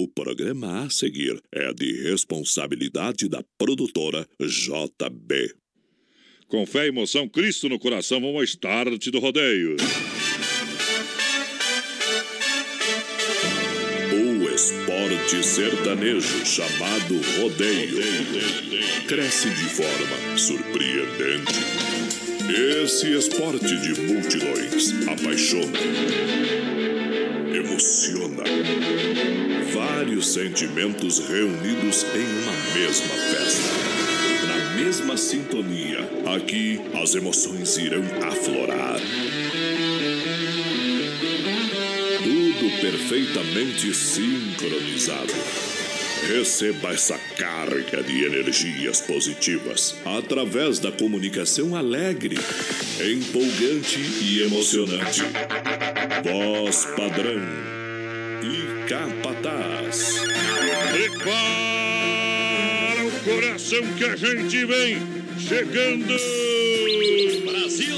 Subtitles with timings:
[0.00, 5.52] O programa a seguir é de responsabilidade da produtora JB.
[6.46, 9.74] Com fé e emoção, Cristo no coração, vamos ao start do rodeio.
[14.12, 17.98] O esporte sertanejo chamado rodeio
[19.08, 21.88] cresce de forma surpreendente.
[22.48, 25.78] Esse esporte de multidões apaixona,
[27.58, 28.44] emociona.
[29.72, 33.98] Vários sentimentos reunidos em uma mesma festa.
[34.46, 35.98] Na mesma sintonia,
[36.36, 39.00] aqui as emoções irão aflorar.
[42.22, 45.34] Tudo perfeitamente sincronizado.
[46.28, 52.36] Receba essa carga de energias positivas através da comunicação alegre,
[53.00, 55.22] empolgante e emocionante.
[56.24, 57.42] Voz padrão
[58.42, 60.20] e capataz.
[60.90, 61.28] Prepara
[63.04, 64.98] o coração que a gente vem
[65.38, 66.16] chegando.
[67.44, 67.96] Brasil!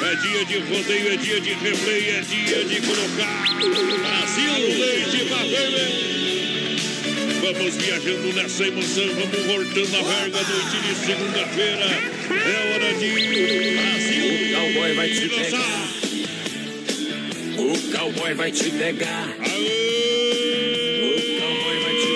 [0.00, 3.44] É dia de rodeio, é dia de replay, é dia de colocar
[4.24, 6.13] Brasil leite pra.
[7.44, 11.84] Vamos viajando nessa emoção, vamos voltando a verga noite de segunda-feira.
[12.30, 14.32] É hora de Brasil.
[14.32, 15.50] O cowboy vai te lançar.
[15.50, 15.90] pegar.
[17.58, 19.28] O cowboy vai te pegar.
[19.28, 19.32] O
[21.38, 22.08] cowboy vai te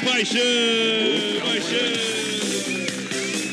[0.00, 0.10] pegar.
[0.10, 0.40] Paixão,
[1.44, 1.92] paixão.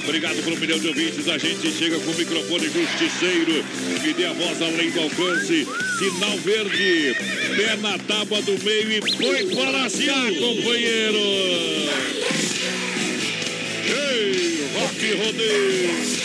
[0.05, 1.27] Obrigado por um milhão de ouvintes.
[1.27, 3.65] A gente chega com o microfone justiceiro
[4.01, 5.67] que dê a voz além do alcance.
[5.99, 7.17] Sinal verde,
[7.57, 11.17] pé na tábua do meio e põe para laciar, companheiro.
[13.87, 16.17] Ei, rock rodeio.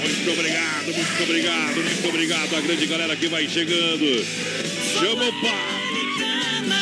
[0.00, 2.56] Muito obrigado, muito obrigado, muito obrigado.
[2.56, 4.26] A grande galera que vai chegando.
[4.92, 6.02] Chama o padre,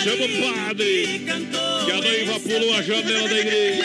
[0.02, 1.22] chama o padre.
[1.84, 3.84] Que a noiva pulou a janela da igreja.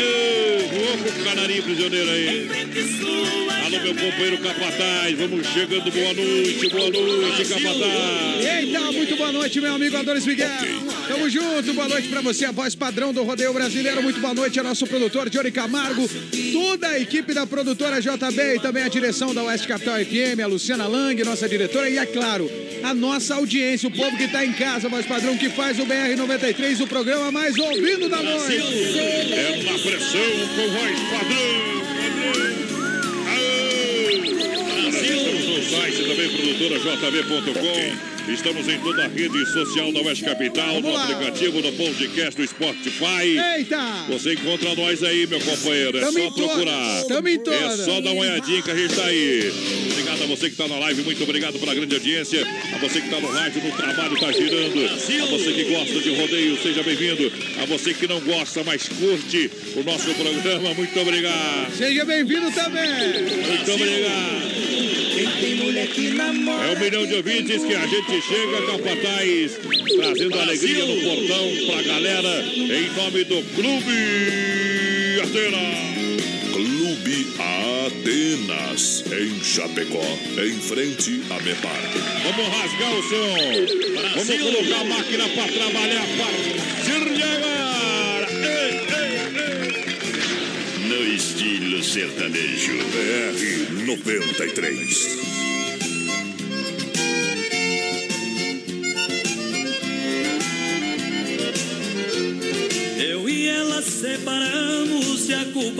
[0.00, 3.49] Ei, voou com o canarinho prisioneiro aí.
[3.70, 5.16] Alô, meu companheiro Capataz.
[5.16, 5.92] Vamos chegando.
[5.92, 8.44] Boa noite, boa noite, Capataz.
[8.44, 10.48] Eita, muito boa noite, meu amigo Adonis Miguel.
[11.06, 14.02] Tamo junto, boa noite pra você, a voz padrão do Rodeio Brasileiro.
[14.02, 16.10] Muito boa noite ao nosso produtor, Johnny Camargo,
[16.52, 20.48] toda a equipe da produtora JB e também a direção da Oeste Capital FM, a
[20.48, 22.50] Luciana Lang, nossa diretora, e é claro,
[22.82, 26.80] a nossa audiência, o povo que tá em casa, voz padrão, que faz o BR-93,
[26.80, 28.56] o programa mais ouvido da noite.
[28.56, 30.20] É na pressão
[30.56, 31.69] com voz padrão.
[36.20, 38.09] Também, produtora jb.com.
[38.32, 43.36] Estamos em toda a rede social da Oeste Capital, no aplicativo, no podcast do Spotify.
[43.56, 43.78] Eita!
[44.08, 45.98] Você encontra nós aí, meu companheiro.
[45.98, 47.04] É Tamo só procurar.
[47.08, 47.80] tamo em É todas.
[47.84, 49.52] só dar uma olhadinha que a gente tá aí.
[49.90, 52.46] Obrigado a você que está na live, muito obrigado pela grande audiência.
[52.74, 54.84] A você que está no rádio, no trabalho, está girando.
[54.86, 57.32] A você que gosta de rodeio, seja bem-vindo.
[57.62, 61.76] A você que não gosta, mas curte o nosso programa, muito obrigado.
[61.76, 62.88] Seja bem-vindo também.
[63.46, 64.50] Muito obrigado.
[65.20, 69.58] É um milhão de ouvintes que a gente chega, Capataz,
[69.96, 75.90] trazendo alegria no portão pra galera, em nome do Clube Atena.
[76.52, 77.26] Clube
[77.86, 80.04] Atenas, em Chapecó,
[80.38, 81.80] em frente a Mepar.
[82.24, 83.36] Vamos rasgar o som.
[84.14, 86.06] Vamos colocar a máquina pra trabalhar.
[86.18, 88.28] Partir de agora.
[88.42, 89.14] Ei, ei,
[89.46, 90.88] ei.
[90.88, 92.76] No estilo sertanejo.
[92.90, 95.29] BR 93.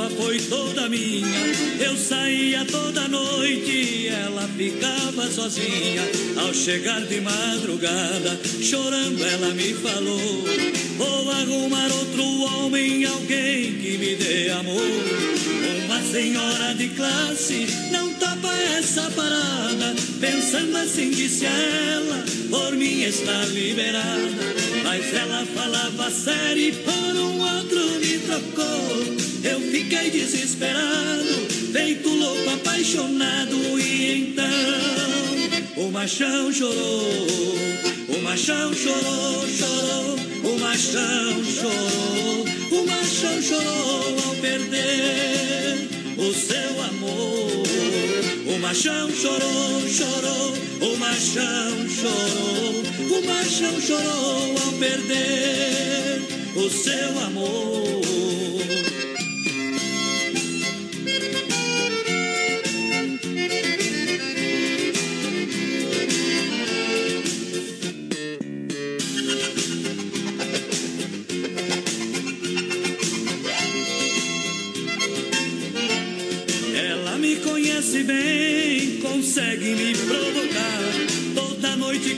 [0.01, 1.27] Culpa foi toda minha.
[1.81, 6.03] Eu saía toda noite ela ficava sozinha.
[6.37, 10.45] Ao chegar de madrugada, chorando, ela me falou:
[10.97, 14.91] Vou arrumar outro homem, alguém que me dê amor.
[15.85, 19.95] Uma senhora de classe não topa essa parada.
[20.21, 24.31] Pensando assim, disse ela: Por mim está liberada.
[24.85, 29.30] Mas ela falava sério e por um outro me trocou.
[29.43, 33.81] Eu fiquei desesperado, feito louco, apaixonado.
[33.81, 37.17] E então o machão chorou,
[38.09, 45.89] o machão chorou, chorou, o machão chorou, o machão chorou ao perder
[46.19, 47.63] o seu amor.
[48.55, 50.53] O machão chorou, chorou,
[50.83, 56.23] o machão chorou, o machão chorou ao perder
[56.57, 57.90] o seu amor.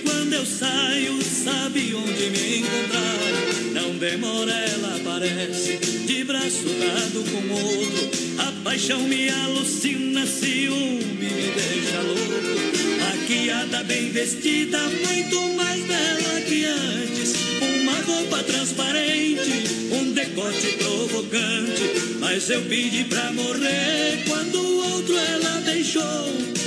[0.04, 3.72] Quando eu saio, sabe onde me encontrar.
[3.72, 8.10] Não demora, ela aparece, de braço dado com outro.
[8.38, 12.82] A paixão me alucina, ciúme me deixa louco.
[13.00, 17.34] Maquiada, bem vestida, muito mais bela que antes.
[17.60, 22.16] Uma roupa transparente, um decote provocante.
[22.20, 26.61] Mas eu pedi pra morrer quando o outro ela deixou.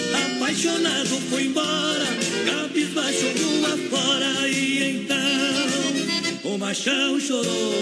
[0.46, 2.06] Apaixonado fui embora,
[2.46, 4.48] cabisbaixo rua fora.
[4.48, 7.74] E então o machão chorou,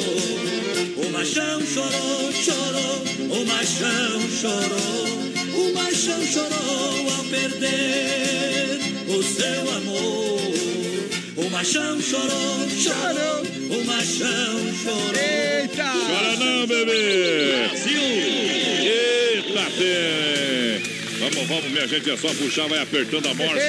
[0.95, 3.04] o machão chorou, chorou,
[3.38, 5.10] o machão chorou.
[5.60, 8.80] O machão chorou ao perder
[9.10, 10.39] o seu amor.
[11.36, 13.44] O machão chorou, chorou,
[13.77, 15.12] o machão chorou.
[15.19, 15.83] Eita!
[15.83, 17.68] Chora não, bebê!
[18.86, 20.33] Eita, tem!
[21.44, 23.60] Vamos, vamos, minha gente, é só puxar, vai apertando a morsa.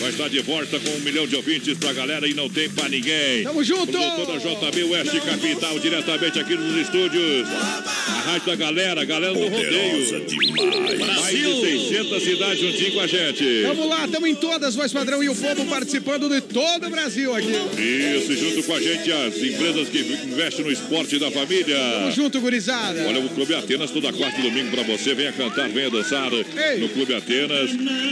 [0.00, 2.88] Vai estar de volta com um milhão de ouvintes pra galera e não tem pra
[2.88, 3.42] ninguém.
[3.42, 3.92] Tamo junto!
[3.92, 7.48] Produtora JB Oeste Capital, diretamente aqui nos estúdios.
[7.48, 10.26] A rádio da galera, galera do rodeio.
[10.26, 11.20] demais.
[11.20, 13.62] Mais de 600 cidades juntinho com a gente.
[13.62, 17.34] Vamos lá, estamos em todas, voz padrão e o povo participando de todo o Brasil
[17.34, 17.52] aqui.
[17.78, 21.76] Isso, junto com a gente, as empresas que investem no esporte da família.
[21.76, 23.04] Tamo junto, gurizada.
[23.06, 25.14] Olha, o Clube Atenas, toda quarta e domingo pra você.
[25.14, 26.78] Venha cantar, venha dançar Ei.
[26.78, 27.70] no Clube Atenas.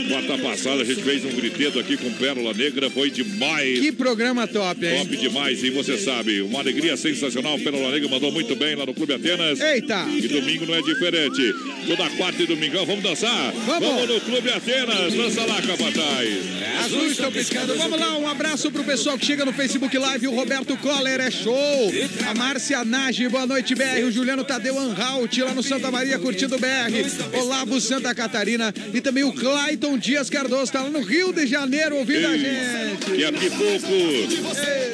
[0.09, 3.79] Quarta passada a gente fez um griteto aqui com Pérola Negra, foi demais.
[3.79, 4.97] Que programa top, hein?
[5.05, 7.57] Top demais, e você sabe, uma alegria sensacional.
[7.59, 9.59] Pérola Negra mandou muito bem lá no Clube Atenas.
[9.59, 10.07] Eita!
[10.09, 11.53] E domingo não é diferente.
[11.87, 13.51] Toda quarta e domingão, vamos dançar?
[13.65, 14.07] Vamos.
[14.09, 15.13] no Clube Atenas.
[15.13, 16.29] Dança lá, capataz.
[16.85, 17.75] As luzes estão piscando.
[17.75, 20.27] Vamos lá, um abraço pro pessoal que chega no Facebook Live.
[20.27, 21.91] O Roberto Coller é show.
[22.27, 24.03] A Márcia Nage, boa noite, BR.
[24.07, 27.37] O Juliano Tadeu Anhalt, lá no Santa Maria, curtindo BR.
[27.39, 28.73] Olavo Santa Catarina.
[28.93, 33.05] E também o Clayton Dias Cardoso, tá lá no Rio de Janeiro, ouvindo a gente.
[33.05, 33.87] Que é pipoco.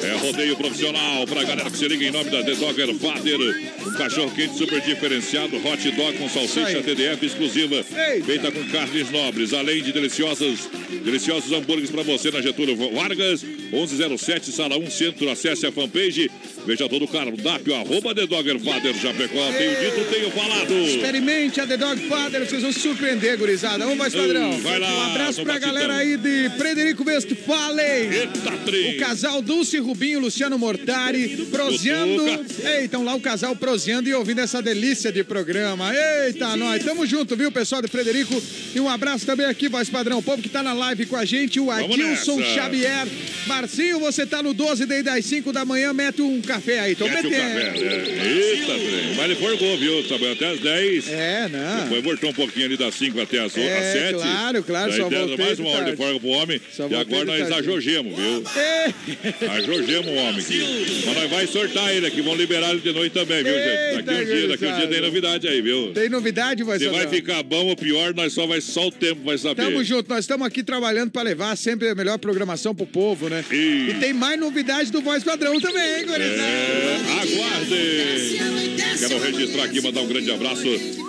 [0.02, 3.38] É rodeio profissional pra galera que se liga em nome da The Dogger Father.
[3.86, 6.82] Um cachorro quente super diferenciado, hot dog com salsicha.
[6.82, 7.76] TDF exclusiva.
[7.76, 8.26] Eita.
[8.26, 10.68] Feita com carnes nobres, além de deliciosas,
[11.04, 15.30] deliciosos hambúrgueres pra você na Getúlio Vargas, 1107, sala 1 Centro.
[15.30, 16.30] Acesse a fanpage.
[16.68, 19.50] Veja todo o cardápio, arroba The Dogger Father Chapecó.
[19.56, 20.70] Tenho dito, tenho falado.
[20.74, 23.78] Experimente a The Dog Father, vocês vão se surpreender, gurizada.
[23.78, 24.60] Vamos, mais padrão.
[24.60, 25.72] Vai lá, Um abraço pra batidão.
[25.72, 28.12] galera aí de Frederico Westphalen.
[28.12, 28.96] Eita, trem.
[28.96, 32.28] O casal Dulce Rubinho, Luciano Mortari, proseando.
[32.28, 35.90] Eita, então lá o casal proseando e ouvindo essa delícia de programa.
[36.26, 38.42] Eita, nós tamo junto, viu, pessoal de Frederico?
[38.74, 41.24] E um abraço também aqui, voz padrão, o povo que tá na live com a
[41.24, 42.42] gente, o Adilson.
[42.42, 43.08] Xavier.
[43.46, 47.06] Marcinho, você tá no 12 desde as 5 da manhã, mete um café aí, tô
[47.08, 47.34] metendo.
[47.34, 49.14] Eita, trem.
[49.16, 50.02] Mas ele forgou, viu?
[50.04, 51.08] Trabalhou até as 10.
[51.08, 51.88] É, não.
[51.88, 54.14] Foi, voltou um pouquinho ali das 5 até as, É, às 7.
[54.14, 56.60] claro, claro, só voltei mais uma hora de folga pro homem.
[56.72, 58.44] Só e agora nós ajogemos, viu?
[58.56, 61.02] Ei, Ajogemos o homem aqui.
[61.06, 62.20] Mas nós vai sortar ele aqui.
[62.20, 64.02] Vão liberar ele de noite também, viu, gente?
[64.02, 65.92] Daqui um dia, daqui um dia tem novidade aí, viu?
[65.92, 69.22] Tem novidade, voz Se vai ficar bom ou pior, nós só vai só o tempo
[69.24, 69.62] vai saber.
[69.62, 73.44] Tamo junto, nós estamos aqui trabalhando para levar sempre a melhor programação pro povo, né?
[73.50, 76.04] E- E tem mais novidade do Voz Padrão também, hein?
[76.40, 78.98] É, aguardem!
[78.98, 80.66] Quero registrar aqui, mandar um grande abraço.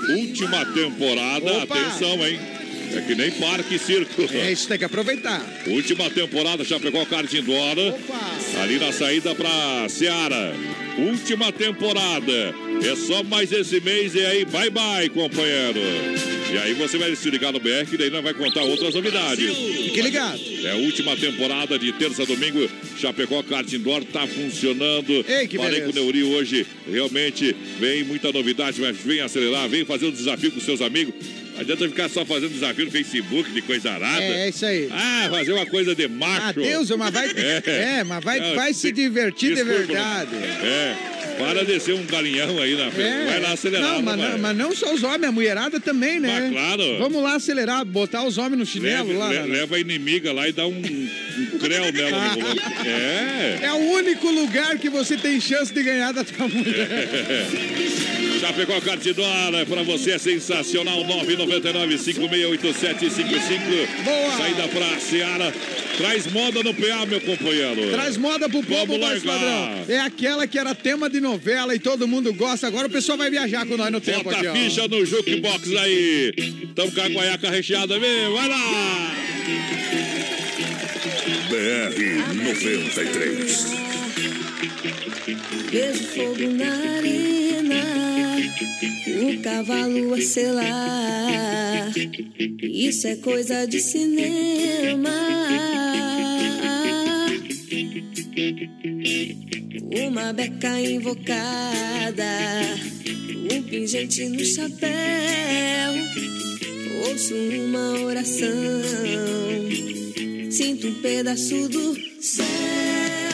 [0.10, 1.76] Última temporada, Opa!
[1.80, 2.40] atenção, hein?
[2.96, 4.28] É que nem parque e circo.
[4.34, 5.42] É isso, tem que aproveitar.
[5.68, 7.78] Última temporada, Chapecó Kart Indoor.
[7.78, 8.62] Opa!
[8.64, 10.56] Ali na saída pra Seara.
[10.98, 12.54] Última temporada.
[12.82, 15.80] É só mais esse mês e aí, bye bye, companheiro.
[16.52, 19.56] E aí você vai se ligar no BR, que daí nós vai contar outras novidades.
[19.56, 20.40] Fique ligado.
[20.64, 22.68] É a última temporada de terça a domingo.
[22.98, 25.24] Chapecó Kart Indoor tá funcionando.
[25.28, 25.94] Ei, que Falei beleza.
[25.94, 26.66] com o Neuri hoje.
[26.92, 31.14] Realmente vem muita novidade, mas vem acelerar, vem fazer um desafio com seus amigos.
[31.54, 34.24] Não adianta ficar só fazendo desafio no Facebook de coisa arada.
[34.24, 34.88] É, é isso aí.
[34.92, 36.42] Ah, fazer uma coisa de macho.
[36.42, 37.30] Ah, Deus, mas vai.
[37.38, 38.00] É.
[38.00, 40.36] É, mas vai, Não, vai se divertir de Desculpa, verdade.
[40.36, 41.19] É.
[41.40, 43.08] Para de ser um galinhão aí na frente.
[43.10, 43.26] É.
[43.26, 43.94] Vai lá acelerar.
[43.94, 46.40] Não, mas, não, mas não só os homens, a mulherada também, né?
[46.42, 46.98] Mas claro.
[47.00, 49.30] Vamos lá acelerar, botar os homens no chinelo Leva, lá.
[49.30, 52.62] le- leva a inimiga lá e dá um, um creu nela no volante.
[52.86, 53.60] É.
[53.64, 56.88] É o único lugar que você tem chance de ganhar da tua mulher.
[58.40, 61.04] Chapecó Cartidora, pra você é sensacional.
[61.06, 64.04] 999-568755.
[64.04, 64.38] Boa.
[64.38, 65.54] Saída pra Seara.
[65.98, 67.92] Traz moda no PA, meu companheiro.
[67.92, 69.22] Traz moda pro povo, largar.
[69.22, 69.84] padrão.
[69.90, 72.68] É aquela que era tema de novela e todo mundo gosta.
[72.68, 74.56] Agora o pessoal vai viajar com nós no tempo Bota aqui, a ó.
[74.56, 76.32] ficha no jukebox aí.
[76.74, 78.32] Tamo com a guaiaca recheada, vem.
[78.34, 79.12] Vai lá.
[81.50, 83.66] BR 93.
[85.72, 88.09] Vejo fogo na arena.
[89.08, 91.92] O cavalo a selar.
[92.62, 95.10] Isso é coisa de cinema.
[100.08, 102.24] Uma beca invocada,
[103.52, 104.90] um pingente no chapéu.
[107.08, 108.50] Ouço uma oração,
[110.52, 113.29] sinto um pedaço do céu.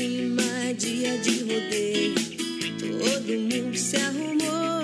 [0.00, 2.14] Clima, dia de rodeio.
[2.80, 4.80] Todo mundo se arrumou.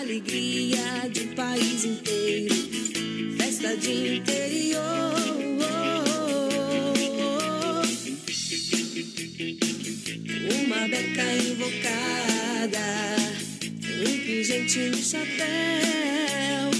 [0.00, 2.54] Alegria de um país inteiro.
[3.38, 4.82] Festa de interior.
[10.64, 12.86] Uma beca invocada.
[14.04, 16.70] Um pingente no chapéu.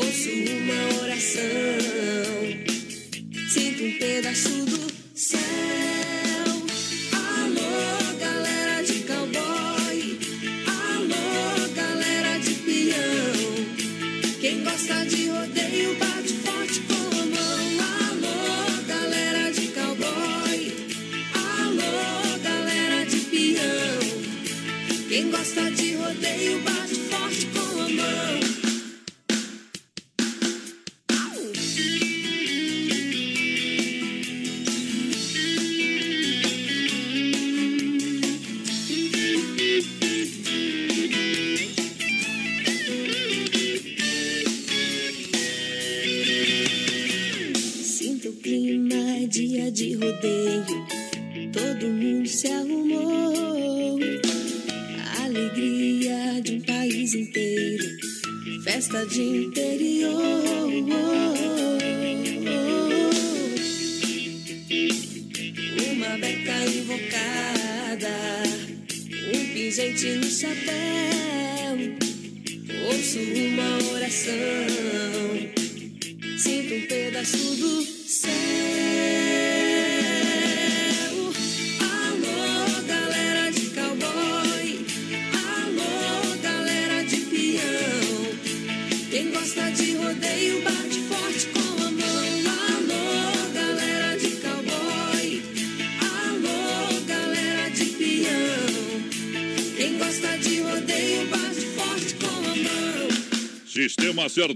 [0.00, 1.42] Ouço uma oração.
[3.48, 4.71] Sinto um pedaço do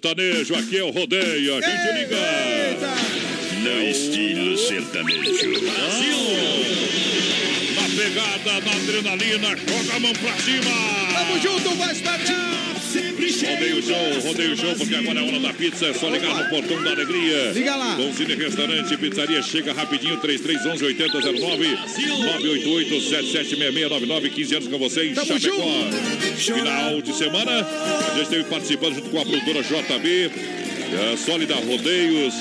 [0.07, 1.57] sertanejo, aqui é o rodeio.
[1.57, 2.17] A gente liga.
[3.63, 5.61] No estilo sertanejo.
[5.61, 6.17] Brasil!
[7.75, 11.13] Na pegada, na adrenalina, joga a mão pra cima!
[11.13, 12.47] Tamo junto, voz padrão.
[13.47, 15.87] Rodeio show, rodeio show, porque agora é hora da pizza.
[15.87, 17.53] É só ligar no portão da alegria.
[17.53, 17.95] Liga lá.
[17.95, 25.27] Donzini Restaurante Pizzaria chega rapidinho, 3311 8009 988 776699 15 anos com você em Tamo
[25.27, 25.65] Chapecó.
[26.37, 30.31] Final de semana, a gente esteve participando junto com a produtora JB,
[31.13, 32.35] a Sólida Rodeios,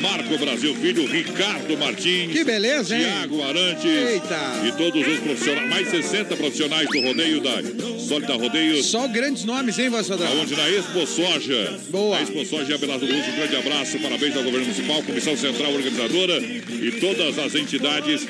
[0.00, 2.32] Marco Brasil Filho, Ricardo Martins.
[2.32, 3.02] Que beleza, hein?
[3.02, 3.84] Tiago Arantes.
[3.84, 4.62] Eita.
[4.66, 7.62] E todos os profissionais, mais 60 profissionais do rodeio da
[7.98, 8.86] Sólida Rodeios.
[8.86, 10.28] Só grandes nomes, hein, voz padrão?
[10.28, 11.78] Aonde na Expo Soja.
[11.90, 12.16] Boa.
[12.16, 16.38] A Expo Soja Abelardo Luz, um grande abraço, parabéns ao governo municipal, comissão central organizadora
[16.40, 18.26] e todas as entidades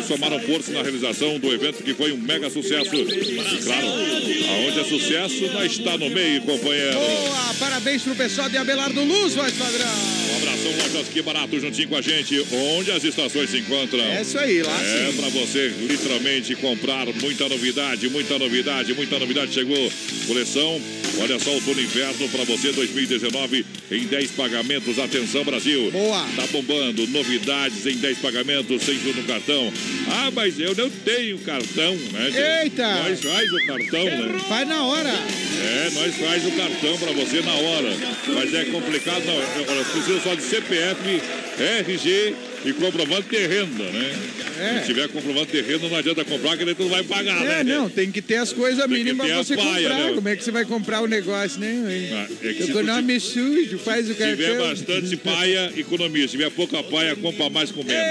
[0.00, 2.94] que somaram força na realização do evento que foi um mega sucesso.
[2.94, 6.98] E claro, aonde é sucesso, nós está no meio, companheiro.
[6.98, 9.86] Boa, parabéns pro pessoal de Abelardo Luz, voz padrão.
[10.32, 12.44] Um abração, lojas que barato, juntinho com a gente,
[12.76, 14.02] onde as estações se encontram.
[14.04, 19.54] É isso aí, lá É pra você literalmente comprar muita novidade, muita novidade, muita novidade
[19.54, 19.92] chegou.
[20.26, 20.80] Coleção,
[21.18, 24.98] olha só outono e inverno pra você 2019 em 10 pagamentos.
[24.98, 25.90] Atenção Brasil.
[25.90, 26.26] Boa.
[26.36, 29.72] Tá bombando, novidades em 10 pagamentos sem juros no cartão.
[30.08, 32.62] Ah, mas eu não tenho cartão, né?
[32.62, 33.02] Eita.
[33.02, 34.38] Nós faz o cartão, né?
[34.48, 35.08] Faz na hora.
[35.08, 37.96] É, nós faz o cartão pra você na hora.
[38.28, 39.34] Mas é complicado, não.
[39.34, 41.22] Eu preciso só de CPF,
[41.58, 42.34] RG
[42.64, 44.12] e comprovante de renda, né?
[44.58, 44.80] É.
[44.80, 47.62] Se tiver comprovante de renda, não adianta comprar, que daí tu não vai pagar, É,
[47.62, 47.74] né?
[47.74, 50.04] não, tem que ter as coisas mínimas pra você paia, comprar.
[50.08, 50.12] né?
[50.14, 52.08] Como é que você vai comprar o negócio, né?
[52.12, 54.68] Ah, é que se o tu nome sujo, faz o Se tiver cartão.
[54.68, 56.22] bastante paia, economia.
[56.26, 58.02] Se tiver pouca paia, compra mais com menos.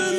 [0.00, 0.09] Olha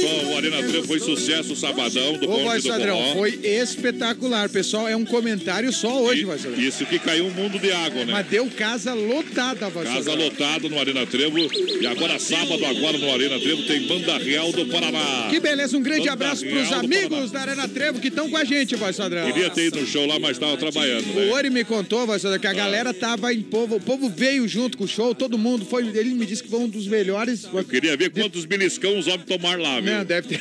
[0.00, 3.14] só, o Arena Trevo foi sucesso sabadão do Ô, voz do Forró.
[3.14, 4.48] foi espetacular.
[4.48, 6.44] Pessoal, é um comentário só hoje, voz.
[6.56, 8.12] Isso que caiu um mundo de água, né?
[8.12, 11.38] Mas deu casa lotada, voz Casa lotada no Arena Trevo.
[11.80, 15.28] E agora sábado, agora no Arena Trevo, tem Banda Real do Paraná.
[15.30, 18.30] Que beleza, um grande Banda abraço Real pros do amigos da Arena Trevo que estão
[18.30, 19.26] com a gente, voz padrão.
[19.30, 21.30] Queria ter ido no show lá, mas tava trabalhando, O né?
[21.32, 24.84] Ori me contou, voz que a galera tava em povo, o povo veio junto com
[24.84, 27.48] o show, todo mundo foi, ele me disse que foi um dos melhores.
[27.68, 29.89] Queria ver quantos beliscão os homens tomaram lá, viu?
[29.98, 30.40] Não, deve ter.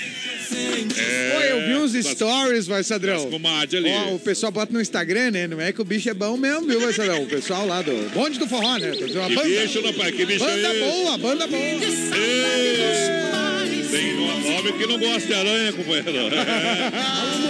[0.97, 2.83] É, Pô, eu vi uns stories, vai.
[4.11, 5.47] Ó, o pessoal bota no Instagram, né?
[5.47, 7.23] Não é que o bicho é bom mesmo, viu, vai, Sadrão?
[7.23, 8.91] O pessoal lá do bonde do forró, né?
[8.91, 9.47] Uma Que banda.
[9.47, 13.28] bicho, rapaz, que bicho Banda é boa, banda boa.
[13.91, 16.09] Tem um homem que não gosta de aranha, companheiro.
[16.35, 16.91] É.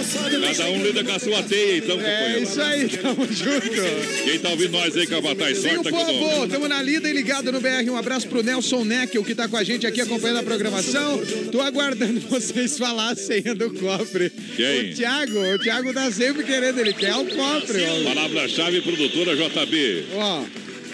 [0.56, 2.42] Cada um lida com a sua teia, então, É companheiro.
[2.42, 4.24] isso aí, tamo junto.
[4.24, 5.08] Quem tá ouvindo nós aí, o
[5.54, 7.88] sorte aqui povo, tamo na lida e ligado no BR.
[7.90, 11.20] Um abraço pro Nelson Neckel, que tá com a gente aqui acompanhando a programação.
[11.52, 14.30] Tô aguardando vocês falar a senha do cofre.
[14.56, 14.90] Quem?
[14.90, 17.84] O Thiago, o Thiago tá sempre querendo, ele quer o cofre.
[18.04, 20.04] Palavra-chave, produtora JB.
[20.14, 20.44] Ó,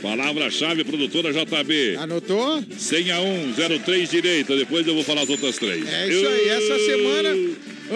[0.02, 1.96] Palavra-chave, produtora JB.
[1.96, 2.62] anotou?
[2.76, 4.56] Senha 1, 03 direita.
[4.56, 5.86] Depois eu vou falar as outras três.
[5.90, 7.36] É isso aí, essa semana,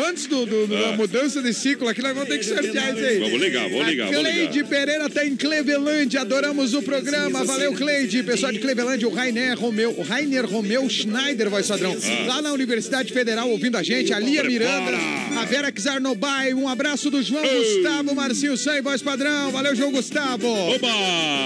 [0.08, 0.92] antes do, do- do- da Ah.
[0.96, 3.18] mudança de ciclo aqui, nós vamos ter que sortear isso aí.
[3.18, 4.68] Vamos ligar, vamos ligar, A vamos Cleide ligar.
[4.68, 7.44] Pereira tá em Cleveland, adoramos o programa.
[7.44, 8.22] Valeu, Cleide.
[8.22, 11.96] Pessoal de Cleveland, o Rainer Romeu, o Rainer Romeu Schneider, voz padrão.
[12.26, 14.92] Lá na Universidade Federal, ouvindo a gente, a Lia Miranda,
[15.40, 19.50] a Vera Czarnobai, um abraço do João Gustavo, Marcinho Sam, voz padrão.
[19.50, 20.46] Valeu, João Gustavo.
[20.46, 20.88] Oba!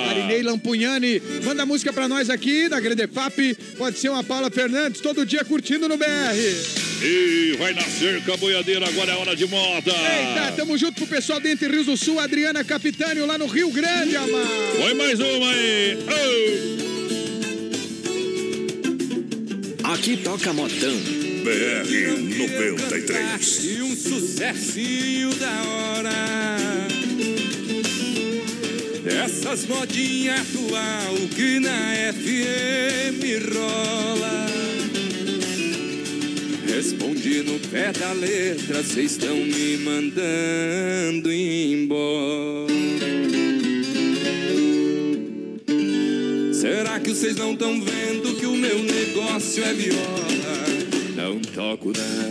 [0.07, 3.55] Marinei Lampugnani, manda música pra nós aqui da Grande FAP.
[3.79, 6.84] Pode ser uma Paula Fernandes, todo dia curtindo no BR.
[7.07, 9.93] E vai nascer com a boiadeira, agora é hora de moda.
[9.93, 13.71] Eita, tamo junto pro pessoal de Entre Rios do Sul, Adriana Capitânio, lá no Rio
[13.71, 14.47] Grande, amar.
[14.81, 15.99] Põe mais uma aí.
[19.85, 20.97] Aqui toca modão.
[21.45, 23.65] BR 93.
[23.65, 26.15] E um sucessinho da hora.
[29.05, 34.64] Dessas modinhas atual que na FM rola.
[36.75, 42.67] Respondi no pé da letra, vocês estão me mandando embora.
[46.53, 50.27] Será que vocês não estão vendo que o meu negócio é viola?
[51.15, 52.31] Não toco não,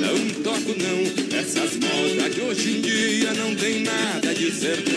[0.00, 1.38] não toco não.
[1.38, 4.92] Essas modas de hoje em dia não tem nada de sertão.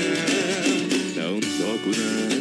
[1.16, 2.39] Não toco não,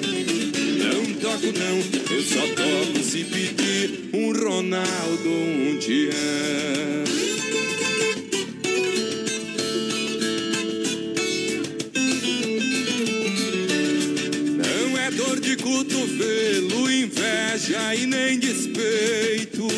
[0.88, 2.16] não toco não.
[2.16, 6.14] Eu só toco se pedir um Ronaldo, um Tião.
[14.56, 19.68] Não é dor de cotovelo, inveja e nem despeito.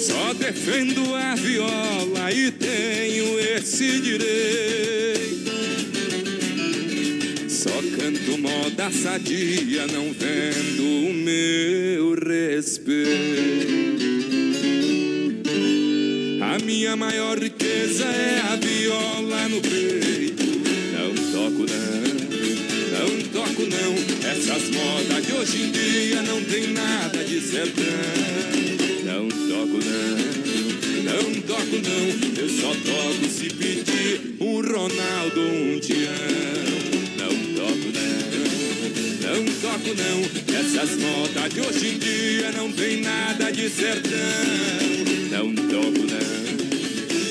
[0.00, 5.15] Só defendo a viola e tenho esse direito.
[8.06, 13.66] Só canto moda sadia, não vendo o meu respeito.
[16.40, 20.44] A minha maior riqueza é a viola no peito.
[20.92, 22.14] Não toco não,
[22.92, 23.94] não toco não.
[24.30, 27.84] Essas modas de hoje em dia não tem nada de sertão.
[29.04, 30.16] Não toco não,
[31.02, 32.06] não toco não.
[32.40, 36.75] Eu só toco se pedir um Ronaldo, um Tião.
[39.26, 40.56] Não toco não.
[40.56, 44.12] Essas modas de hoje em dia não tem nada de sertão.
[45.30, 46.46] Não toco não.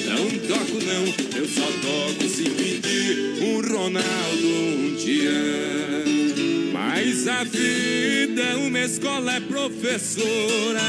[0.06, 1.06] Não toco não,
[1.38, 6.74] eu só toco se pedir um Ronaldo, um Tião.
[6.74, 10.82] Mas a vida, uma escola é professora,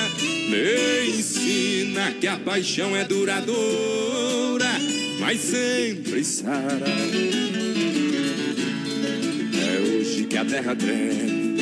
[0.48, 4.72] me ensina que a paixão é duradoura,
[5.20, 7.75] mas sempre sara.
[10.36, 11.54] É hoje que a terra treme,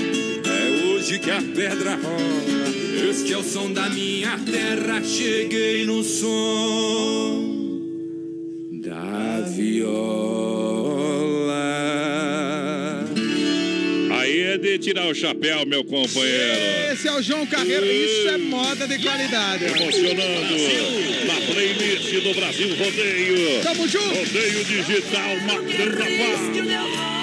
[0.45, 3.09] é hoje que a pedra rola.
[3.09, 7.71] Este é o som da minha terra, cheguei no som
[8.73, 9.95] da viola.
[14.19, 16.93] Aí é de tirar o chapéu, meu companheiro.
[16.93, 19.67] Esse é o João Carreiro, isso é moda de qualidade.
[19.67, 20.57] Emocionando
[21.27, 23.63] na playlist do Brasil Rodeio.
[23.63, 24.09] Tamo junto.
[24.09, 26.05] Rodeio Digital Matrapá.
[26.53, 27.14] Vida,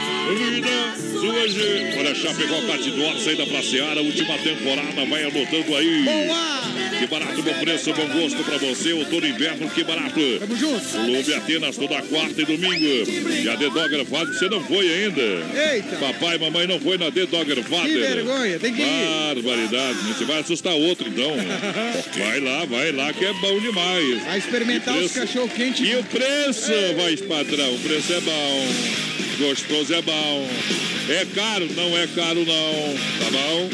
[0.97, 1.97] gente.
[1.97, 6.04] Olha, Chapecó Catidor, saída pra Seara, última temporada, vai anotando aí.
[6.04, 6.62] Boa!
[6.99, 8.93] Que barato, bom preço, bom gosto pra você.
[8.93, 10.19] Outono e inverno, que barato.
[10.39, 10.86] Tamo junto.
[10.88, 13.12] Clube Atenas toda quarta e domingo.
[13.43, 15.21] E a The Dogger Father, você não foi ainda.
[15.21, 15.95] Eita.
[15.97, 17.88] Papai e mamãe não foi na The Dogger Father.
[17.88, 19.34] Que vergonha, tem que ir.
[19.34, 21.32] Barbaridade, você vai assustar outro então.
[22.17, 24.23] vai lá, vai lá que é bom demais.
[24.23, 25.84] Vai experimentar os cachorro quente.
[25.84, 29.31] E o preço, vai padrão, o preço é bom.
[29.41, 30.90] Gostoso é bom.
[31.12, 31.67] É caro?
[31.76, 32.95] Não é caro, não.
[33.19, 33.69] Tá bom?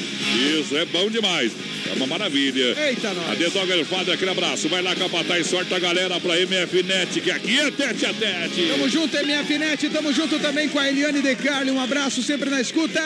[0.60, 1.52] Isso, é bom demais.
[1.90, 2.76] É uma maravilha.
[2.88, 3.32] Eita, nós.
[3.32, 4.68] A The Dogger Father, aquele abraço.
[4.68, 8.68] Vai lá capatar e sorte a galera pra MFNet, que aqui é tete a tete.
[8.68, 9.90] Tamo junto, MFNet.
[9.90, 11.72] Tamo junto também com a Eliane De Carli.
[11.72, 13.02] Um abraço sempre na escuta.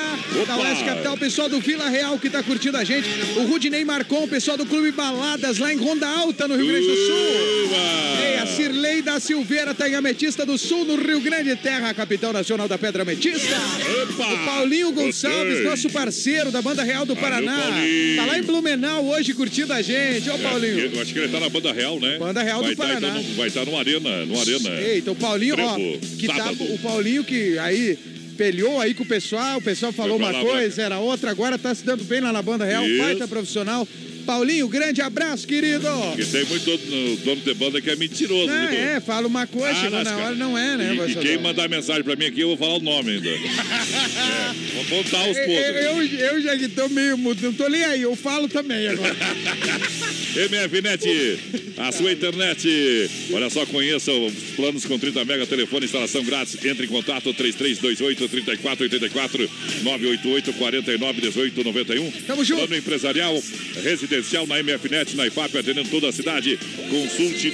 [0.47, 3.07] Da Oeste Capital, o pessoal do Vila Real que tá curtindo a gente.
[3.35, 6.87] O Rudinei Marcon, o pessoal do Clube Baladas lá em Ronda Alta, no Rio Grande
[6.87, 7.75] do Sul.
[8.23, 12.33] Ei, a Cirlei da Silveira tá em Ametista do Sul, no Rio Grande Terra, capital
[12.33, 13.55] nacional da Pedra Ametista.
[14.03, 14.20] Opa.
[14.25, 15.63] O Paulinho Gonçalves, Gostei.
[15.63, 17.59] nosso parceiro da Banda Real do Paraná.
[17.61, 18.15] Paulinho.
[18.17, 20.29] Tá lá em Blumenau hoje curtindo a gente.
[20.29, 20.79] Ô, Paulinho.
[20.79, 22.17] É, eu acho que ele tá na Banda Real, né?
[22.19, 23.07] Banda Real do vai tá, Paraná.
[23.09, 24.69] então, no- vai estar no Arena, no Arena.
[24.81, 27.97] Eita, o Paulinho, ó, Trevo, que tá, o Paulinho que aí
[28.37, 31.75] pelhou aí com o pessoal, o pessoal falou uma lá, coisa, era outra, agora tá
[31.75, 32.97] se dando bem lá na Banda Real, Isso.
[33.03, 33.87] baita profissional.
[34.21, 35.87] Paulinho, grande abraço, querido.
[36.09, 38.47] Porque tem muito dono, dono de banda que é mentiroso.
[38.47, 38.77] Não, viu?
[38.79, 41.67] é, fala uma coisa, Ah, chegou na hora, não é, né, E, e quem mandar
[41.69, 43.29] mensagem pra mim aqui, eu vou falar o nome ainda.
[43.29, 45.85] é, vou contar os Eu, podres.
[45.85, 49.15] eu, eu já que tô meio mudo, não tô nem aí, eu falo também agora.
[50.49, 51.39] MFNet,
[51.77, 53.09] a sua internet.
[53.33, 56.63] Olha só, conheça os planos com 30 mega, telefone, instalação grátis.
[56.63, 59.49] Entre em contato 3328 3484
[59.83, 62.11] 988 49 18 91.
[62.27, 62.59] Tamo junto.
[62.59, 63.43] Plano empresarial,
[64.11, 66.59] residencial na MFNet, na IPAP, atendendo toda a cidade.
[66.89, 67.49] Consulte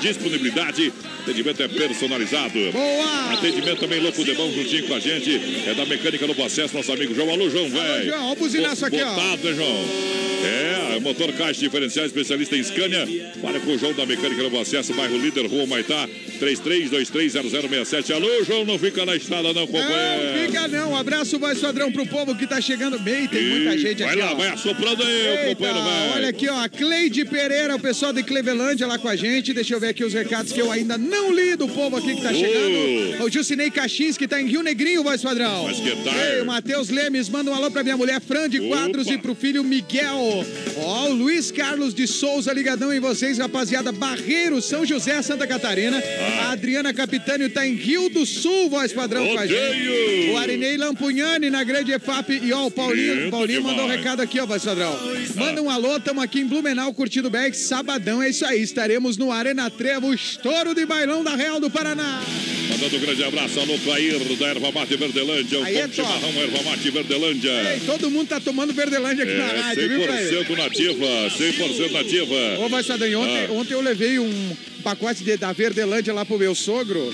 [0.00, 0.92] disponibilidade.
[1.22, 2.72] Atendimento é personalizado.
[2.72, 3.32] Boa!
[3.32, 5.40] Atendimento também louco de bom juntinho com a gente.
[5.66, 7.30] É da Mecânica Novo Acesso, nosso amigo João.
[7.30, 8.06] Alô, João, velho.
[8.06, 9.14] João, ó o buzinaço aqui, ó.
[9.14, 10.20] Botado, né, João?
[10.42, 13.06] É, motor caixa diferencial especialista em Scania.
[13.42, 16.08] Fala com o João da Mecânica Novo Acesso, bairro Líder, Rua Maitá,
[16.40, 18.10] 33230067.
[18.14, 20.46] Alô, João, não fica na estrada não, Não, companheiro.
[20.46, 20.92] fica não.
[20.92, 23.28] Um abraço, vai padrão pro povo que tá chegando bem.
[23.28, 24.34] Tem muita gente vai aqui, lá, ó.
[24.34, 26.12] vai assoprando aí, Eita, companheiro, velho.
[26.14, 29.52] olha aqui, ó, a Cleide Pereira, o pessoal de Clevelândia lá com a gente.
[29.52, 32.22] Deixa eu ver aqui os recados que eu ainda não li do povo aqui que
[32.22, 33.24] tá chegando.
[33.24, 35.64] O Jucinei Caxins, que tá em Rio Negrinho, voz padrão.
[35.64, 36.14] Mas que tal?
[36.14, 39.14] Ei, o Matheus Lemes, manda um alô pra minha mulher Fran de Quadros Opa.
[39.14, 40.44] e pro filho Miguel.
[40.78, 43.92] Ó, o Luiz Carlos de Souza, ligadão em vocês, rapaziada.
[43.92, 46.02] Barreiro, São José, Santa Catarina.
[46.42, 49.60] A Adriana Capitânio tá em Rio do Sul, voz padrão com a gente.
[49.60, 50.32] Odeio!
[50.32, 52.40] O Arinei Lampugnani na grande EFAP.
[52.42, 54.96] E ó, o Paulinho, Paulinho mandou um recado aqui, ó, voz padrão.
[55.34, 57.54] Manda um alô, tamo aqui em Blumenau, curtindo o Beck.
[57.56, 58.62] Sabadão, é isso aí.
[58.62, 62.20] Estaremos no Arena Trevo, estouro de bailão da Real do Paraná.
[62.68, 65.58] Mandando um grande abraço ao Clair da Erva Mate Verdelândia.
[65.58, 67.50] O Aí é chimarrão Erva Mate Verdelândia.
[67.74, 70.44] Ei, todo mundo tá tomando Verdelândia aqui na É rádio, viu, pra ele?
[70.44, 71.06] 100% nativa,
[71.38, 72.34] 100% nativa.
[72.64, 73.52] Ô, vai Sadam, ontem, Ah.
[73.52, 77.12] ontem eu levei um pacote de, da Verdelândia lá pro meu sogro.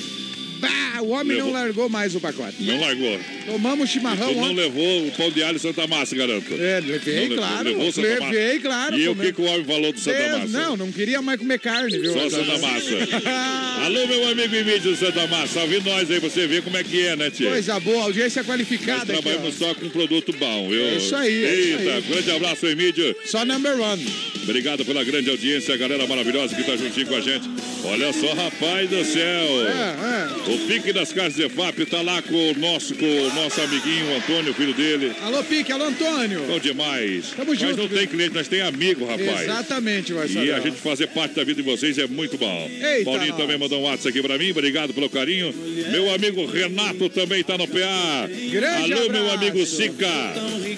[0.68, 1.52] Bah, o homem não Levou.
[1.60, 2.56] largou mais o pacote.
[2.60, 3.18] Não largou.
[3.46, 6.52] Tomamos chimarrão Tu não levou o pão de alho Santa Massa, garanto.
[6.54, 7.68] É, levei, Não levou- claro.
[7.68, 8.24] levou Santa Massa.
[8.32, 8.98] levei, claro.
[8.98, 10.58] E o que, que o homem falou do Santa Deus, Massa?
[10.66, 12.12] Não, não queria mais comer carne, viu?
[12.12, 12.90] Só Santa Massa.
[13.84, 15.60] Alô, meu amigo e mídia do Santa Massa.
[15.60, 17.48] Ouvindo nós aí, você vê como é que é, né, tia?
[17.50, 19.66] Coisa boa, audiência Nós qualificada aqui, trabalhamos ó.
[19.66, 20.82] só com produto bom, viu?
[20.82, 22.02] É isso aí, é Eita, isso aí.
[22.08, 23.16] grande abraço, Emílio.
[23.26, 24.06] Só number one.
[24.42, 27.48] Obrigado pela grande audiência, a galera maravilhosa que tá juntinho com a gente.
[27.84, 29.66] Olha só, rapaz do céu.
[29.66, 34.06] É, O Pique das Casas EFAP tá lá com o nosso, com o nosso amiguinho
[34.12, 35.12] o Antônio, filho dele.
[35.22, 36.42] Alô, Pique, alô, Antônio.
[36.46, 37.26] Bom demais.
[37.36, 37.98] Tamo junto, não viu?
[37.98, 39.42] tem cliente, nós tem amigo, rapaz.
[39.42, 42.70] Exatamente, vai E a gente fazer parte da vida de vocês é muito bom.
[42.82, 43.40] Eita, Paulinho nós.
[43.40, 44.50] também mandou um WhatsApp aqui pra mim.
[44.50, 45.54] Obrigado pelo carinho.
[45.92, 48.28] Meu amigo Renato também tá no PA.
[48.50, 49.34] Grande Alô, meu abraço.
[49.34, 50.06] amigo Sica.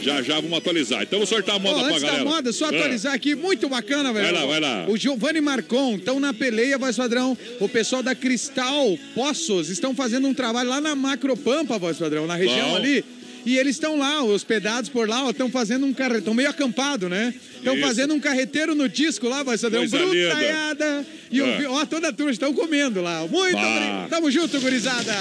[0.03, 1.03] Já já vamos atualizar.
[1.03, 2.25] Então vamos sortar a moda Ó, pra galera.
[2.25, 2.69] moda, só Ah.
[2.69, 4.27] atualizar aqui, muito bacana, velho.
[4.27, 4.87] Vai lá, vai lá.
[4.89, 7.37] O Giovanni Marcon estão na peleia, voz padrão.
[7.59, 12.37] O pessoal da Cristal Poços estão fazendo um trabalho lá na Macropampa, voz padrão, na
[12.37, 12.77] região Bom.
[12.77, 13.05] ali.
[13.47, 17.33] E eles estão lá, hospedados por lá, estão fazendo um carreteiro, estão meio acampado, né?
[17.57, 20.11] Estão fazendo um carreteiro no disco lá, voz padrão, Coisa linda.
[20.35, 21.07] brutaiada.
[21.31, 21.81] E o Ah.
[21.81, 23.21] ó, toda a turma estão comendo lá.
[23.27, 23.67] Muito Bah.
[23.77, 24.09] obrigado.
[24.11, 25.15] Tamo junto, gurizada.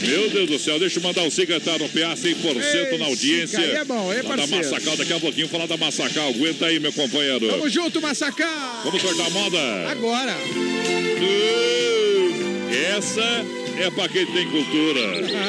[0.00, 3.04] Meu Deus do céu, deixa eu mandar o Siga tá no PA 100% Ei, na
[3.06, 3.58] audiência.
[3.58, 4.64] Aí é bom, aí é Lá da parceiro.
[4.70, 6.30] Massacal, daqui a pouquinho falar da Massacal.
[6.30, 7.48] Aguenta aí, meu companheiro.
[7.48, 8.80] Tamo junto, Massacá.
[8.84, 9.58] Vamos cortar a moda.
[9.90, 10.36] Agora.
[12.72, 13.44] Essa
[13.78, 15.00] é pra quem tem cultura.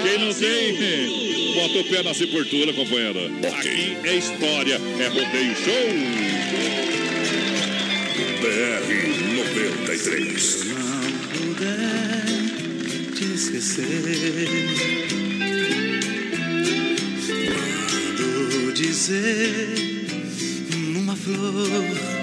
[0.04, 3.32] Quem não tem, bota o pé na sepultura, companheiro.
[3.48, 6.34] Aqui é história, é rodeio show.
[8.42, 10.66] BR 93.
[10.66, 12.26] não puder
[13.16, 13.84] te esquecer.
[17.48, 20.08] Mando dizer
[20.94, 22.14] numa flor,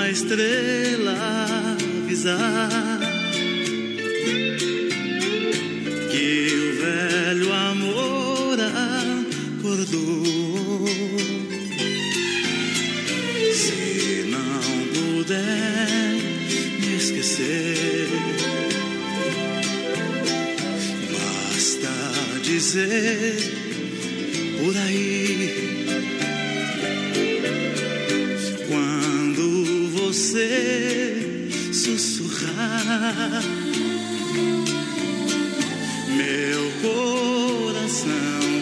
[0.00, 1.14] uma estrela
[2.02, 3.00] avisar
[6.10, 8.56] que o velho amor
[9.58, 10.86] acordou.
[13.52, 14.62] Se não
[14.94, 16.16] puder
[16.80, 18.08] me esquecer,
[21.12, 23.36] basta dizer
[24.58, 25.79] por aí.
[30.30, 33.42] Você sussurrar,
[36.08, 38.10] meu coração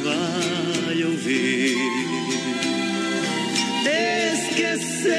[0.02, 1.76] vai ouvir.
[4.48, 5.12] Esquecer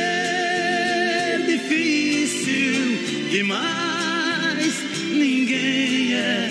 [1.46, 2.98] difícil
[3.30, 4.74] demais,
[5.12, 6.50] ninguém é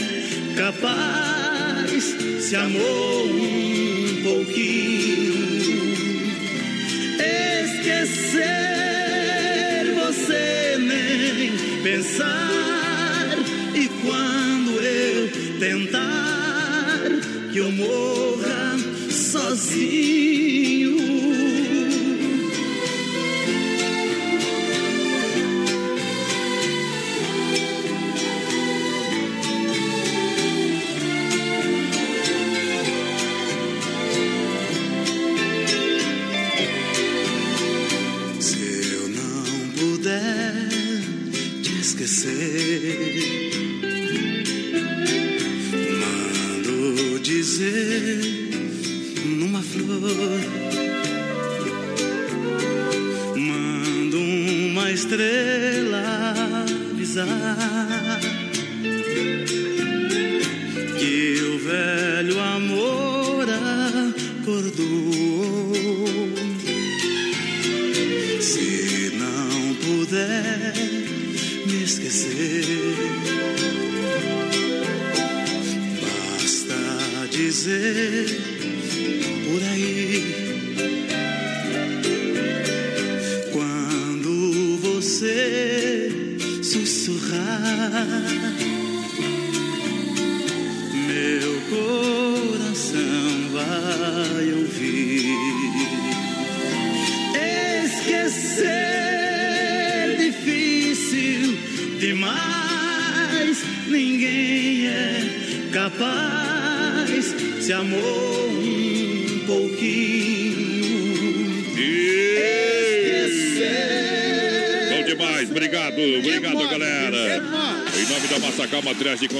[0.54, 2.04] capaz.
[2.40, 5.34] Se amou um pouquinho,
[7.18, 8.57] esquecer
[11.82, 13.38] pensar.
[13.74, 17.04] E quando eu tentar
[17.52, 18.76] que eu morra
[19.10, 20.37] sozinho.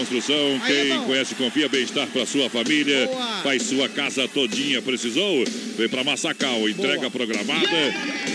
[0.08, 1.04] Construção, Aí, quem irmão.
[1.04, 3.42] conhece confia bem-estar para sua família, Boa.
[3.42, 5.44] faz sua casa todinha, precisou?
[5.76, 7.10] Vem para Massacal, entrega Boa.
[7.10, 7.68] programada,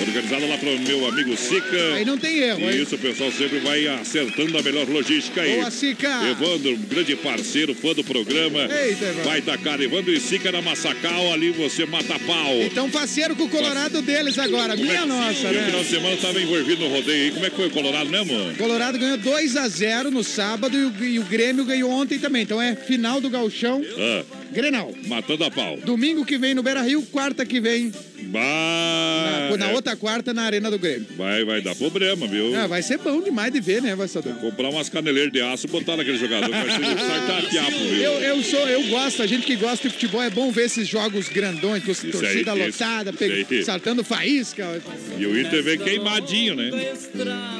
[0.01, 1.93] organizada lá para o meu amigo Sica.
[1.95, 2.81] Aí não tem erro, E hein?
[2.81, 5.55] isso, o pessoal sempre vai acertando a melhor logística aí.
[5.57, 6.09] Boa, Sica.
[6.29, 8.61] Evandro, um grande parceiro, fã do programa.
[8.63, 9.23] Eita, Evandro.
[9.23, 12.53] Vai da cara, Evandro e Sica na Massacal, ali você mata pau.
[12.63, 15.71] Então faceiro com o Colorado deles agora, Como é minha que- nossa, e o final
[15.79, 15.83] né?
[15.83, 17.31] de semana estava envolvido no rodeio aí.
[17.31, 18.55] Como é que foi o Colorado mesmo?
[18.57, 22.43] Colorado ganhou 2 a 0 no sábado e o, e o Grêmio ganhou ontem também.
[22.43, 24.93] Então é final do Gauchão, Ah, Grenal.
[25.07, 25.77] matando a pau.
[25.77, 27.91] Domingo que vem no Beira Rio, quarta que vem,
[28.33, 31.05] Vai, na, na é, outra quarta na Arena do Grêmio.
[31.15, 32.55] vai, vai dar problema, viu?
[32.55, 34.33] Ah, vai ser bom demais de ver, né, Vassador?
[34.35, 36.49] Comprar umas caneleiras de aço e botar naquele jogador.
[36.49, 38.01] Vai ser sartar fiapo, viu?
[38.01, 40.87] Eu, eu sou, eu gosto, a gente que gosta de futebol, é bom ver esses
[40.87, 43.63] jogos grandões, com Isso torcida aí, isso- lotada, isso aí.
[43.63, 44.81] saltando faísca.
[45.17, 46.71] E o Inter vem queimadinho, né?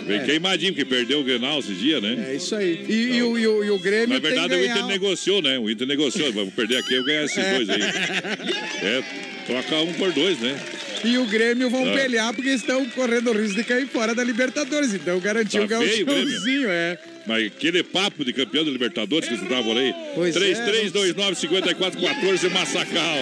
[0.08, 2.32] Vem queimadinho, porque perdeu o Grenal esse dia, né?
[2.32, 2.84] É isso aí.
[2.90, 4.88] E, e o, e o- e o Grêmio Na verdade, o Inter ganhar.
[4.88, 5.58] negociou, né?
[5.60, 6.32] O Inter negociou.
[6.34, 7.82] Vamos perder aqui, eu ganhar esses dois aí.
[8.84, 9.04] É,
[9.46, 10.56] troca um por dois, né?
[11.04, 11.94] E o Grêmio vão Ah.
[11.94, 14.94] pelear porque estão correndo o risco de cair fora da Libertadores.
[14.94, 16.98] Então garantiu Tá o gauchãozinho, é.
[17.28, 19.94] Mas aquele papo de campeão da Libertadores que por aí.
[20.16, 23.18] Pois é, 3329-5414 Massacal.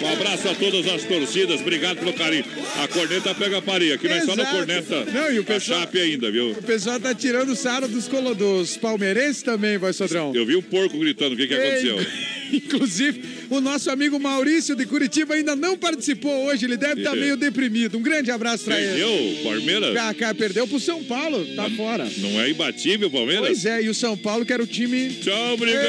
[0.00, 1.60] Um abraço a todas as torcidas.
[1.60, 2.44] Obrigado pelo carinho.
[2.82, 3.94] A corneta pega a paria.
[3.94, 5.04] Aqui não é só na corneta.
[5.12, 6.50] Não, e o pessoal- chape ainda, viu?
[6.52, 10.32] O pessoal tá tirando sarro dos, colo- dos palmeirenses também, vai, Sodrão.
[10.34, 11.34] Eu vi um porco gritando.
[11.34, 11.98] O que, que aconteceu?
[12.52, 13.22] Inclusive,
[13.56, 16.64] o nosso amigo Maurício de Curitiba ainda não participou hoje.
[16.66, 17.20] Ele deve estar É.
[17.20, 17.98] meio deprimido.
[17.98, 18.88] Um grande abraço pra ele.
[19.00, 19.96] Perdeu, Palmeiras?
[19.96, 21.44] Ah, cara, perdeu pro São Paulo.
[21.54, 22.08] Tá fora.
[22.18, 23.46] Não é imbatível, Palmeiras?
[23.46, 25.10] Pois é, e o São Paulo, que era o time.
[25.22, 25.86] Tchau, obrigado.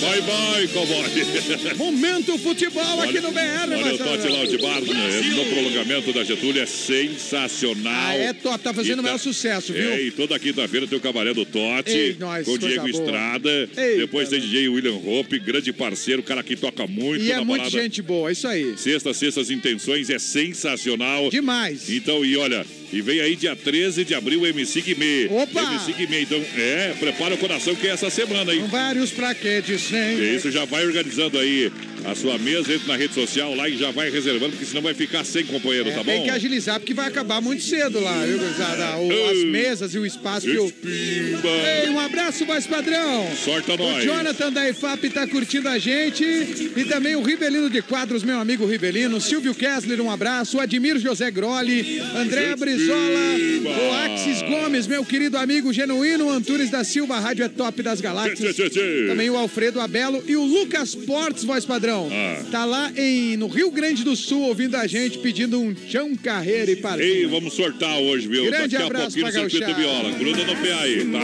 [0.00, 1.04] Bye, bye, cowboy.
[1.76, 3.98] Momento futebol aqui no BR, Olha o Marcelo.
[3.98, 7.92] Tote Loud Bar né, no prolongamento da Getúlio é sensacional.
[8.08, 9.90] Ah, é top, tá fazendo o maior sucesso, viu?
[9.90, 12.90] É, e toda quinta-feira tem o Cabaré do Tote, Ei, nós, com o Diego boa.
[12.90, 13.50] Estrada.
[13.76, 17.70] Eita, Depois tem DJ William Hope, grande parceiro, cara que toca muito E é muita
[17.70, 18.76] gente boa, isso aí.
[18.76, 21.30] Sexta, sextas intenções é sensacional.
[21.30, 21.88] Demais.
[21.88, 25.26] Então, e olha, E vem aí dia 13 de abril o MC Guimê.
[25.30, 25.60] Opa!
[25.62, 28.60] MC Guimê, então, é, prepara o coração que é essa semana aí.
[28.60, 30.34] Com vários praquetes, sem.
[30.36, 31.70] Isso já vai organizando aí
[32.04, 34.94] a sua mesa, entra na rede social lá e já vai reservando, porque senão vai
[34.94, 36.24] ficar sem companheiro, É, tá tem bom?
[36.24, 38.96] que agilizar, porque vai acabar muito cedo lá, viu, gurizada?
[38.98, 40.72] O- As mesas e o espaço que eu.
[40.84, 43.28] Ei, um abraço, voz padrão!
[43.44, 44.04] Sorta O nós!
[44.04, 46.24] Jonathan da IFAP tá curtindo a gente.
[46.24, 49.20] E também o Rivelino de Quadros, meu amigo Rivelino.
[49.20, 50.56] Silvio Kessler, um abraço.
[50.56, 52.00] O Admir José Groli.
[52.16, 53.78] André Brizola.
[53.88, 56.30] O Axis Gomes, meu querido amigo genuíno.
[56.30, 58.38] Antunes da Silva, a Rádio é top das galáxias.
[58.38, 59.06] Tchê, tchê, tchê.
[59.08, 62.08] Também o Alfredo Abelo e o Lucas Portes, voz padrão.
[62.12, 62.44] Ah.
[62.50, 66.70] Tá lá em, no Rio Grande do Sul ouvindo a gente, pedindo um chão carreira
[66.70, 67.30] e Ei, parceiro.
[67.30, 68.44] vamos sortar hoje, viu?
[68.46, 69.74] Grande Daqui a abraço pouquinho no Circuito.
[69.80, 70.10] Viola.
[70.12, 71.18] Gruda no pé aí, tá?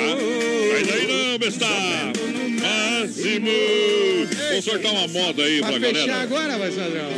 [0.74, 1.66] Sai daí não, besta!
[2.64, 3.48] Máximo!
[4.50, 6.22] Vamos sortar uma moda aí Pra pra fechar galera.
[6.22, 7.08] agora, voz padrão.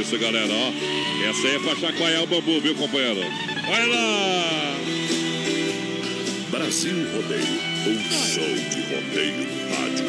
[0.00, 1.30] Isso, galera, ó.
[1.30, 3.20] Essa aí é pra chacoalhar o bambu, viu, companheiro?
[3.66, 4.76] Vai lá!
[6.50, 10.06] Brasil Rodeio, um show de rodeio no rádio.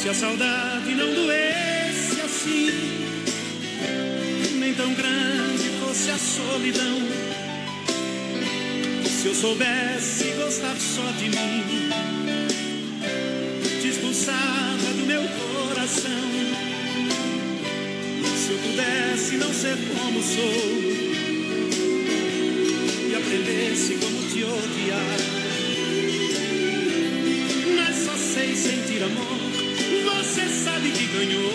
[0.00, 2.70] Se a saudade não doesse assim,
[4.58, 6.98] nem tão grande fosse a solidão.
[9.06, 11.90] Se eu soubesse gostar só de mim,
[13.80, 16.31] te expulsava do meu coração.
[18.42, 20.42] Se eu pudesse não ser como sou
[23.08, 25.16] e aprendesse como te odiar.
[27.76, 29.38] Mas só sei sentir amor.
[30.04, 31.52] Você sabe que ganhou,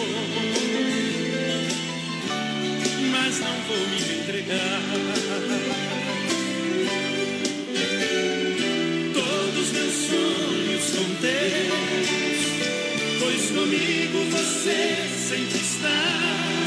[3.12, 4.82] mas não vou me entregar.
[9.14, 12.40] Todos meus sonhos são teus,
[13.20, 14.96] pois comigo você
[15.28, 16.67] sempre está.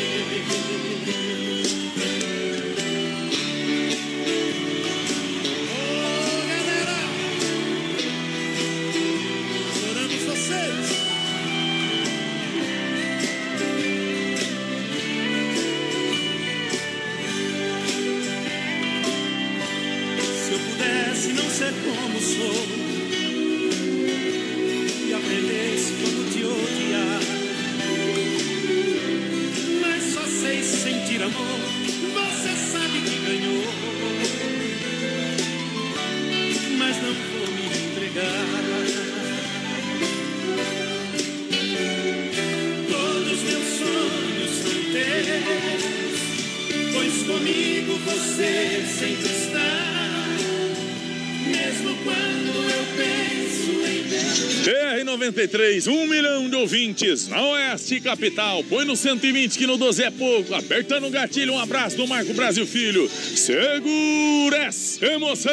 [56.91, 58.63] ouvintes na Oeste Capital.
[58.65, 60.53] Põe no 120 que no 12 é pouco.
[60.53, 63.09] Apertando o gatilho, um abraço do Marco Brasil Filho.
[63.09, 65.51] Segura essa emoção.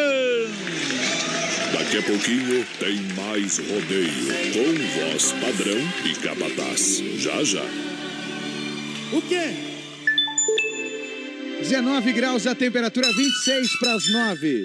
[1.73, 7.03] Daqui a pouquinho tem mais rodeio com voz padrão e capataz.
[7.17, 7.65] Já já.
[9.13, 9.55] O quê?
[11.61, 14.65] 19 graus a temperatura, 26 para as 9.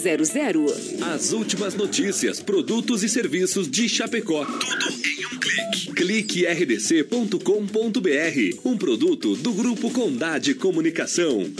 [0.00, 1.02] 3328-3100.
[1.02, 4.44] As últimas notícias, produtos e serviços de Chapecó.
[4.44, 5.92] Tudo em um clique.
[5.92, 7.38] Clique rdc.com.br.
[8.64, 11.50] Um produto do Grupo Condade Comunicação.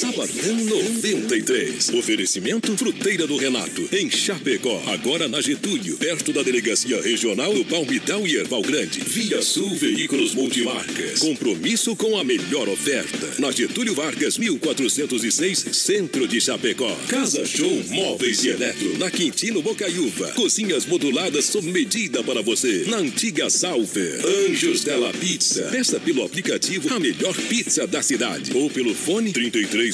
[0.00, 1.90] Sabadão 93.
[1.90, 4.82] Oferecimento Fruteira do Renato, em Chapecó.
[4.86, 8.98] Agora na Getúlio, perto da Delegacia Regional do Palmital e Erval Grande.
[9.00, 11.18] Via Sul Veículos Multimarcas.
[11.18, 13.28] Compromisso com a melhor oferta.
[13.38, 16.96] Na Getúlio Vargas, 1406, Centro de Chapecó.
[17.06, 20.28] Casa Show Móveis e Eletro, na Quintino Bocaiúva.
[20.32, 22.84] Cozinhas moduladas sob medida para você.
[22.86, 24.24] Na antiga Salver.
[24.24, 25.64] Anjos Della Pizza.
[25.64, 28.50] Peça pelo aplicativo a melhor pizza da cidade.
[28.56, 29.30] Ou pelo fone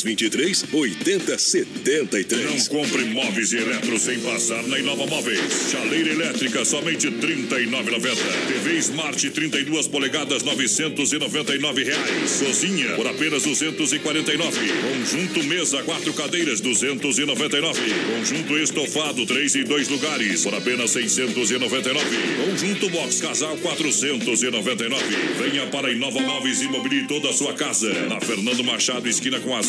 [0.03, 2.45] 3323 8073.
[2.45, 5.71] Não compre móveis e eletro sem passar na Inova Móveis.
[5.71, 8.17] Chaleira elétrica somente R$ 39,90.
[8.49, 12.43] TV Smart 32 polegadas 999 reais.
[12.45, 14.59] Cozinha por apenas 249.
[14.83, 17.81] Conjunto mesa quatro cadeiras 299.
[18.17, 22.05] Conjunto estofado três e dois lugares por apenas 699.
[22.45, 25.05] Conjunto box casal 499.
[25.39, 27.93] Venha para Inova Móveis e mobile toda a sua casa.
[28.09, 29.63] Na Fernando Machado esquina com a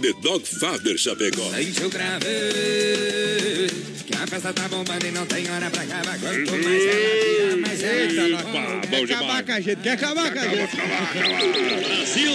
[0.00, 1.44] The Dog Father Chapecó.
[4.08, 7.56] Que a festa tá bombando e não tem hora pra acabar Quanto mais ela vira,
[7.58, 8.22] mais ela Eita,
[8.88, 10.76] quer acabar com a gente, quer acabar com a gente.
[11.84, 12.32] Brasil!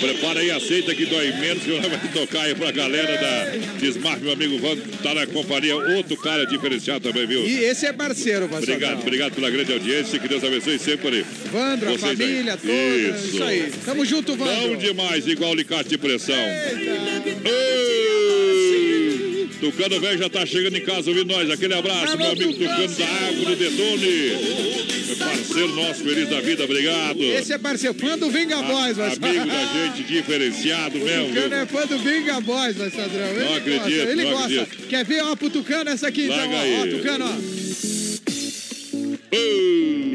[0.00, 3.46] Prepara aí, aceita que dói menos, que vai tocar aí pra galera da
[3.80, 7.44] Desmarque, meu amigo Vando, tá na companhia, outro cara diferenciado também, viu?
[7.44, 8.74] E esse é parceiro, Vassourão.
[8.74, 11.26] Obrigado, obrigado pela grande audiência, que Deus abençoe sempre.
[11.50, 12.16] Vandro, a vocês aí.
[12.16, 12.72] família toda.
[12.72, 13.42] Isso.
[13.42, 13.72] aí.
[13.84, 14.76] Tamo junto, Vandro.
[14.76, 16.36] demais, igual alicate de pressão.
[17.44, 18.67] Ei!
[19.60, 21.50] Tucano velho já tá chegando em casa ouvindo nós.
[21.50, 25.16] Aquele abraço, meu amigo Tucano da Água do Detone.
[25.18, 27.20] Parceiro nosso, feliz da vida, obrigado.
[27.22, 31.28] Esse é parceiro, fã do Vinga Boys, Amigo da gente, diferenciado mesmo.
[31.34, 33.26] Tucano é fã do Vinga Boys, vai, Sadrão.
[33.30, 34.62] Ele Não acredito, gosta, ele não gosta.
[34.62, 34.88] acredito.
[34.88, 36.60] Quer ver, ó, pro Tucano essa aqui, então, Larga ó.
[36.60, 36.80] aí.
[36.80, 37.58] Ó, Tucano, ó.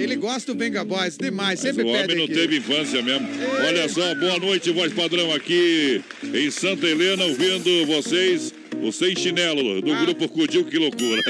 [0.02, 2.34] Ele gosta do Venga Boys demais, sempre o pede homem não aqui.
[2.34, 3.28] teve infância mesmo.
[3.66, 6.02] Olha só, boa noite, voz padrão aqui
[6.34, 8.54] em Santa Helena, ouvindo vocês.
[8.82, 11.21] O Sem Chinelo, do grupo Cudil, que loucura.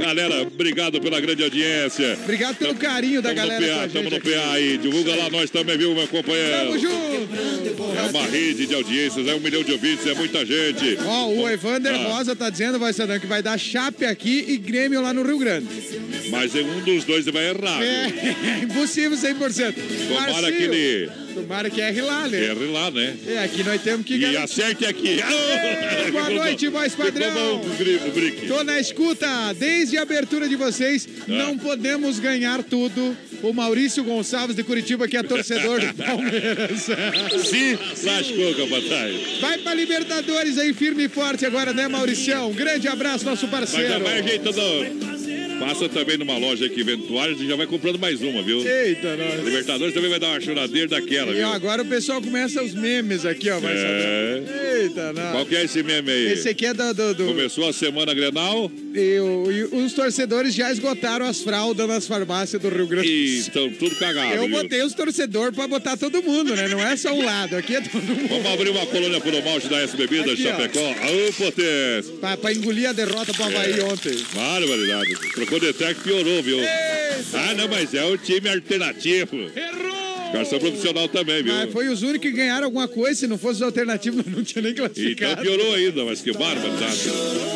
[0.00, 2.18] Galera, obrigado pela grande audiência.
[2.24, 4.30] Obrigado pelo carinho da Tamo galera no com a PA, tamo no aqui.
[4.30, 4.78] PA aí.
[4.78, 6.50] Divulga lá nós também, viu, meu companheiro?
[6.68, 7.12] Tamo junto!
[7.96, 10.98] É uma rede de audiências, é um milhão de ouvintes, é muita gente.
[11.06, 12.08] Ó, o Evander Ah.
[12.14, 15.38] Rosa tá dizendo, vai Sadrão, que vai dar Chape aqui e Grêmio lá no Rio
[15.38, 15.66] Grande.
[16.30, 17.78] Mas em um dos dois vai errar.
[17.78, 17.86] viu?
[17.86, 19.74] É, impossível 100%.
[20.08, 22.38] Tomara Marcinho, que ele Tomara que erre lá, né?
[22.44, 23.16] erre lá, né?
[23.26, 24.42] É, aqui nós temos que E garantir.
[24.42, 25.18] acerte aqui.
[26.12, 27.32] Boa noite, voz padrão.
[27.58, 27.64] Bom.
[28.48, 29.26] Tô na escuta,
[29.58, 31.24] desde a abertura de vocês, Ah.
[31.28, 33.16] não podemos ganhar tudo.
[33.42, 36.80] O Maurício Gonçalves de Curitiba, que é torcedor do Palmeiras.
[37.44, 39.16] Se lascou, capataz.
[39.40, 42.50] Vai pra Libertadores aí, firme e forte agora, né, Mauricião?
[42.50, 44.00] Um grande abraço, nosso parceiro.
[44.04, 45.11] vai ajeitando.
[45.66, 48.58] Passa também numa loja aqui toalhas e já vai comprando mais uma, viu?
[48.66, 49.44] Eita, nós.
[49.44, 51.48] Libertadores também vai dar uma choradeira daquela, E viu?
[51.48, 53.58] ó, agora o pessoal começa os memes aqui, ó.
[53.60, 53.76] Vai É.
[53.76, 54.82] saber.
[54.82, 55.32] Eita, não.
[55.32, 56.32] Qual que é esse meme aí?
[56.32, 56.92] Esse aqui é do.
[56.94, 61.86] do, do- Começou a semana Grenal e, o- e os torcedores já esgotaram as fraldas
[61.88, 63.40] nas farmácias do Rio Grande do e Sul.
[63.46, 64.56] estão tudo cagado, Eu viu?
[64.62, 66.68] botei os torcedores pra botar todo mundo, né?
[66.68, 68.28] Não é só um lado, aqui é todo mundo.
[68.28, 70.38] Vamos abrir uma colônia por o malte da S Bebidas.
[70.38, 70.80] Chapecó.
[70.80, 72.12] Aô, potência!
[72.20, 73.84] Pra, pra engolir a derrota pro Havaí É.
[73.84, 74.16] ontem.
[74.34, 75.14] Barbaridade.
[75.34, 76.58] Trocou de técnico piorou, viu?
[77.34, 79.36] Ah, não, mas é o time alternativo.
[79.56, 80.32] Errou!
[80.32, 81.52] Garçom profissional também, viu?
[81.52, 84.62] Mas foi os únicos que ganharam alguma coisa, se não fosse os alternativos, não tinha
[84.62, 85.42] nem Então classificado.
[85.42, 87.08] piorou ainda, mas que barbaridade.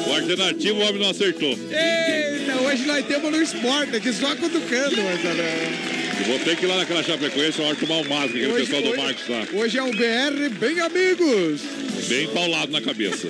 [0.06, 1.50] O alternativo o homem não acertou.
[1.52, 5.96] Eita, hoje nós temos no esporte aqui, só cutucando, mas olha.
[6.18, 8.64] Eu vou ter que ir lá naquela Chapecoense uma hora tomar um mágico, aquele Hoje-
[8.64, 9.46] pessoal do hoje- Marcos lá.
[9.52, 11.60] Hoje é um BR bem amigos.
[12.08, 13.26] Bem paulado na cabeça.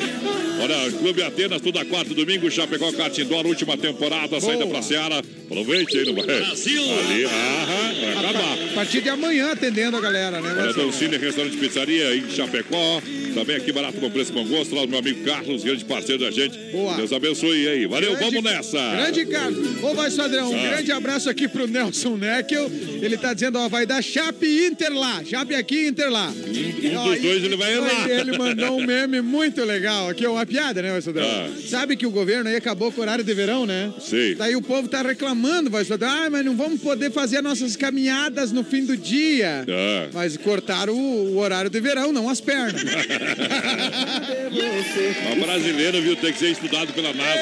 [0.61, 5.23] Olha, Clube Atenas, toda quarta e domingo, Chapecó Catindó, última temporada, saída pra Seara.
[5.47, 6.25] Aproveite aí, não vai?
[6.27, 6.83] Brasil!
[6.83, 8.59] Ali, aham, vai acabar.
[8.71, 10.49] A partir de amanhã atendendo a galera, né?
[10.51, 10.91] Olha, Marcelo?
[10.91, 13.01] Dolcine Restaurante Pizzaria em Chapecó.
[13.35, 14.75] Também aqui barato com preço bom gosto.
[14.75, 16.57] Lá o meu amigo Carlos, grande parceiro da gente.
[16.73, 16.95] Boa.
[16.97, 17.87] Deus abençoe aí.
[17.87, 18.79] Valeu, Grande- vamos nessa.
[18.97, 19.83] Grande Carlos.
[19.85, 20.69] Ô, vai, Padrão, um Ah.
[20.71, 22.71] grande abraço aqui pro Nelson Neckel.
[23.03, 25.23] Ele tá dizendo, ó, vai dar Chape Inter lá.
[25.25, 26.29] Chape aqui Inter lá.
[26.31, 28.09] Um dos dois ele vai errar.
[28.11, 31.27] Ele mandou Mandou um meme muito legal aqui, uma piada, né, Sodrão?
[31.27, 31.49] Ah.
[31.69, 33.93] Sabe que o governo aí acabou com o horário de verão, né?
[34.01, 34.35] Sim.
[34.37, 36.09] Daí o povo tá reclamando, vai Sodrão.
[36.09, 39.65] Ah, mas não vamos poder fazer as nossas caminhadas no fim do dia.
[39.69, 40.09] Ah.
[40.13, 42.83] Mas cortaram o, o horário de verão, não as pernas.
[45.29, 47.41] Mas brasileiro, viu, tem que ser estudado pela NASA.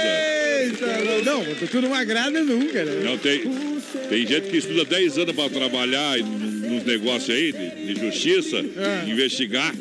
[0.62, 0.86] Eita,
[1.24, 3.02] não, tu não agrada nunca, né?
[3.04, 3.42] Não tem.
[4.08, 9.10] Tem gente que estuda 10 anos para trabalhar nos negócios aí, de, de justiça, É.
[9.10, 9.72] investigar.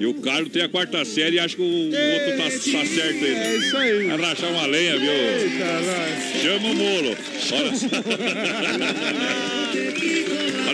[0.00, 3.22] E o cara tem a quarta série e acha que o, outro tá, tá certo
[3.22, 3.34] aí.
[3.34, 4.06] É isso aí.
[4.06, 5.12] Vai rachar uma lenha, viu?
[5.12, 6.40] Eita.
[6.42, 7.16] Chama o molo.
[7.52, 7.86] Olha só.
[9.68, 10.00] Olha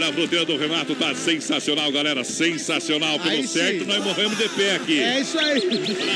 [0.06, 2.22] a fruteira do Renato, tá sensacional, galera.
[2.22, 3.18] Sensacional.
[3.18, 3.58] Pelo Aí sim.
[3.58, 5.00] certo, nós morremos de pé aqui.
[5.00, 5.60] É isso aí.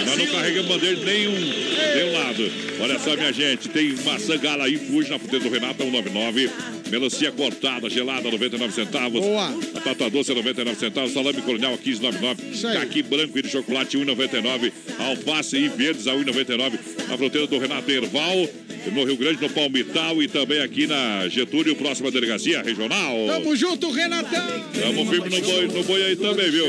[0.07, 2.53] Nós não carregamos bandeira de nenhum, nenhum lado.
[2.80, 6.51] Olha só, minha gente, tem maçã gala aí, fuge na fruteira do Renato, 199.
[6.91, 9.20] Melancia cortada, gelada, 99 centavos.
[9.20, 9.55] Boa.
[9.74, 11.12] Batata doce, 99 centavos.
[11.12, 12.53] Salame colonial, 15,99.
[12.53, 12.78] Isso aí.
[12.78, 14.72] Caqui branco e de chocolate, 1,99.
[14.99, 16.78] Alface e verdes, a 1,99.
[17.09, 18.49] Na fruteira do Renato Erval,
[18.93, 23.14] no Rio Grande, no Palmital e também aqui na Getúlio, próxima delegacia regional.
[23.28, 24.64] Tamo junto, Renatão.
[24.78, 26.66] Tamo firme no boi, no boi aí também, viu?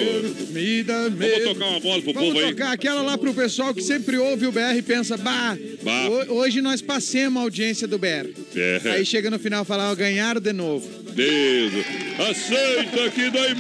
[0.52, 2.52] Me dá Vamos tocar uma bola pro Vamos povo aí.
[2.54, 6.08] tocar aquela lá pro pessoal que sempre ouve o BR e pensa, bah, Bah.
[6.08, 8.30] ho- hoje nós passemos a audiência do BR.
[8.56, 8.82] É.
[8.92, 10.88] Aí chega no final e fala, ó, ganharam de novo.
[11.14, 11.74] Deus.
[12.30, 13.56] Aceita que dói.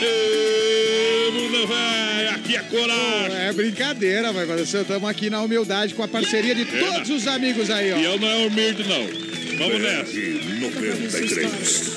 [0.00, 3.36] Ê, bunda véia, aqui é coragem.
[3.48, 4.62] É brincadeira, vai fazer.
[4.82, 7.96] Estamos aqui na humildade com a parceria de todos os amigos aí, ó.
[7.96, 9.28] E eu não é humilde, não.
[9.58, 10.12] Vamos nessa.
[10.60, 11.90] 93.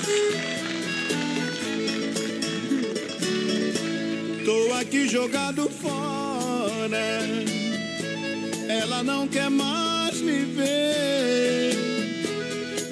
[4.44, 7.22] Tô aqui jogado fora.
[8.68, 11.78] Ela não quer mais me ver.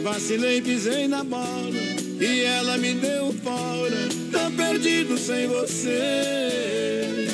[0.03, 1.73] Vacilei, pisei na bola
[2.19, 4.07] e ela me deu fora.
[4.31, 7.27] Tá perdido sem você.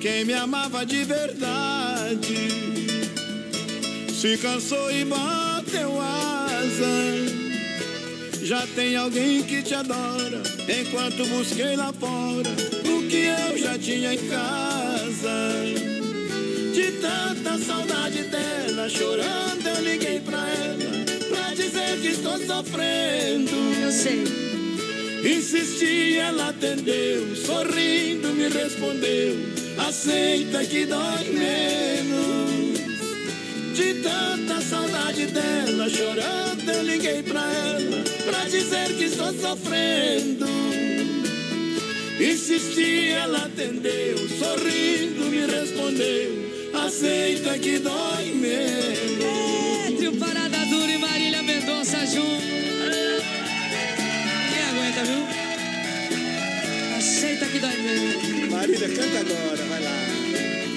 [0.00, 2.48] Quem me amava de verdade
[4.12, 5.04] se cansou e
[5.68, 6.86] bateu asa.
[8.42, 12.48] Já tem alguém que te adora, enquanto busquei lá fora
[12.86, 15.64] o que eu já tinha em casa.
[16.74, 23.50] De tanta saudade dela, chorando, eu liguei pra ela, pra dizer que estou sofrendo.
[23.82, 24.24] Eu sei.
[25.24, 29.36] Insisti, ela atendeu, sorrindo me respondeu,
[29.86, 31.87] aceita que dói menos.
[34.68, 40.46] Saudade dela, chorando, eu liguei pra ela, pra dizer que estou sofrendo.
[42.20, 49.96] Insisti, ela atendeu, sorrindo me respondeu, aceita que dói menos.
[49.96, 52.42] Trio Parada Dura e Marília Mendonça junto.
[54.50, 55.26] Quem aguenta, viu?
[56.98, 58.50] Aceita que dói mesmo.
[58.50, 59.96] Marília, canta agora, vai lá.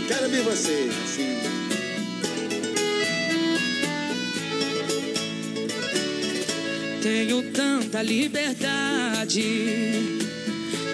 [0.08, 1.41] Quero ver você, assim.
[7.02, 9.43] Tenho tanta liberdade,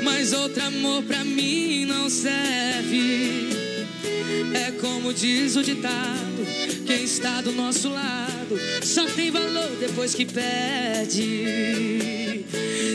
[0.03, 3.49] mas outro amor pra mim não serve.
[4.53, 6.47] É como diz o ditado:
[6.85, 11.25] quem está do nosso lado só tem valor depois que perde.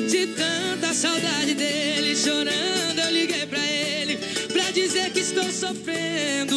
[0.08, 4.18] De tanta saudade dele, chorando, eu liguei pra ele
[4.50, 6.56] pra dizer que estou sofrendo.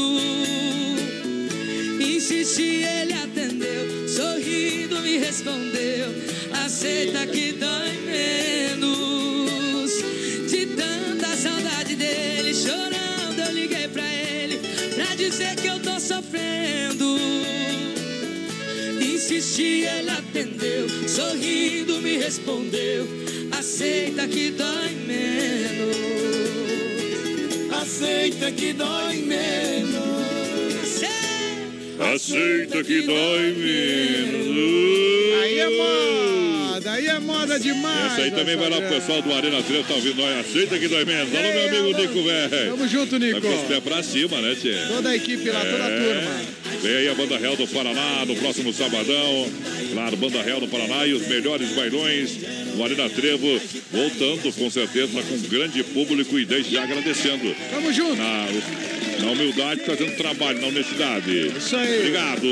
[1.99, 5.94] Insisti, ele atendeu, sorrindo me respondeu.
[6.65, 9.91] Aceita que dói menos.
[10.49, 14.59] De tanta saudade dele, chorando, eu liguei pra ele
[14.95, 17.19] pra dizer que eu tô sofrendo.
[18.99, 23.07] Insisti, ele atendeu, sorrindo me respondeu.
[23.51, 25.97] Aceita que dói menos.
[27.79, 30.05] Aceita que dói menos.
[31.99, 34.45] Aceita que dói menos.
[35.43, 36.34] Aí é moda,
[36.95, 38.13] aí é moda demais.
[38.13, 40.39] Essa aí também vai lá pro pessoal do Arena Trevo, tá ouvindo nós.
[40.45, 41.33] Aceita que dói menos.
[41.33, 42.69] Alô, meu amigo Nico, velho.
[42.71, 43.41] Tamo junto, Nico.
[43.41, 44.75] Tá com os pés pra cima, né, Tchê?
[44.87, 45.97] Toda a equipe lá, toda a É.
[45.99, 46.41] turma.
[46.81, 49.47] Vem aí a Banda Real do Paraná no próximo sabadão.
[49.93, 52.31] Claro, Banda Real do Paraná e os melhores bailões
[52.75, 53.59] no Arena Trevo.
[53.91, 57.55] Voltando, com certeza, com grande público e desde já agradecendo.
[57.71, 58.15] Tamo junto.
[58.17, 58.45] Na,
[59.19, 61.47] Na humildade, fazendo trabalho, na honestidade.
[61.57, 61.99] Isso aí.
[61.99, 62.47] Obrigado.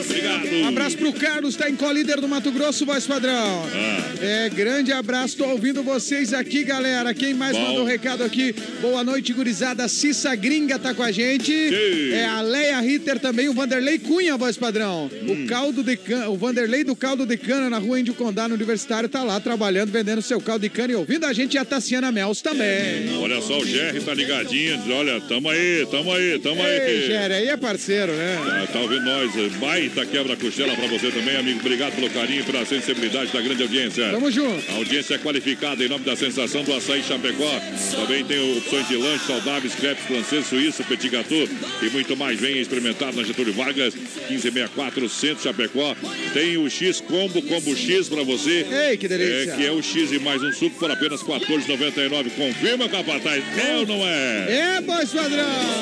[0.00, 0.56] Obrigado.
[0.62, 3.66] Um abraço pro Carlos, tá em Colíder do Mato Grosso, voz padrão.
[3.72, 4.10] Ah.
[4.20, 7.12] É, grande abraço, tô ouvindo vocês aqui, galera.
[7.14, 7.62] Quem mais Bom.
[7.62, 8.54] mandou recado aqui?
[8.80, 9.88] Boa noite, gurizada.
[9.88, 11.52] Cissa Gringa tá com a gente.
[11.52, 12.12] Sim.
[12.12, 15.10] É a Leia Ritter também, o Vanderlei Cunha, voz padrão.
[15.12, 15.44] Hum.
[15.44, 18.54] O caldo de cana, o Vanderlei do caldo de cana na rua Índio Condá, no
[18.54, 21.64] Universitário, tá lá trabalhando, vendendo seu caldo de cana e ouvindo a gente e a
[21.64, 23.16] Tassiana Mels também.
[23.20, 24.80] Olha só, o Jerry tá ligadinho.
[24.92, 26.80] Olha, tamo aí, tamo aí, tamo aí.
[26.80, 28.38] Ei, Gera, aí é parceiro, né?
[28.46, 29.30] Ah, tá ouvindo nós?
[29.56, 31.60] Baita quebra-costela pra você também, amigo.
[31.60, 34.10] Obrigado pelo carinho, pela sensibilidade da grande audiência.
[34.10, 34.70] Tamo junto.
[34.70, 37.60] A audiência é qualificada em nome da sensação do açaí Chapecó.
[37.96, 41.48] Também tem opções de lanche saudáveis, crepes francês, suíço, petit gâteau
[41.82, 42.38] e muito mais.
[42.40, 45.96] Venha experimentar na Getúlio Vargas, 1564, Centro Chapecó.
[46.32, 48.66] Tem o X Combo, Combo X pra você.
[48.90, 49.52] Ei, que delícia.
[49.52, 52.30] É, que é o X e mais um suco por apenas 14,99.
[52.36, 53.42] Confirma, capataz.
[53.58, 54.76] É ou não é?
[54.76, 55.79] É, voz padrão.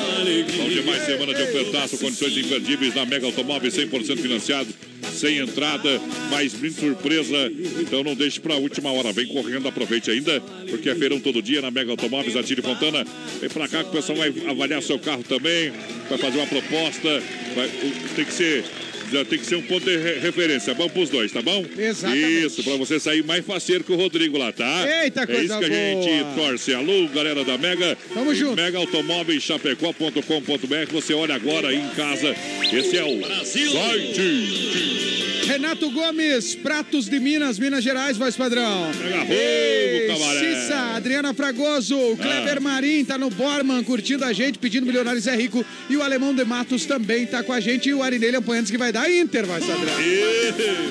[0.55, 4.69] São demais semana de ofertaço, condições imperdíveis na Mega Automóveis 100% financiado,
[5.13, 7.51] sem entrada, mais brinde surpresa.
[7.81, 11.61] Então não deixe pra última hora, vem correndo, aproveite ainda, porque é feirão todo dia
[11.61, 13.05] na Mega Automóveis, Atire Fontana.
[13.39, 15.71] Vem pra cá que o pessoal vai avaliar seu carro também,
[16.09, 17.23] vai fazer uma proposta,
[17.55, 17.69] vai-
[18.15, 18.63] tem que ser.
[19.11, 20.73] Já tem que ser um ponto de re- referência.
[20.73, 21.65] Bom pros dois, tá bom?
[21.77, 22.45] Exatamente.
[22.45, 25.03] Isso, pra você sair mais faceiro que o Rodrigo lá, tá?
[25.03, 26.33] Eita, É coisa isso que a gente boa.
[26.35, 26.73] torce.
[26.73, 27.97] Alô, galera da Mega.
[28.13, 28.55] Tamo junto.
[28.55, 30.91] Mega Automóveis Chapecó.com.br.
[30.91, 32.35] Você olha agora aí em casa.
[32.71, 35.08] Esse é o site.
[35.49, 38.91] Renato Gomes, Pratos de Minas, Minas Gerais, voz padrão.
[39.27, 40.07] Ei.
[40.39, 42.59] Cissa, Adriana Fragoso, o Kleber Ah.
[42.59, 45.65] Marim tá no Borman curtindo a gente, pedindo Milionários é Rico.
[45.89, 47.89] E o Alemão de Matos também tá com a gente.
[47.89, 49.95] E o Arinelli Apoiantes que vai dar Inter, voz padrão.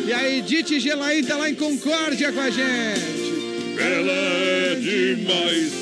[0.05, 3.29] E a Edith Gelaim tá lá em Concórdia com a gente.
[3.79, 5.73] Ela é demais.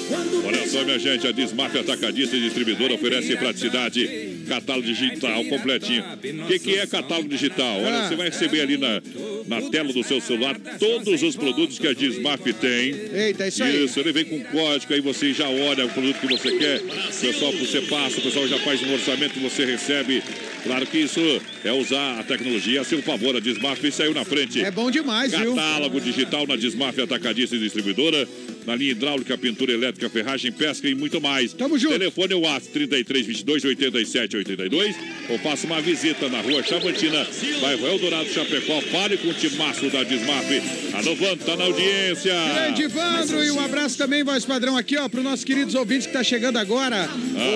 [0.44, 6.04] Olha só, minha gente, a Dismaf Atacadista e Distribuidora oferece praticidade, catálogo digital completinho.
[6.44, 7.80] O que, que é catálogo digital?
[7.80, 9.02] Olha, você vai receber ali na,
[9.46, 12.94] na tela do seu celular todos os produtos que a Dismaf tem.
[13.12, 13.84] Eita, é isso aí.
[13.84, 16.80] Isso, ele vem com código, aí você já olha o produto que você quer.
[16.80, 20.22] O pessoal, você passa, o pessoal já faz um orçamento, você recebe.
[20.66, 21.20] Claro que isso
[21.64, 23.36] é usar a tecnologia a seu favor.
[23.36, 24.62] A Dismaf saiu na frente.
[24.62, 25.54] É bom demais, viu?
[25.54, 28.28] Catálogo digital na Dismaf Atacadista e Distribuidora.
[28.66, 31.52] Na linha hidráulica, pintura elétrica, ferragem, pesca e muito mais.
[31.52, 31.92] Tamo junto.
[31.92, 34.96] Telefone é o WhatsApp 33 22 87 82
[35.28, 37.24] ou faça uma visita na rua Chavantina,
[37.60, 38.80] bairro Eldorado, Chapecó.
[38.80, 40.46] Fale com o timaço da Dismaf.
[40.94, 42.32] Alô, Vando, tá na audiência.
[42.54, 46.06] Grande Evandro e um abraço também, voz padrão, aqui, ó, para os nossos queridos ouvintes
[46.06, 47.08] que tá chegando agora.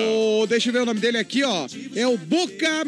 [0.07, 1.67] O, deixa eu ver o nome dele aqui, ó.
[1.93, 2.85] É o Boca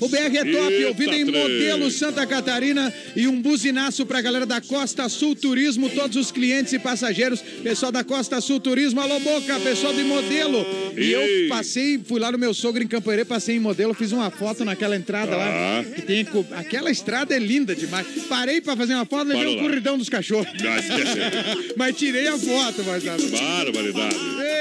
[0.00, 4.46] O BR é top, Eita, ouvido em modelo Santa Catarina e um buzinaço pra galera
[4.46, 7.40] da Costa Sul Turismo, todos os clientes e passageiros.
[7.62, 10.64] Pessoal da Costa Sul Turismo, alô Boca, pessoal de modelo.
[10.96, 14.12] E eu passei, fui lá no meu sogro em Campo Herê, passei em modelo, fiz
[14.12, 15.46] uma foto naquela entrada lá.
[15.80, 15.84] Ah.
[15.84, 18.06] Que tem, aquela estrada é linda demais.
[18.28, 19.62] Parei pra fazer uma foto, levei o lá.
[19.62, 20.46] corridão dos cachorros.
[21.76, 24.16] Mas- tirei a foto, mas Barbaridade.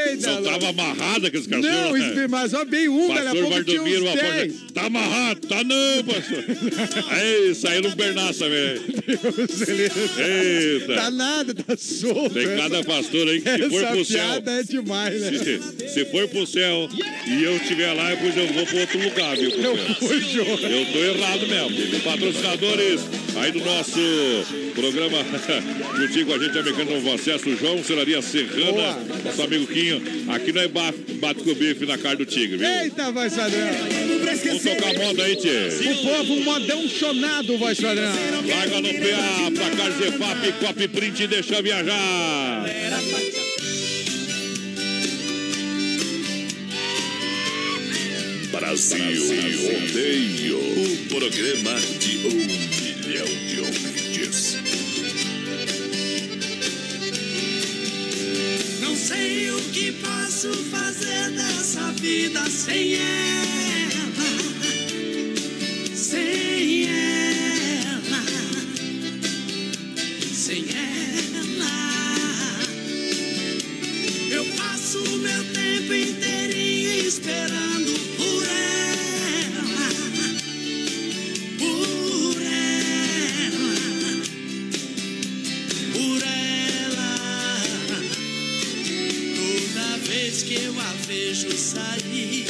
[0.07, 0.59] Eita, Só louco.
[0.59, 1.73] tava amarrada com esse cachorro.
[1.73, 2.27] Não, né?
[2.27, 4.54] mas ó, bem um, daqui a Pastor pouco tinha uns uma 10.
[4.73, 5.47] Tá amarrado?
[5.47, 6.43] Tá não, pastor.
[7.11, 8.75] Aí, saiu no Bernaço também.
[10.17, 10.95] Eita.
[10.95, 12.33] Tá nada, tá solto.
[12.33, 14.43] Tem cada pastor aí que se for pro céu.
[14.45, 15.31] é demais, né?
[15.37, 16.89] Se, se for pro céu
[17.27, 19.49] e eu estiver lá, depois eu vou pro outro lugar, viu?
[19.57, 20.59] Não João.
[20.59, 21.99] Eu tô errado mesmo.
[22.01, 23.01] Patrocinadores
[23.37, 23.99] aí do nosso
[24.75, 25.17] programa
[25.97, 28.99] contigo, a gente americano Novo Acesso, João Celaria Serrana, Boa.
[29.25, 30.01] nosso amigo Quinho.
[30.29, 32.67] Aqui não é ba- bate com o bife na cara do tigre, viu?
[32.67, 33.37] Eita, voz
[34.45, 35.69] Vamos tocar moda aí, tchê.
[35.91, 38.13] O povo, um modão chonado, voz padrão.
[38.47, 42.65] Larga no PA pra Carzefap, Cop Print e deixa viajar.
[48.51, 54.57] Brasil Rodeio, o programa de um milhão de ouvintes.
[58.79, 63.84] Não sei o que posso fazer dessa vida sem ela.
[90.47, 92.45] Que eu a vejo sair,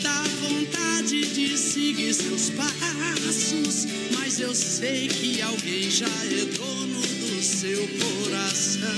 [0.00, 0.75] dá vontade
[1.06, 3.86] de seguir seus passos.
[4.18, 8.96] Mas eu sei que alguém já é dono do seu coração.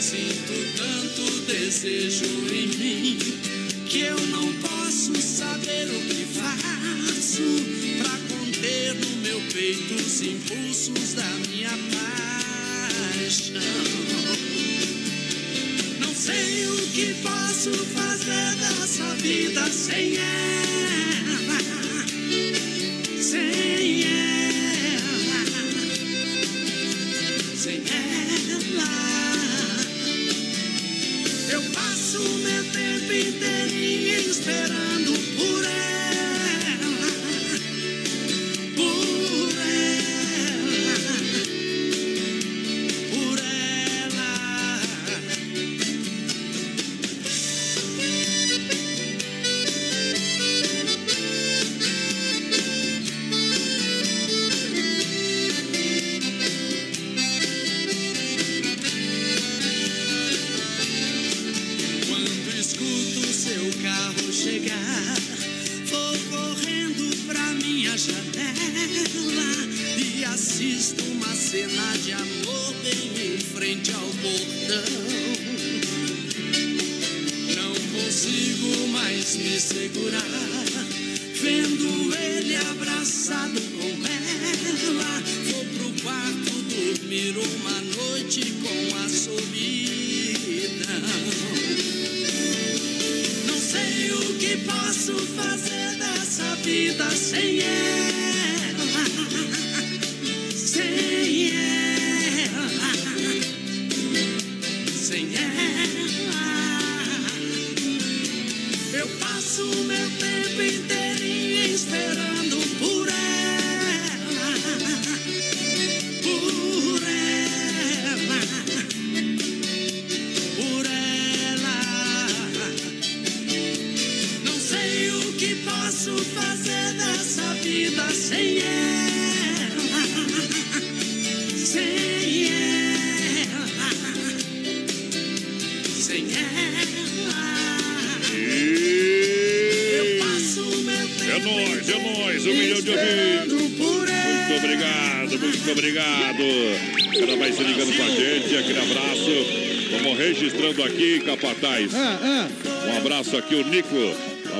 [0.00, 3.18] Sinto tanto desejo em mim
[3.88, 7.42] que eu não posso saber o que faço
[8.02, 11.70] pra conter no meu peito os impulsos da minha
[13.30, 13.97] paixão.
[16.28, 20.97] Sei o que posso fazer dessa vida sem ela,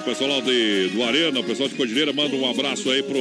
[0.08, 3.18] pessoal lá de, do Arena, o pessoal de Cordilheira, manda um abraço aí pro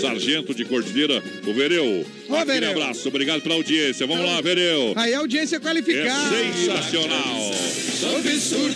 [0.00, 2.06] sargento de Cordilheira, o Vereu.
[2.28, 2.70] Ô, Aquele Vereu.
[2.70, 4.06] abraço, obrigado pela audiência.
[4.06, 4.94] Vamos lá, Vereu.
[4.96, 6.36] Aí a audiência É qualificada.
[6.36, 7.50] sensacional.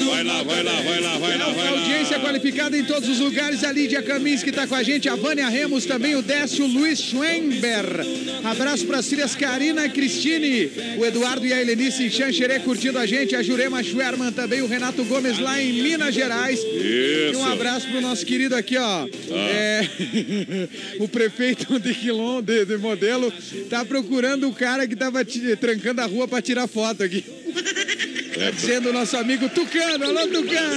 [0.06, 1.80] Vai lá, vai lá, vai lá, vai lá, vai lá.
[1.80, 3.64] Audiência qualificada em todos os lugares.
[3.64, 7.00] A Lídia Camins que está com a gente, a Vânia Remos também, o Décio Luiz
[7.00, 7.84] Schwember.
[8.50, 13.36] Abraço para Círias Karina Cristine, o Eduardo e a Helenice em Xanxerê curtindo a gente,
[13.36, 16.58] a Jurema Schwerman também, o Renato Gomes lá em Minas Gerais.
[16.62, 17.42] E um Isso.
[17.42, 19.06] abraço pro nosso querido aqui, ó.
[19.30, 19.86] É,
[20.98, 23.30] o prefeito de Quilom, de, de modelo,
[23.68, 25.22] tá procurando o cara que tava
[25.60, 27.22] trancando a rua para tirar foto aqui.
[28.38, 30.04] Tá dizendo o nosso amigo Tucano.
[30.04, 30.74] Alô, Tucano!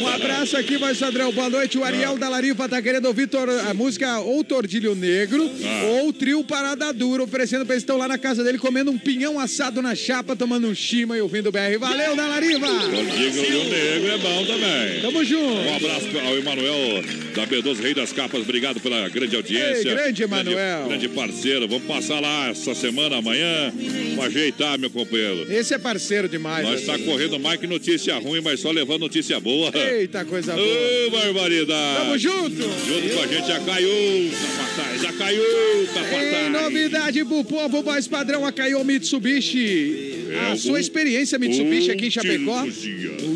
[0.00, 1.32] Um abraço aqui, vai Sadrão.
[1.32, 1.78] Boa noite.
[1.78, 3.28] O Ariel da Larifa tá querendo ouvir
[3.68, 5.84] a música ou Tordilho Negro Ah.
[6.02, 9.38] ou Trio Parada Dura, oferecendo pra eles estão lá na casa dele comendo um pinhão
[9.38, 11.78] assado na chapa, tomando um chima e ouvindo o BR.
[11.78, 12.66] Valeu, da Lariva!
[13.16, 15.00] Digo e o Negro é bom também.
[15.02, 15.54] Tamo junto.
[15.60, 17.02] Um abraço ao Emanuel
[17.34, 18.40] da B12 Rei das Capas.
[18.40, 19.88] Obrigado pela grande audiência.
[19.88, 20.86] Ei, grande Emanuel.
[20.88, 21.68] Grande, grande parceiro.
[21.68, 23.72] Vamos passar lá essa semana, amanhã.
[24.16, 25.46] Vamos ajeitar, meu companheiro.
[25.52, 26.66] Esse é parceiro demais.
[26.66, 29.70] Nós está correndo mais que notícia ruim, mas só levando notícia boa.
[29.74, 30.66] Eita, coisa boa.
[31.06, 31.98] Ô, barbaridade.
[32.04, 32.62] Tamo junto.
[32.62, 35.02] Junto com a gente já caiu, capataz.
[35.02, 35.42] Já caiu,
[35.82, 36.52] Em capataz.
[36.62, 40.26] novidade pro povo, voz padrão, a Caio Mitsubishi.
[40.30, 42.64] É, a sua experiência Mitsubishi aqui em Chapecó.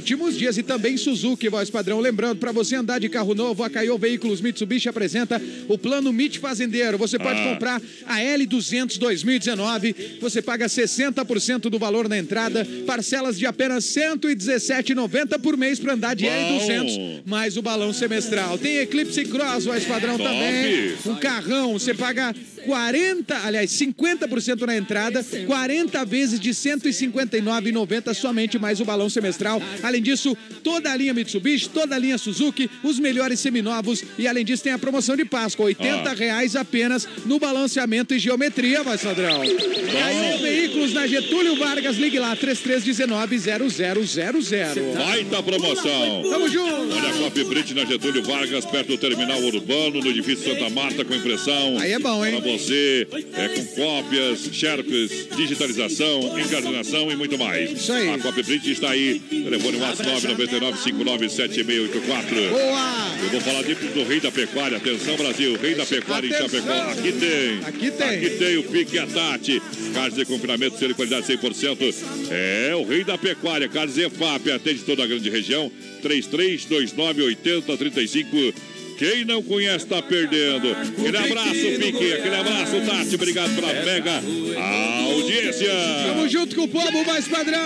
[0.04, 0.58] Últimos dias.
[0.58, 1.98] E também Suzuki, voz padrão.
[1.98, 6.38] Lembrando, para você andar de carro novo, a Caio Veículos Mitsubishi apresenta o plano MIT
[6.38, 6.98] Fazendeiro.
[6.98, 7.52] Você pode Ah.
[7.54, 10.18] comprar a L200 2019.
[10.20, 15.94] Você paga 60% do valor na entrada, parcelas de apenas R$ 117,90 por mês para
[15.94, 16.30] andar de Bom.
[16.30, 18.58] L200, mais o balão semestral.
[18.58, 20.24] Tem Eclipse Cross, voz padrão Top.
[20.28, 20.92] também.
[21.06, 22.34] Um carrão, você paga
[22.64, 29.62] 40, aliás, 50% na entrada, 40 vezes de R$ 159,90 somente mais o balão semestral.
[29.82, 34.02] Além disso, toda a linha Mitsubishi, toda a linha Suzuki, os melhores seminovos.
[34.18, 36.14] E além disso, tem a promoção de Páscoa: R$ 80 Ah.
[36.14, 39.40] reais apenas no balanceamento e geometria, vai, Sadrão.
[39.42, 44.94] Caiu Veículos na Getúlio Vargas, ligue lá, 3319-0000.
[44.96, 46.22] Baita promoção.
[46.30, 46.94] Tamo junto.
[46.94, 51.04] Olha a Copy Brit na Getúlio Vargas, perto do terminal urbano, no edifício Santa Marta,
[51.04, 51.78] com impressão.
[51.78, 52.32] Aí é bom, hein?
[52.58, 57.72] Você, é com cópias, xerox, digitalização, encarnação e muito mais.
[57.72, 58.08] Isso aí.
[58.08, 59.20] A Copy Brit está aí.
[59.28, 62.50] Telefone WhatsApp 999-597684.
[62.50, 62.94] Boa!
[63.22, 64.76] Eu vou falar de, do Rei da Pecuária.
[64.76, 65.58] Atenção, Brasil.
[65.60, 66.60] Rei da Pecuária em Atenção.
[66.60, 66.90] Chapecó.
[66.92, 67.58] Aqui tem.
[67.64, 68.08] Aqui tem.
[68.08, 69.62] Aqui tem o Pique e a Tati.
[69.92, 71.94] Carnes de confinamento, selo de qualidade 100%.
[72.30, 73.68] É o Rei da Pecuária.
[73.68, 74.50] Carnes EFAP.
[74.50, 75.70] Atende toda a grande região.
[76.02, 78.54] 33298035.
[78.96, 80.70] Quem não conhece está perdendo.
[80.70, 82.12] Aquele abraço, Pique.
[82.12, 83.14] Aquele abraço, Tati.
[83.14, 84.22] Obrigado pela mega
[85.12, 85.70] audiência.
[86.06, 87.58] Tamo junto com o povo mais padrão.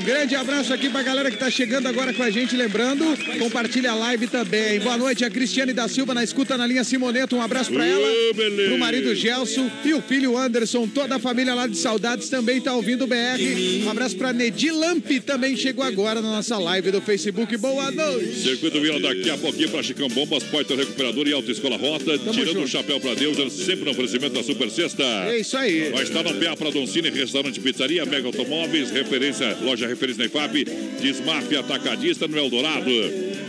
[0.00, 2.56] Um grande abraço aqui pra galera que tá chegando agora com a gente.
[2.56, 3.04] Lembrando,
[3.38, 4.80] compartilha a live também.
[4.80, 7.36] Boa noite, a Cristiane da Silva na escuta na linha Simoneto.
[7.36, 8.08] Um abraço pra ela.
[8.34, 8.68] Beleza.
[8.70, 10.86] Pro marido Gelson e o filho Anderson.
[10.88, 13.84] Toda a família lá de Saudades também tá ouvindo o BR.
[13.84, 17.56] Um abraço pra Nedi Lamp, também chegou agora na nossa live do Facebook.
[17.56, 18.42] Boa noite.
[18.42, 22.18] Circuito Vila daqui a pouquinho para Chicão Bombas, Porta Recuperador e Autoescola Rota.
[22.18, 22.62] tirando junto.
[22.62, 25.02] o chapéu para Deus, sempre no oferecimento da Super Sexta.
[25.02, 25.90] É isso aí.
[25.90, 30.64] Vai estar no PA para Doncini, Restaurante Pizzaria, Mega Automóveis, referência, loja referência na IFAP,
[31.00, 32.90] Desmaf Atacadista no Eldorado.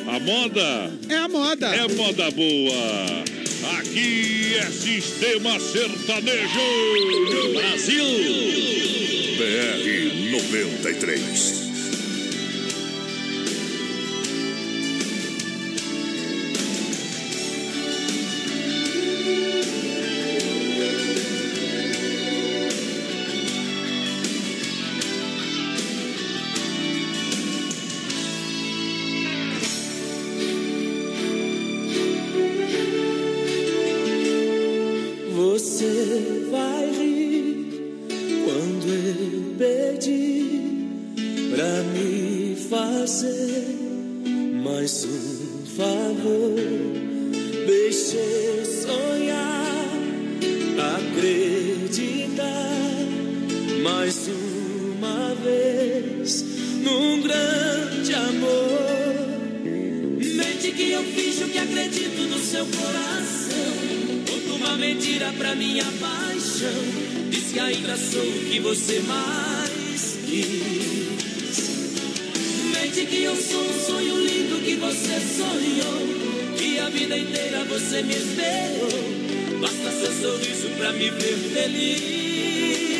[0.07, 1.67] A moda É a moda.
[1.75, 3.23] é moda boa.
[3.79, 6.59] Aqui é Sistema Sertanejo.
[7.53, 8.05] Brasil.
[9.37, 11.70] BR 93.
[80.21, 82.90] Sorriso pra me ver feliz.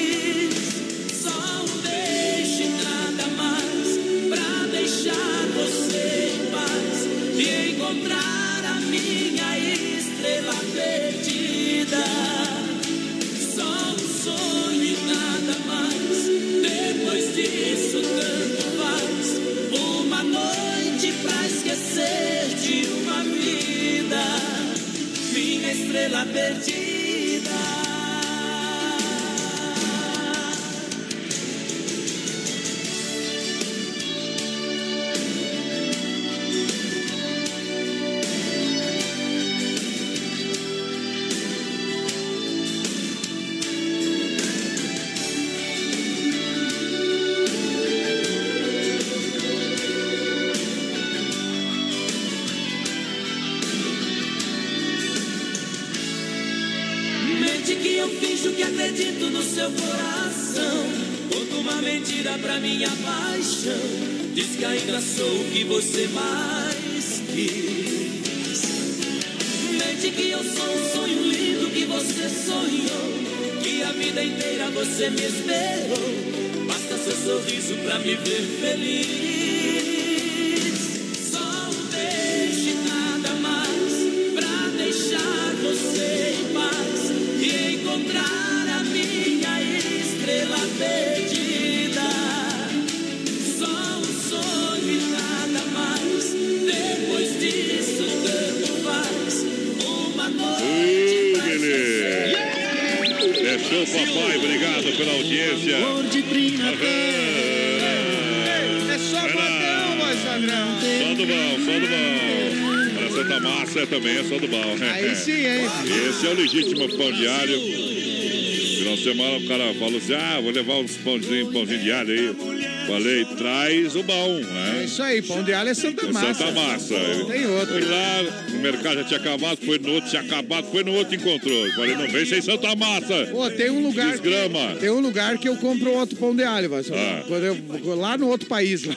[119.82, 122.62] De falou assim: ah, vou levar uns pãozinhos, pãozinho diário aí.
[122.88, 124.84] Falei, traz o bom, É né?
[124.86, 126.34] isso aí, pão de alho é Santa É Massa.
[126.34, 126.96] Santa Massa.
[127.32, 127.74] Tem outro.
[127.74, 131.16] Fui lá, no mercado já tinha acabado, foi no outro, tinha acabado, foi no outro,
[131.16, 131.72] encontrou.
[131.74, 133.28] Falei, não vem sem Santa Massa.
[133.32, 134.14] Pô, tem um lugar.
[134.14, 134.76] Que, Desgrama.
[134.80, 137.24] tem um lugar que eu compro outro pão de alho, mas Ah.
[137.28, 138.84] quando eu lá no outro país.
[138.84, 138.96] Lá.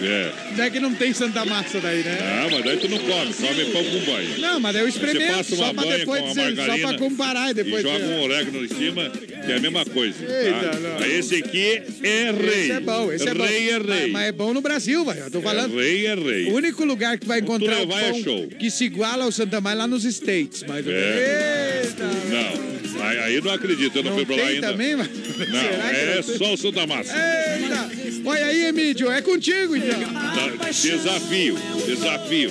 [0.00, 0.32] É.
[0.56, 2.18] Não é que não tem Santa Massa daí, né?
[2.20, 4.38] Ah, mas daí tu não come, come pão com banho.
[4.38, 7.88] Não, mas daí eu experimento só pra depois dizer, só pra comparar e depois e
[7.88, 10.16] joga um orégano em cima, que é a mesma coisa.
[10.22, 10.78] Eita, tá?
[10.78, 11.06] não.
[11.06, 12.60] Esse aqui é rei.
[12.62, 13.44] Esse é bom, esse é bom.
[13.44, 13.80] Rei é rei.
[13.82, 15.20] Mas, mas é bom no Brasil, velho.
[15.20, 15.78] Eu tô falando.
[15.80, 16.46] É rei é rei.
[16.50, 18.46] O único lugar que vai encontrar Tu é show.
[18.58, 20.64] que se iguala ao Santa Maria é lá nos States.
[20.66, 20.86] Mas...
[20.86, 21.82] É.
[21.84, 22.04] Eita!
[22.04, 24.68] Não, aí, aí não acredito, eu não, fui pra lá Tem ainda.
[24.68, 25.08] também, mas...
[25.08, 26.36] Não, é não tem?
[26.38, 27.12] só o Santa Massa.
[27.14, 27.90] Eita!
[28.24, 30.00] Olha aí, Emílio, é contigo então.
[30.00, 32.50] Tá, Desafio, desafio.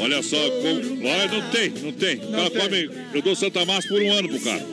[0.00, 2.16] Olha só, olha, não tem, não tem.
[2.16, 4.64] O cara come, eu dou Santa Massa por um ano pro cara.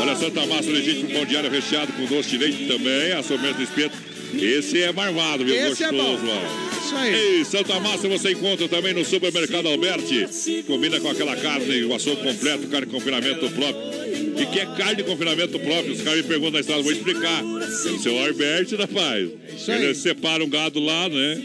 [0.00, 3.62] Olha, Santa Massa legítimo pão diário recheado com doce de leite também, a sobremesa do
[3.62, 3.96] espeto.
[4.32, 5.54] Esse é marvado, viu?
[5.54, 6.80] Esse é Gostoso, ó.
[6.86, 7.14] Isso aí.
[7.14, 10.26] Ei, Santa Massa você encontra também no supermercado Alberti.
[10.66, 14.00] Combina com aquela carne, o açougue completo, carne de confinamento próprio.
[14.42, 15.92] O que é carne de confinamento próprio?
[15.92, 17.42] Os caras me perguntam na estrada, vou explicar.
[17.42, 19.28] É o seu Alberti, rapaz.
[19.68, 19.84] aí.
[19.84, 21.42] Ele separa um gado lá, né?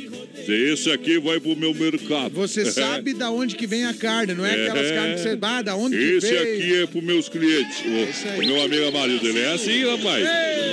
[0.48, 2.32] Esse aqui vai pro meu mercado.
[2.34, 4.96] Você sabe da onde que vem a carne, não é aquelas É.
[4.96, 5.38] carnes que você...
[5.42, 6.42] Ah, da onde que Esse veio?
[6.60, 7.78] aqui é pros meus clientes.
[7.86, 10.28] O, o meu amigo Amarildo, ele é assim, rapaz.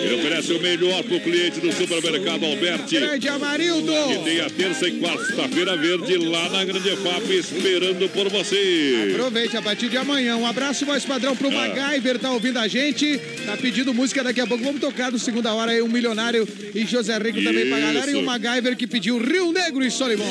[0.04, 2.98] Ele oferece o melhor pro cliente do supermercado Alberti.
[2.98, 3.92] Grande Amarildo!
[4.08, 9.10] Que tem a terça e quarta-feira verde lá na Grande FAP esperando por você.
[9.14, 10.36] Aproveite a partir de amanhã.
[10.36, 11.68] Um abraço mais padrão pro Ah.
[11.68, 13.18] MacGyver, tá ouvindo a gente.
[13.46, 14.64] Tá pedindo música daqui a pouco.
[14.64, 18.10] Vamos tocar no segunda hora aí, um milionário e José Rico também pra galera.
[18.10, 18.26] E o Isso.
[18.26, 20.26] MacGyver que pediu Rio Negro e Solimão.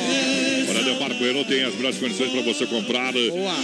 [0.68, 3.12] Olha, Demarco Renault tem as melhores condições para você comprar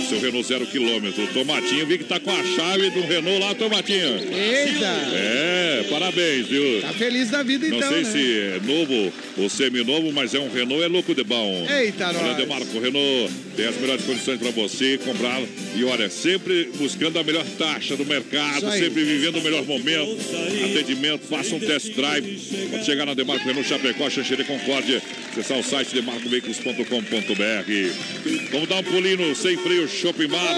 [0.09, 1.27] seu Renault zero quilômetro.
[1.29, 4.19] Tomatinho, vi que tá com a chave do Renault lá, Tomatinho.
[4.33, 4.87] Eita!
[5.13, 6.81] É, parabéns, viu?
[6.83, 8.13] Tá feliz da vida Não então, sei né?
[8.13, 11.67] se é novo ou seminovo, mas é um Renault, é louco de bom.
[11.69, 12.35] Eita, Olha.
[12.35, 15.41] Demarco Renault tem as melhores condições para você comprar.
[15.77, 20.17] E olha, sempre buscando a melhor taxa do mercado, sempre vivendo o melhor momento.
[20.65, 22.39] Atendimento, faça um test drive.
[22.71, 25.03] Pode chegar na Demarco Renault Chapecó, Xanxerê Concórdia.
[25.33, 28.51] Acessar o site demarcoveículos.com.br.
[28.51, 30.55] Vamos dar um pulinho no Sem Freio Shopping Bar.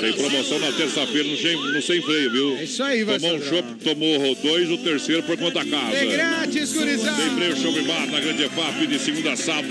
[0.00, 2.56] Tem promoção na terça-feira no, Sem- no Sem Freio, viu?
[2.58, 5.96] É isso aí, vai Tomou um chopp, tomou dois, o terceiro por conta da casa.
[5.96, 7.16] É grátis, gurizada.
[7.22, 9.68] Sem freio, show bar na Grande EFAP de segunda a sábado.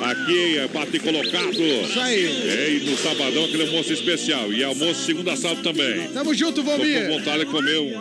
[0.00, 1.52] Aqui é bate colocado.
[1.52, 2.24] Isso aí.
[2.48, 4.52] É, e no sabadão aquele almoço especial.
[4.52, 6.08] E almoço segunda sábado também.
[6.08, 7.92] Tamo junto, Tô com vontade de comer um.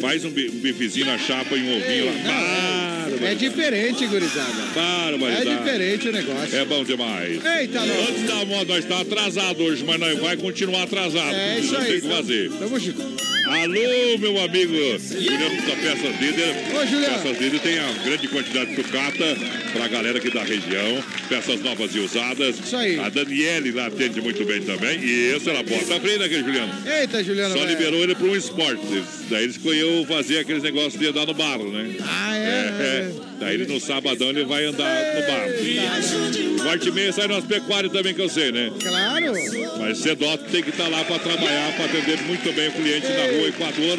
[0.00, 2.12] Faz um, bi- bifezinho na chapa e um ovinho lá.
[2.12, 4.52] Não, é, é diferente, gurizada.
[4.74, 5.48] Barbaridade.
[5.48, 6.56] É diferente o negócio.
[6.56, 7.44] É bom demais.
[7.44, 8.08] Eita, nós.
[8.08, 11.34] Antes da moda, nós está atrasado hoje, mas nós vai continuar atrasado.
[11.34, 11.92] É isso Não aí.
[11.92, 12.50] tem que fazer.
[12.50, 13.34] Tamo junto.
[13.46, 16.54] Alô, meu amigo Juliano da Peças Líder.
[16.74, 17.18] Ô, Juliano.
[17.22, 19.36] Peças Líder tem a grande quantidade de sucata
[19.72, 21.04] pra galera aqui da região.
[21.28, 22.56] Peças novas e usadas.
[22.58, 22.98] Isso aí.
[22.98, 24.98] A Daniele lá atende muito bem também.
[24.98, 26.72] E esse ela bota a frente daquele Juliano.
[26.86, 27.54] Eita, Juliano.
[27.58, 29.04] Só liberou ele para um esporte.
[29.28, 31.96] Daí ele escolheu fazer aqueles negócios de andar no barro, né?
[32.00, 32.40] Ah, é?
[32.40, 33.03] É,
[33.40, 36.62] daí ele no sabadão ele vai andar no barro.
[36.62, 38.70] Quarto e meia sai nas pecuárias também que eu sei, né?
[38.80, 39.32] Claro.
[39.78, 43.24] Mas Cedoto tem que estar lá para trabalhar, para atender muito bem o cliente na
[43.36, 43.98] rua Equador.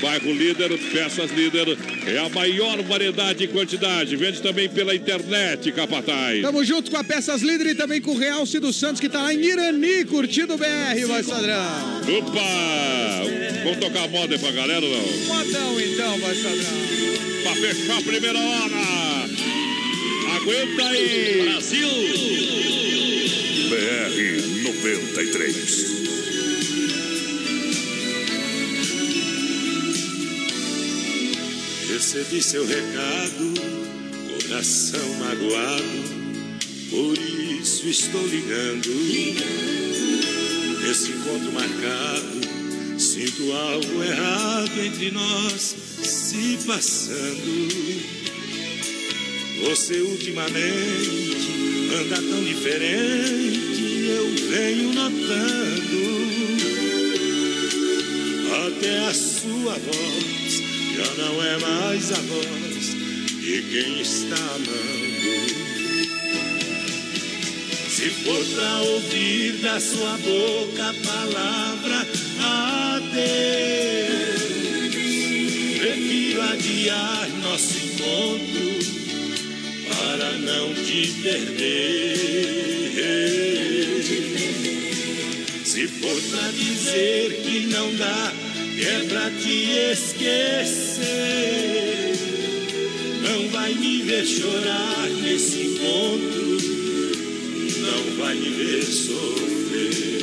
[0.00, 1.76] Bairro Líder, Peças Líder.
[2.06, 4.16] É a maior variedade e quantidade.
[4.16, 6.40] Vende também pela internet, Capataz.
[6.42, 9.22] Tamo junto com a Peças Líder e também com o Realce dos Santos, que tá
[9.22, 12.00] lá em Irani, curtindo o BR, vai Sadrão.
[12.18, 13.18] Opa!
[13.64, 15.26] Vamos tocar moda aí pra galera, não?
[15.26, 17.37] Modão então, vai Sadrão.
[17.48, 19.24] Pra fechar a primeira hora.
[20.36, 21.42] Aguenta aí.
[21.44, 21.88] Brasil.
[23.70, 24.18] BR
[24.64, 25.98] 93.
[31.90, 33.54] Recebi seu recado,
[34.42, 36.04] coração magoado,
[36.90, 38.90] por isso estou ligando.
[40.90, 42.47] Esse encontro marcado,
[42.98, 47.68] sinto algo errado entre nós se passando.
[49.64, 51.48] Você ultimamente
[52.00, 56.18] anda tão diferente, eu venho notando.
[58.66, 60.62] Até a sua voz
[60.96, 62.96] já não é mais a voz
[63.40, 64.97] de quem está amando.
[67.98, 72.06] Se for pra ouvir da sua boca a palavra
[72.94, 73.18] adeus,
[75.80, 78.78] prefiro adiar nosso encontro
[79.88, 82.14] para não te perder.
[85.64, 88.32] Se for pra dizer que não dá,
[88.76, 91.08] que é pra te esquecer.
[93.22, 96.37] Não vai me ver chorar nesse encontro,
[98.28, 100.18] vai me ver sofrer.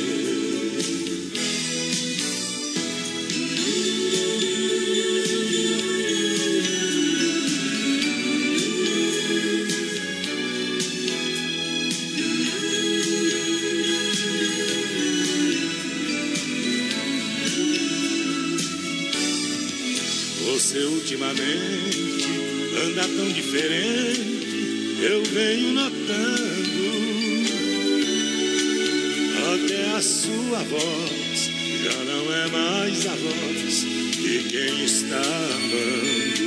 [20.44, 22.24] Você ultimamente
[22.84, 26.55] anda tão diferente, eu venho notando.
[30.02, 31.50] Sua voz
[31.82, 33.80] já não é mais a voz
[34.12, 36.46] de quem está amando.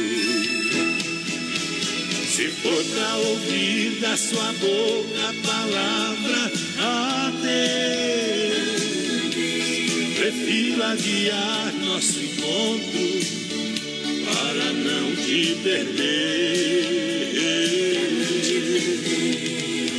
[2.28, 6.52] Se for pra ouvir da sua boca a palavra
[7.28, 7.50] adeus,
[10.16, 13.20] prefiro adiar nosso encontro
[14.26, 17.00] para não te perder.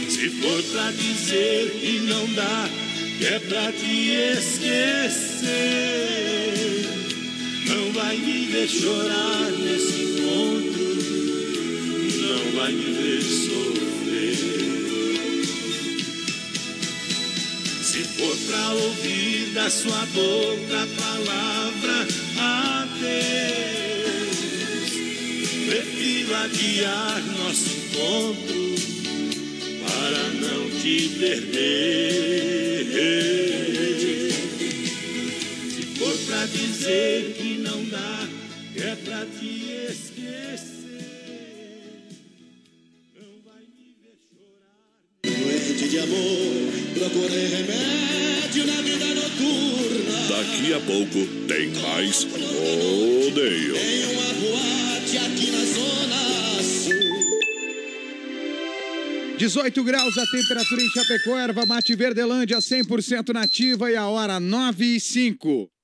[0.08, 2.68] Se for pra dizer que não dá,
[3.22, 5.50] é pra te esquecer,
[7.66, 10.96] não vai me ver chorar nesse encontro,
[12.22, 14.36] não vai me ver sofrer.
[17.82, 22.08] Se for pra ouvir da sua boca a palavra
[22.88, 23.20] adeus,
[25.68, 28.60] prefiro adiar nosso encontro
[29.84, 32.29] para não te perder.
[36.80, 38.26] Dizer que não dá,
[38.76, 40.80] é pra te esquecer.
[45.22, 50.26] Doente de amor, procurei remédio na vida noturna.
[50.28, 53.74] Daqui a pouco tem mais rodeio.
[53.74, 56.94] Tem uma boate aqui na zona sul.
[59.36, 64.96] 18 graus a temperatura em Chapecó, erva mate Verdelândia 100% nativa e a hora 9
[64.96, 65.70] e 5.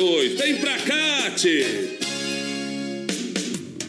[0.00, 1.64] Vem pra cá, tchê!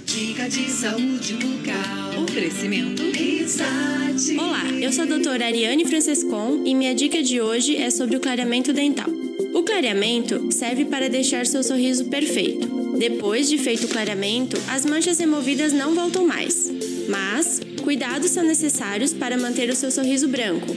[0.05, 2.23] Dica de saúde bucal.
[2.23, 3.03] Oferecimento.
[3.11, 4.35] Risate.
[4.39, 8.19] Olá, eu sou a doutora Ariane Francescon e minha dica de hoje é sobre o
[8.19, 9.07] clareamento dental.
[9.53, 12.67] O clareamento serve para deixar seu sorriso perfeito.
[12.97, 16.71] Depois de feito o clareamento, as manchas removidas não voltam mais.
[17.07, 20.67] Mas, cuidados são necessários para manter o seu sorriso branco,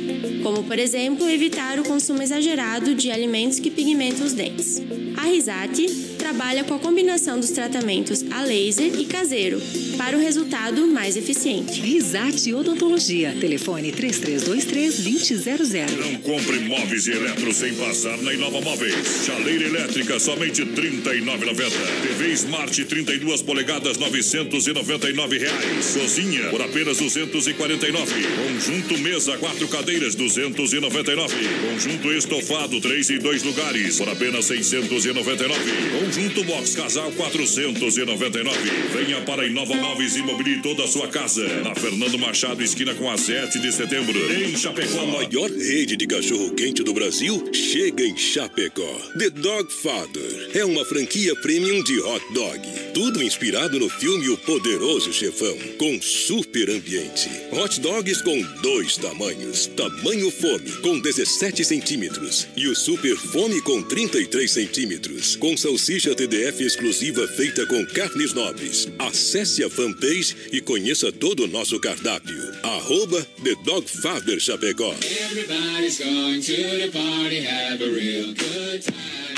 [0.43, 4.81] como por exemplo evitar o consumo exagerado de alimentos que pigmentam os dentes.
[5.17, 9.61] A Risate trabalha com a combinação dos tratamentos a laser e caseiro
[9.99, 11.81] para o resultado mais eficiente.
[11.81, 13.35] Risate Odontologia.
[13.41, 15.91] Telefone 3323-2000.
[15.99, 18.95] Não compre móveis e eletros sem passar na Inova Móveis.
[19.27, 21.73] Chaleira elétrica, somente R$ 39,90.
[22.07, 25.93] TV Smart 32 polegadas, 999 reais.
[25.93, 28.13] Cozinha, por apenas R$ 249.
[28.47, 31.35] Conjunto mesa, quatro cadeiras, R$ 299.
[31.69, 36.12] Conjunto estofado, três e dois lugares, por apenas R$ 699.
[36.13, 38.59] Conjunto box casal, R$ 499.
[38.93, 41.43] Venha para a Inova Móveis e mobile toda a sua casa.
[41.63, 44.19] Na Fernando Machado, esquina com a 7 de setembro.
[44.31, 45.01] Em Chapecó.
[45.01, 49.01] A maior rede de cachorro-quente do Brasil chega em Chapecó.
[49.19, 52.61] The Dog Father é uma franquia premium de hot dog.
[52.93, 57.31] Tudo inspirado no filme O Poderoso Chefão, com super ambiente.
[57.53, 59.67] Hot dogs com dois tamanhos.
[59.69, 62.47] Tamanho fome, com 17 centímetros.
[62.55, 65.37] E o super fome com 33 centímetros.
[65.37, 68.89] Com salsicha TDF exclusiva feita com carnes nobres.
[68.99, 72.43] Acesse a fanpage e conheça todo o nosso cardápio.
[72.65, 74.93] Arroba The Dog Father Chapecó.
[75.01, 79.33] Everybody's going to the party, have a real good time.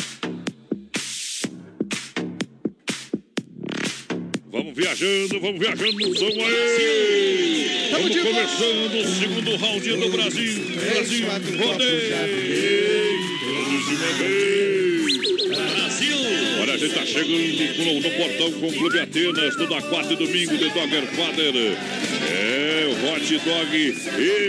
[4.50, 7.84] Vamos viajando, vamos viajando, som aí!
[7.84, 10.64] Estamos começando o segundo round do Brasil.
[10.76, 11.26] Brasil,
[11.58, 12.14] rodeio!
[13.40, 15.03] Todos de uma vez!
[15.54, 16.16] Brasil!
[16.60, 20.56] Olha, a gente tá chegando no, portão com o Clube Atenas, toda quarta e domingo
[20.56, 21.54] de Dogger Father.
[22.26, 23.94] É, o hot dog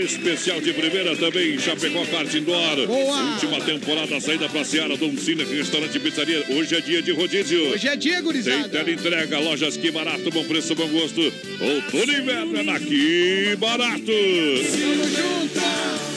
[0.04, 2.86] especial de primeira também, Chapecó Kart Indoor.
[2.86, 3.22] Boa!
[3.32, 6.44] Última temporada, saída pra Seara, Dom Cine, restaurante e pizzaria.
[6.48, 7.70] Hoje é dia de rodízio.
[7.70, 8.68] Hoje é dia, Tem gurizada.
[8.68, 11.20] tela entrega, lojas que barato, bom preço, bom gosto.
[11.20, 14.06] Outono e inverno é na que barato.
[14.06, 16.15] Tamo junto!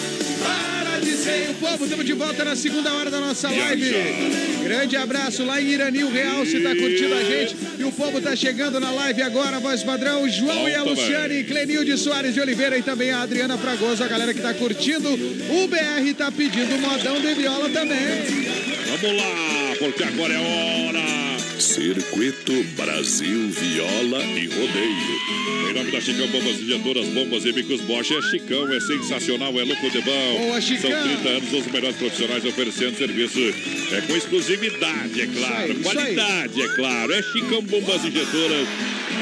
[1.49, 3.93] O povo, estamos de volta na segunda hora da nossa live.
[4.64, 7.56] Grande abraço lá em Irani, o Real, se tá curtindo a gente.
[7.77, 11.97] E o povo tá chegando na live agora, voz padrão, João e a Luciane, Clenilde
[11.97, 15.10] Soares de Oliveira e também a Adriana Fragoso, a galera que tá curtindo.
[15.10, 17.99] O BR tá pedindo modão de viola também.
[18.88, 21.39] Vamos lá, porque agora é hora.
[21.60, 25.69] Circuito Brasil Viola e Rodeio.
[25.69, 29.64] Em nome da Chicão Bombas Injetoras, Bombas e Bicos Bosch, é Chicão, é sensacional, é
[29.64, 30.38] louco de bom.
[30.40, 30.90] Boa, Chicão.
[30.90, 33.40] São 30 anos os melhores profissionais oferecendo serviço
[33.91, 35.72] é com exclusividade, é claro.
[35.72, 37.14] Aí, Qualidade, é claro.
[37.14, 38.68] É Chicão Bombas Injetoras.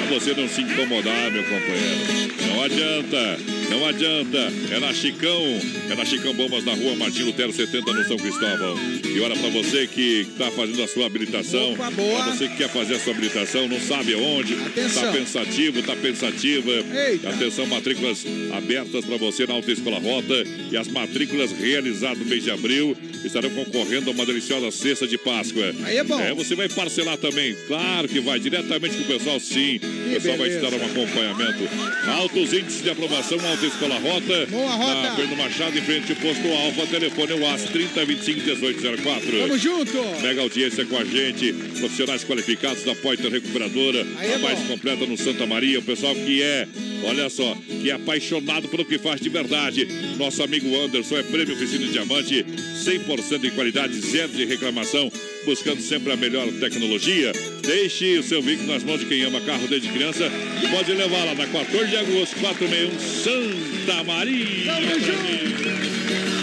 [0.08, 2.38] Pra você não se incomodar, meu companheiro.
[2.48, 4.38] Não adianta, não adianta.
[4.72, 5.44] É na Chicão,
[5.90, 8.76] é na Chicão Bombas na rua Martin Lutero 70 no São Cristóvão.
[9.04, 11.74] E olha pra você que tá fazendo a sua habilitação.
[11.74, 12.24] Opa, boa.
[12.24, 14.54] Pra você que quer fazer a sua habilitação, não sabe aonde.
[14.54, 15.04] Atenção.
[15.04, 16.72] Tá pensativo, tá pensativa.
[16.72, 17.30] Eita.
[17.30, 20.44] Atenção, matrículas abertas para você na Alta Escola Rota.
[20.72, 25.18] E as matrículas realizadas no mês de abril estarão concorrendo a uma deliciosa cesta de
[25.18, 25.74] Páscoa.
[25.84, 26.20] Aí é bom.
[26.20, 27.56] É, você vai parcelar também.
[27.68, 29.78] Claro que vai, diretamente com o pessoal, sim.
[29.78, 30.86] O pessoal vai te dar beleza.
[30.86, 31.64] um acompanhamento.
[32.08, 34.46] Altos índices de aprovação, Alta Escola Rota.
[34.52, 35.02] Boa, Rota.
[35.02, 36.86] Na Fernando Machado, em frente ao posto Alfa.
[36.86, 39.40] Telefone é o AS 3025 1804.
[39.40, 40.22] Tamo junto!
[40.22, 45.18] Mega audiência com a gente, profissionais qualificados da Poiter Recuperadora, Aí a mais completa no
[45.18, 46.68] Santa Maria, o pessoal que é,
[47.08, 49.88] olha só, que é apaixonado pelo que faz de verdade.
[50.18, 52.46] Nosso amigo Anderson é prêmio oficina diamante,
[52.84, 55.12] 100% de qualidade, zero de reclamação,
[55.46, 57.32] buscando sempre a melhor tecnologia.
[57.62, 60.30] Deixe o seu veículo nas mãos de quem ama carro desde criança
[60.64, 64.74] e pode levar lá na 14 de agosto, 461 Santa Maria.
[64.74, 66.37] Tamo!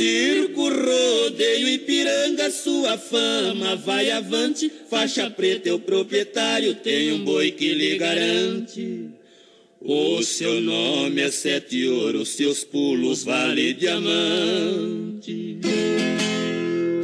[0.00, 4.72] Circo, rodeio, Ipiranga, sua fama vai avante.
[4.88, 9.10] Faixa preta é o proprietário, tem um boi que lhe garante.
[9.78, 15.58] O seu nome é sete ouro, seus pulos vale diamante.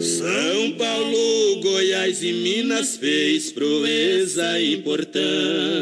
[0.00, 5.76] São Paulo, Goiás e Minas fez proeza importante.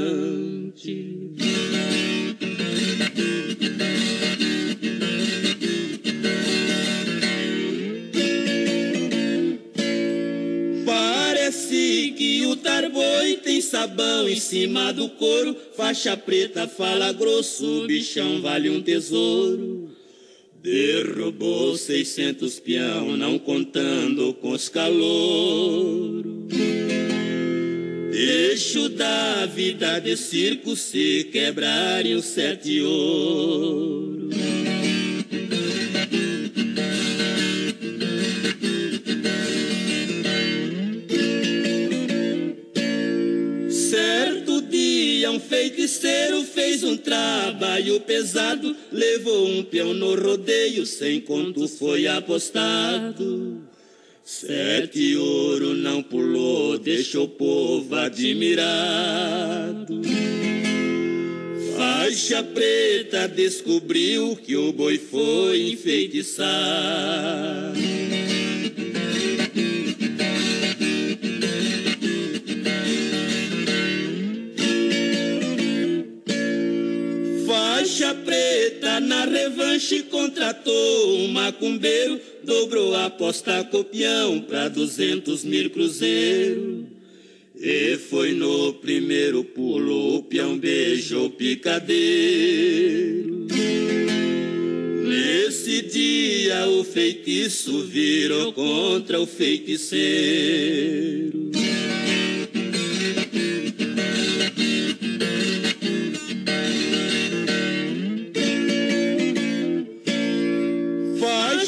[14.34, 15.56] Em cima do couro.
[15.76, 19.90] Faixa preta fala grosso, bichão vale um tesouro.
[20.60, 26.24] Derrubou 600 peão, não contando com os calouros.
[28.10, 34.13] Deixo da vida de circo se quebrarem os sete ouro.
[45.34, 53.62] Um feiticeiro fez um trabalho pesado, levou um peão no rodeio, sem conto foi apostado.
[54.24, 60.00] Sete ouro não pulou, deixou o povo admirado.
[61.76, 67.74] Faixa preta descobriu que o boi foi enfeitiçado.
[77.94, 86.88] Faixa preta na revanche contratou um macumbeiro, dobrou a aposta copião pra duzentos mil cruzeiro.
[87.54, 93.46] E foi no primeiro pulo, o peão beijou o picadeiro.
[95.06, 101.52] Nesse dia o feitiço virou contra o feiticeiro.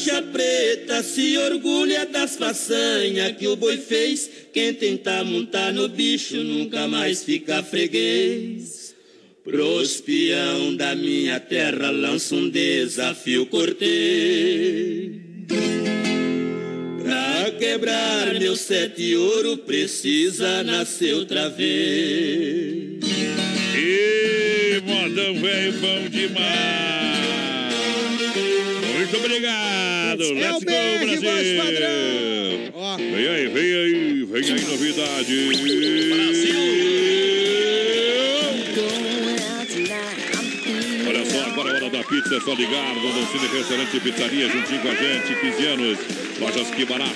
[0.06, 4.30] Faixa preta se orgulha das façanhas que o boi fez.
[4.52, 8.94] Quem tentar montar no bicho nunca mais fica freguês.
[9.42, 15.10] Pros peão da minha terra lança um desafio cortês.
[17.02, 23.00] Pra quebrar meu sete ouro precisa nascer outra vez.
[23.74, 26.76] E modão velho bom demais.
[29.26, 30.22] Obrigado.
[30.22, 31.56] É Let's o go, BR, voz Brasil.
[31.58, 32.72] padrão.
[32.74, 32.96] Ó.
[32.96, 35.48] Vem aí, vem aí, vem aí novidade.
[36.12, 37.35] Olha
[41.86, 45.40] hora da pizza, é só ligar no Doncini Restaurante e Pizzaria, juntinho com a gente,
[45.40, 45.98] 15 anos.
[46.38, 47.12] Lojas que barato,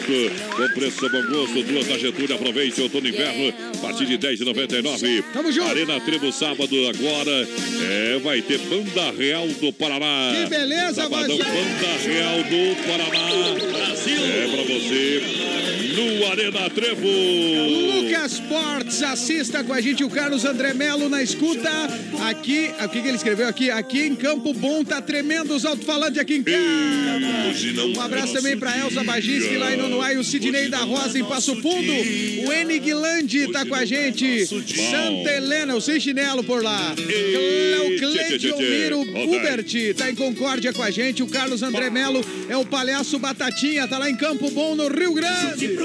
[0.56, 5.24] com preço bom gosto, duas na Getúlio, aproveite outono e inverno, a partir de 10,99.
[5.32, 5.68] Tamo junto.
[5.68, 7.48] Arena Trevo, sábado agora,
[7.82, 10.32] é, vai ter Banda Real do Paraná.
[10.34, 11.36] Que beleza, Sabadão.
[11.36, 13.30] Banda Real do Paraná.
[13.72, 14.20] Brasil.
[14.24, 15.22] É pra você,
[15.94, 17.06] no Arena Trevo.
[18.10, 21.70] Lucas Sports, assista com a gente o Carlos André Melo na escuta.
[22.28, 23.70] Aqui, o que, que ele escreveu aqui?
[23.70, 26.60] Aqui em Campo Bom, tá tremendo os alto-falantes aqui em casa.
[27.96, 31.56] Um abraço também pra Elza Baginski lá em Nonoai, o Sidney da Rosa em Passo
[31.56, 31.92] Fundo.
[32.46, 34.46] O Eniguilande tá com a gente.
[34.46, 36.94] Santa Helena, o chinelo por lá.
[36.94, 41.22] Cleo Cleidomiro Hubert tá em Concórdia com a gente.
[41.22, 45.14] O Carlos André Melo é o palhaço Batatinha, tá lá em Campo Bom, no Rio
[45.14, 45.78] Grande.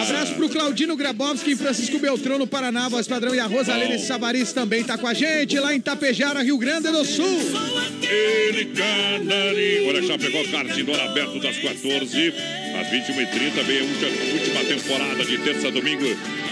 [0.00, 3.34] Abraço pro Claudino Grabowski em Francisco Beltrão, no Paraná, voz padrão.
[3.34, 5.80] E a Rosalene Savaris também tá com a gente lá em
[6.18, 7.38] Tapejara, Rio Grande do Sul.
[8.02, 9.86] Ele Canari.
[9.86, 12.34] Olha, Chapecó, Cartidor aberto das 14
[12.80, 13.62] às 21h30.
[13.64, 16.04] Vem a última, temporada de terça a domingo.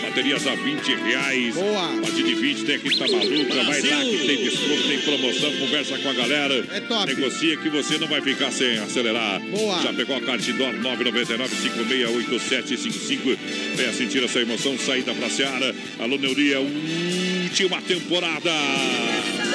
[0.03, 1.53] Baterias a 20 reais.
[1.55, 1.99] Boa.
[1.99, 3.65] A partir de 20 tem aqui tá maluca.
[3.65, 5.53] Vai lá que tem desconto, tem promoção.
[5.59, 6.65] Conversa com a galera.
[6.73, 7.07] É top.
[7.07, 9.41] Negocia que você não vai ficar sem acelerar.
[9.41, 9.83] Boa.
[9.83, 13.37] Chapecó, Cartidor 999-568755.
[13.75, 14.79] Venha sentir essa emoção.
[14.79, 15.75] Saída pra Seara.
[15.99, 18.53] Alô, Neuria, última temporada.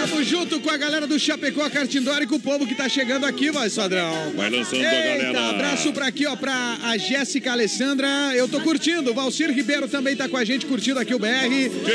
[0.01, 3.23] Tamo junto com a galera do Chapecó Cartindor e com o povo que tá chegando
[3.23, 4.33] aqui, voz padrão.
[4.35, 5.49] Vai lançando Eita, a galera.
[5.49, 8.07] abraço pra aqui, ó, pra a Jéssica Alessandra.
[8.35, 9.13] Eu tô curtindo.
[9.13, 11.27] Valcir Ribeiro também tá com a gente curtindo aqui o BR.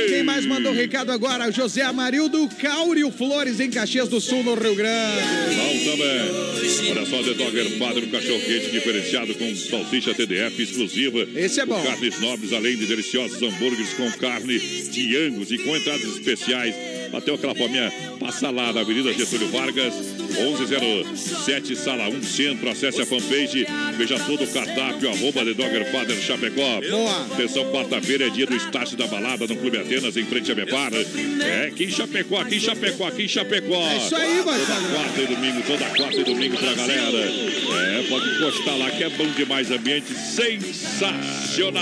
[0.09, 1.51] Quem mais mandou recado agora?
[1.51, 5.25] José Amarildo Cáurio Flores, em Caxias do Sul, no Rio Grande.
[5.57, 6.91] Bom também.
[6.93, 11.27] Olha só, The Dogger Padre, um cachorro quente diferenciado com salsicha TDF exclusiva.
[11.35, 11.81] Esse é bom.
[11.81, 16.75] Com carnes nobres, além de deliciosos hambúrgueres com carne de angus e com entradas especiais.
[17.11, 22.69] Bateu aquela fominha, passa lá na Avenida Getúlio Vargas, 1107, Sala 1, Centro.
[22.71, 23.67] Acesse a fanpage,
[23.97, 26.81] veja todo o cardápio, arroba The Dogger Father Chapecó.
[26.81, 27.27] Boa.
[27.33, 30.93] Atenção, quarta-feira é dia do estágio da balada no Clube Atenas, em frente a Bepar.
[30.95, 33.81] É, aqui em Chapecó, aqui em Chapecó, aqui em Chapecó.
[33.89, 37.19] É isso aí, vai, Toda quarta e domingo, toda quarta e domingo pra galera.
[37.19, 41.77] É, pode encostar lá que é bom demais, ambiente sensacional.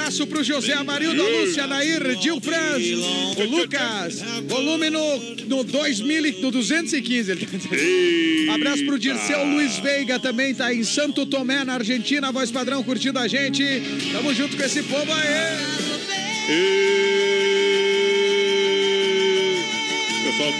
[0.00, 2.82] Abraço pro José Amarildo, a Lúcia, Nair, Gil Franz,
[3.36, 7.30] o Lucas, volume no, no 2000, e- no 215.
[7.30, 8.50] ele tá dizendo.
[8.52, 13.18] Abraço pro Dirceu Luiz Veiga, também tá em Santo Tomé, na Argentina, voz padrão curtindo
[13.18, 13.62] a gente.
[14.10, 16.50] Tamo junto com esse povo aí.
[20.24, 20.52] Pessoal,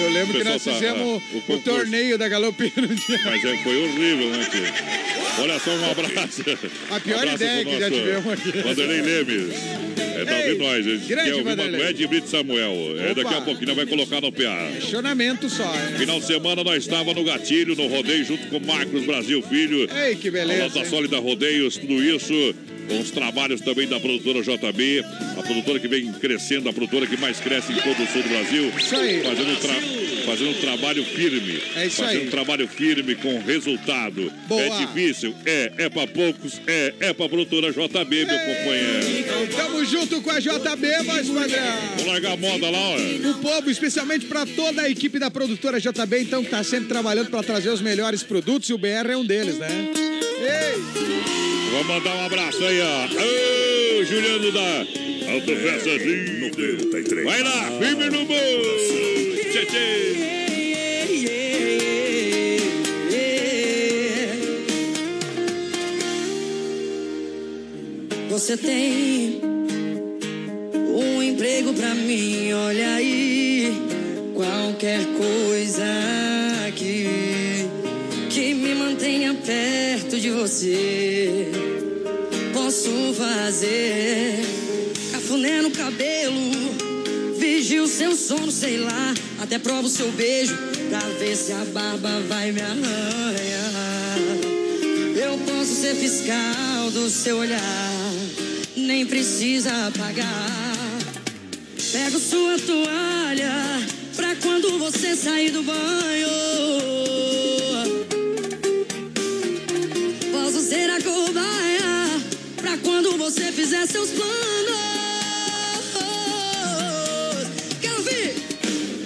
[0.00, 3.20] Eu lembro que nós tá, fizemos ah, o torneio da Galopeira dia.
[3.24, 5.23] mas é, foi horrível, né, tio?
[5.38, 6.42] Olha só, um abraço.
[6.90, 8.52] A pior Um abraço ideia que já tivemos aqui.
[8.62, 9.54] Vanderlei Lemes.
[10.16, 10.84] É, tá Ei, ouvindo nós.
[10.84, 11.06] gente.
[11.06, 11.90] grande Quer ouvir uma Vanderlei.
[11.90, 12.74] Ed Brito Samuel.
[13.00, 14.68] É, daqui a pouquinho nós vai colocar no PA.
[14.74, 15.98] Questionamento só, hein?
[15.98, 19.88] Final de semana nós estávamos no gatilho, no rodeio, junto com o Marcos Brasil Filho.
[19.92, 20.84] Ei, que beleza, A nossa hein?
[20.86, 22.32] sólida rodeios, tudo isso
[22.88, 25.04] com os trabalhos também da produtora JB,
[25.38, 28.28] a produtora que vem crescendo, a produtora que mais cresce em todo o sul do
[28.28, 28.72] Brasil.
[28.76, 29.22] Isso aí.
[29.22, 31.60] Fazendo, tra- fazendo um trabalho firme.
[31.76, 32.26] É isso fazendo aí.
[32.26, 34.32] um trabalho firme com resultado.
[34.48, 34.60] Boa.
[34.62, 39.24] É difícil, é, é pra poucos, é, é pra produtora JB, meu companheiro.
[39.56, 41.78] Tamo junto com a JB, voz padrão.
[41.98, 42.96] Vou largar a moda lá, ó.
[43.30, 47.30] O povo, especialmente para toda a equipe da produtora JB, então, que tá sempre trabalhando
[47.30, 49.68] para trazer os melhores produtos e o BR é um deles, né?
[50.40, 51.53] Ei!
[51.74, 53.98] Vamos mandar um abraço aí, ó.
[53.98, 54.86] Ô, Juliano da
[55.32, 57.24] Autopeças É, 93.
[57.24, 58.76] Vai lá, firme no bolo.
[59.50, 60.14] Tchê, tchê.
[68.30, 69.40] Você tem
[70.96, 73.72] um emprego pra mim, olha aí.
[74.32, 75.84] Qualquer coisa
[76.94, 77.43] me
[78.84, 81.50] mantenha perto de você.
[82.52, 84.44] Posso fazer
[85.10, 86.50] cafuné no cabelo,
[87.38, 89.14] vigio seu sono, sei lá.
[89.40, 90.54] Até provo seu beijo
[90.90, 94.18] pra ver se a barba vai me arranhar.
[95.16, 98.12] Eu posso ser fiscal do seu olhar,
[98.76, 100.50] nem precisa pagar.
[101.90, 103.80] Pego sua toalha
[104.14, 107.43] pra quando você sair do banho.
[113.86, 114.34] Seus planos.
[117.80, 118.34] Quero ouvir.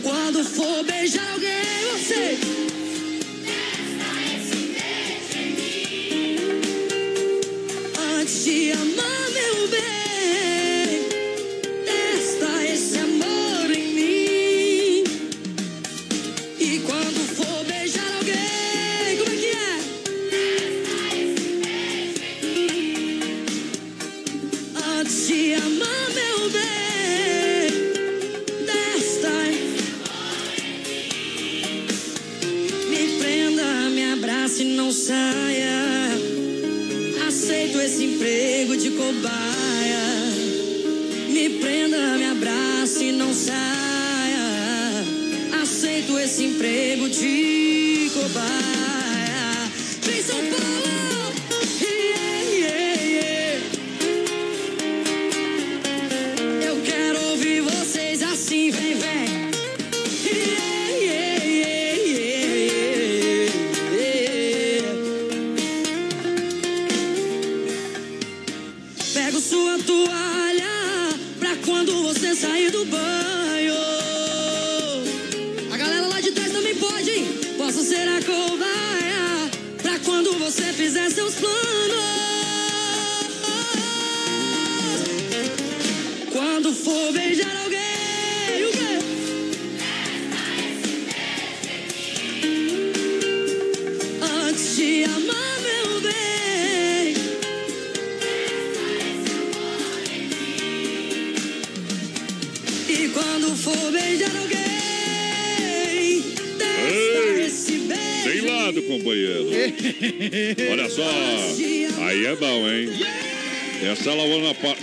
[0.02, 2.47] Quando for beijar alguém, você.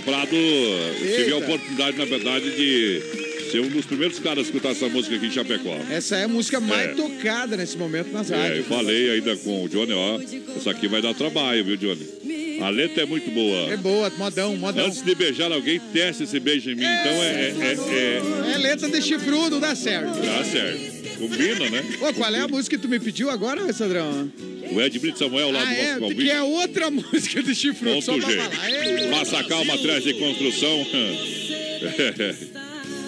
[0.06, 1.34] Prado, eu tive Eita.
[1.34, 3.02] a oportunidade, na verdade, de
[3.50, 5.76] ser um dos primeiros caras a escutar essa música aqui em Chapecó.
[5.90, 6.94] Essa é a música mais É.
[6.94, 8.66] tocada nesse momento nas É, eu rádios.
[8.66, 10.20] falei ainda com o Johnny, ó.
[10.56, 12.06] Essa aqui vai dar trabalho, viu, Johnny?
[12.62, 13.70] A letra é muito boa.
[13.72, 14.86] É boa, modão, modão.
[14.86, 16.84] Antes de beijar alguém, teste esse beijo em mim.
[16.84, 20.18] Então é, é, é, É letra de chifrudo, dá certo.
[20.18, 20.96] é- Tá certo.
[21.18, 21.82] Combina, né?
[22.00, 24.30] Ô, qual é a música que tu me pediu agora, Sandrão?
[24.70, 28.02] O Ed Brito Samuel lá Ah, do é, nosso que é outra música de chifrudo,
[28.02, 28.70] só pra falar.
[29.10, 30.86] Massa calma atrás de construção.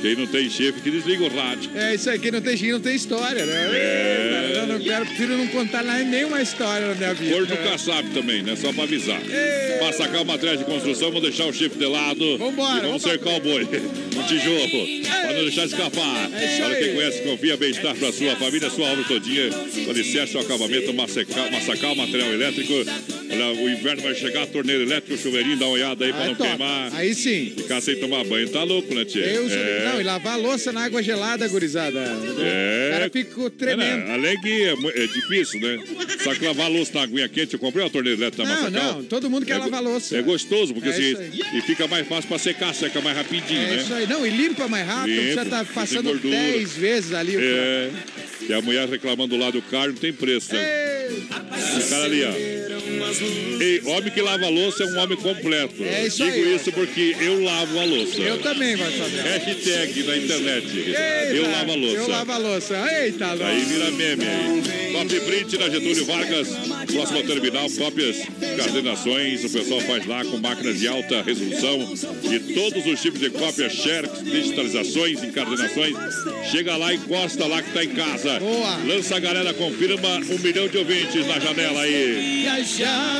[0.00, 1.70] Quem não tem chefe que desliga o rádio.
[1.74, 3.68] É isso aí, quem não tem jeito não tem história, né?
[3.72, 4.52] É.
[4.54, 7.34] Eu não quero, prefiro não contar lá nenhuma história na minha vida.
[7.34, 8.54] Cor nunca sabe também, né?
[8.54, 9.20] Só pra avisar.
[9.80, 12.38] Massa calma atrás de construção, vamos deixar o chifre de lado.
[12.38, 13.64] Vambora, E vamos vamos cercar o boi.
[13.64, 15.02] Um tijolo.
[15.02, 16.30] Pra não deixar escapar.
[16.32, 19.50] É Para quem conhece, confia, bem-estar pra sua família, sua obra todinha.
[19.84, 22.72] Com alicerce, o acabamento, massa calma, material elétrico.
[23.30, 26.28] Olha, o inverno vai chegar, torneiro elétrico, chuveirinho, dá uma olhada aí pra Ah, é
[26.28, 26.48] não top.
[26.50, 26.90] queimar.
[26.94, 27.52] Aí sim.
[27.56, 29.24] Ficar sem tomar banho, tá louco, né, Tia?
[29.26, 29.48] Eu.
[29.50, 29.84] É.
[29.92, 31.98] Não, e lavar a louça na água gelada, gurizada.
[32.40, 32.88] É.
[32.88, 34.04] O cara ficou tremendo.
[34.26, 35.78] É, que é, é difícil, né?
[36.22, 38.62] Só que lavar a louça na aguinha quente, eu comprei uma torneira elétrica na Não,
[38.70, 38.94] Massacal.
[38.94, 40.16] não, todo mundo quer É lavar louça.
[40.16, 41.14] É gostoso, porque É assim,
[41.54, 43.76] e fica mais fácil pra secar, seca mais rapidinho, É né?
[43.82, 44.06] isso aí.
[44.06, 46.34] Não, e limpa mais rápido, Limpa, você tá passando gordura.
[46.36, 47.36] 10 vezes ali.
[47.36, 47.90] o É.
[48.48, 51.08] E a mulher reclamando lá do carro, não tem preço, né?
[51.10, 52.67] O cara ali, ó.
[53.60, 55.82] Ei, homem que lava a louça é um homem completo.
[55.82, 56.54] É isso Digo aí.
[56.56, 58.20] isso porque eu lavo a louça.
[58.20, 59.22] Eu também, saber.
[59.22, 60.78] Hashtag na internet.
[60.78, 61.96] Eita, eu lavo a louça.
[61.96, 63.02] Eu lavo a louça.
[63.02, 63.64] Eita, Aí louça.
[63.66, 64.24] vira meme.
[64.92, 66.48] Copy print na Getúlio Vargas,
[66.92, 68.16] próximo terminal, cópias,
[68.56, 71.94] coordenações, o pessoal faz lá com máquinas de alta resolução
[72.24, 75.94] e todos os tipos de cópias, xerox, digitalizações, encadernações.
[76.50, 78.40] Chega lá, encosta lá que tá em casa.
[78.40, 78.76] Boa.
[78.86, 82.42] Lança a galera, confirma um milhão de ouvintes na janela aí.
[82.44, 82.58] Já,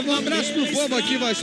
[0.07, 1.35] um abraço pro povo aqui, vai.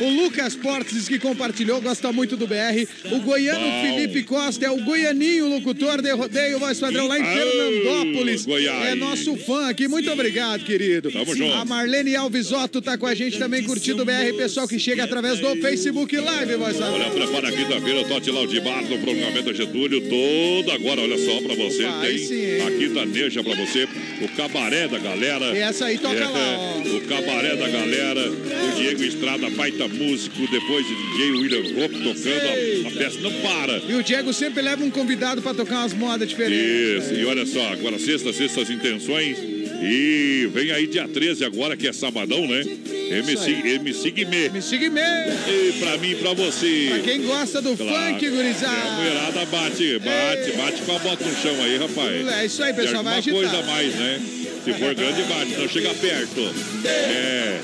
[0.00, 2.86] O Lucas Portes que compartilhou, gosta muito do BR.
[3.12, 3.82] O goiano Bom.
[3.82, 8.44] Felipe Costa é o goianinho, locutor de rodeio, vai, Padrão, lá em Fernandópolis.
[8.44, 8.88] Goiás.
[8.88, 11.10] É nosso fã aqui, muito obrigado, querido.
[11.10, 11.52] Tamo junto.
[11.54, 15.04] A Marlene Alves Otto tá com a gente também, curtindo o BR, pessoal que chega
[15.04, 17.10] através do Facebook Live, vai, Olha, Sadrão.
[17.10, 22.06] prepara quinta-feira, o Tote Laudibar no prolongamento Getúlio, todo agora, olha só pra você, aí
[22.08, 23.88] tem sim, a quintaneja pra você,
[24.22, 25.56] o cabaré da galera.
[25.56, 26.80] E essa aí toca É, lá, ó.
[26.96, 32.86] O cabaré da galera, o Diego Estrada, baita músico, depois de DJ William Hope tocando,
[32.86, 33.78] a, a peça não para.
[33.88, 37.04] E o Diego sempre leva um convidado pra tocar umas modas diferentes.
[37.06, 39.38] Isso, e olha só, agora sexta, sexta as intenções.
[39.82, 42.62] E vem aí dia 13 agora, que é sabadão, né?
[43.10, 44.46] MC, MC Guimê.
[44.46, 45.00] MC Guimê.
[45.48, 46.86] E pra mim e pra você.
[46.90, 48.14] Pra quem gosta do Claro.
[48.14, 48.90] funk, É, a gurizada.
[48.92, 52.26] mulherada bate, bate, bate com a bota no chão aí, rapaz.
[52.40, 53.34] É isso aí, pessoal, vai agitar.
[53.38, 54.20] coisa a mais, né?
[54.64, 56.54] Se for grande, bate, não chega perto.
[56.84, 57.60] É.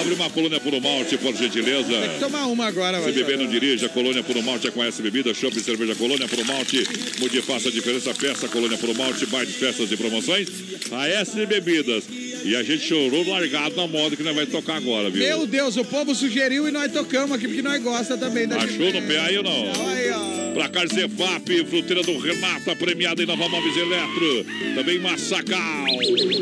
[0.00, 1.88] Abre uma colônia por um malte, por gentileza.
[1.92, 3.86] Tem que tomar uma agora, Se beber, não dirija.
[3.90, 5.34] Colônia por um malte já conhece bebida.
[5.34, 6.82] Chopp e cerveja Colônia por um malte.
[7.18, 8.14] Mude faça a diferença.
[8.14, 9.26] Peça Colônia por um malte.
[9.26, 10.48] Bailes, festas e promoções.
[10.90, 12.04] A S Bebidas.
[12.42, 15.22] E a gente chorou largado na moda que nós vai tocar agora, viu?
[15.22, 18.90] Meu Deus, o povo sugeriu e nós tocamos aqui, porque nós gosta também da Achou
[18.90, 19.86] no PA aí ou não?
[19.86, 20.52] Aí, ó.
[20.54, 24.46] Placar Zefap, fruteira do Renata, premiada em Nova Móveis Eletro.
[24.74, 25.84] Também Massacal.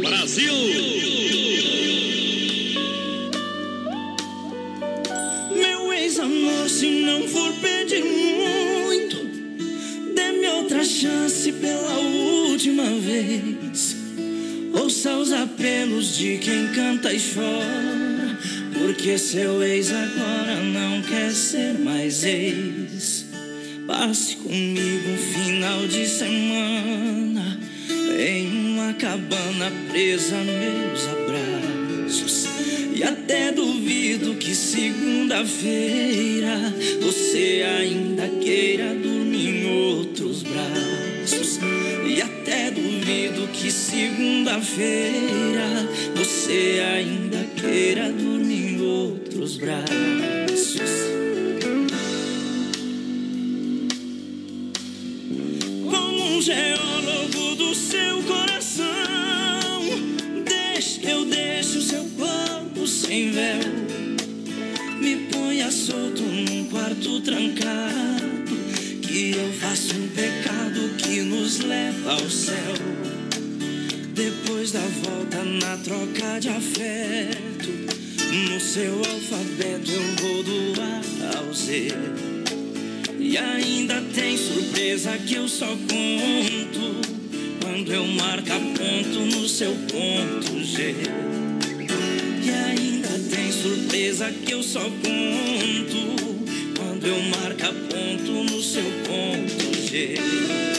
[0.01, 1.98] Brasil!
[6.19, 9.25] Ex-amor, se não for pedir muito,
[10.17, 13.97] dê-me outra chance pela última vez.
[14.75, 18.37] Ouça os apelos de quem canta e chora,
[18.75, 23.27] porque seu ex agora não quer ser mais ex.
[23.87, 27.61] Passe comigo um final de semana
[28.19, 32.48] em uma cabana presa meus abraços.
[32.99, 41.61] E até duvido que segunda-feira você ainda queira dormir em outros braços.
[42.05, 50.91] E até duvido que segunda-feira você ainda queira dormir em outros braços.
[55.89, 58.58] Como um geólogo do seu coração,
[62.99, 63.61] sem véu.
[65.01, 68.57] Me ponha solto num quarto trancado,
[69.03, 72.75] que eu faço um pecado que nos leva ao céu.
[74.15, 77.71] Depois da volta na troca de afeto,
[78.51, 81.93] no seu alfabeto eu vou do A ao Z.
[83.21, 87.01] E ainda tem surpresa que eu só conto
[87.63, 91.38] quando eu marcar ponto no seu ponto G.
[92.49, 96.17] E ainda tem surpresa que eu só conto
[96.79, 100.78] quando eu marcar ponto no seu ponto G.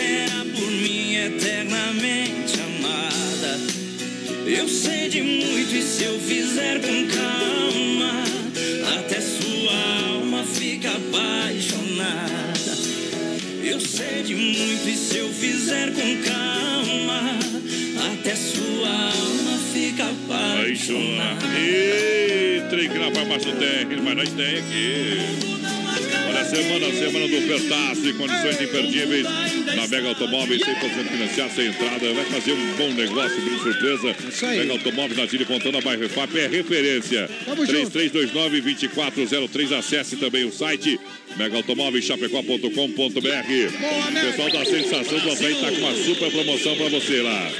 [0.00, 3.60] será por mim eternamente amada.
[4.46, 8.24] Eu sei de muito e se eu fizer com calma,
[8.96, 12.72] até sua alma fica apaixonada.
[13.62, 17.38] Eu sei de muito e se eu fizer com calma,
[18.12, 21.46] até sua alma fica apaixonada.
[21.58, 25.49] E trem que na farmácia tem, mas nós tem aqui.
[26.50, 29.24] Semana, semana do Ofertaço e condições imperdíveis.
[29.76, 32.12] Na Mega Automóveis, 100% financiado, sem entrada.
[32.12, 34.16] Vai fazer um bom negócio, grande surpresa.
[34.28, 34.58] Isso aí.
[34.58, 37.30] Mega Automóveis na Tire Fontana, bairro FAP, é referência.
[37.44, 37.96] Tamo junto.
[37.96, 39.78] 3329-2403.
[39.78, 40.98] Acesse também o site
[41.36, 44.20] megaautomóveischapecó.com.br.
[44.20, 47.50] Pessoal da Sensação do Açaí tá com uma super promoção pra você lá.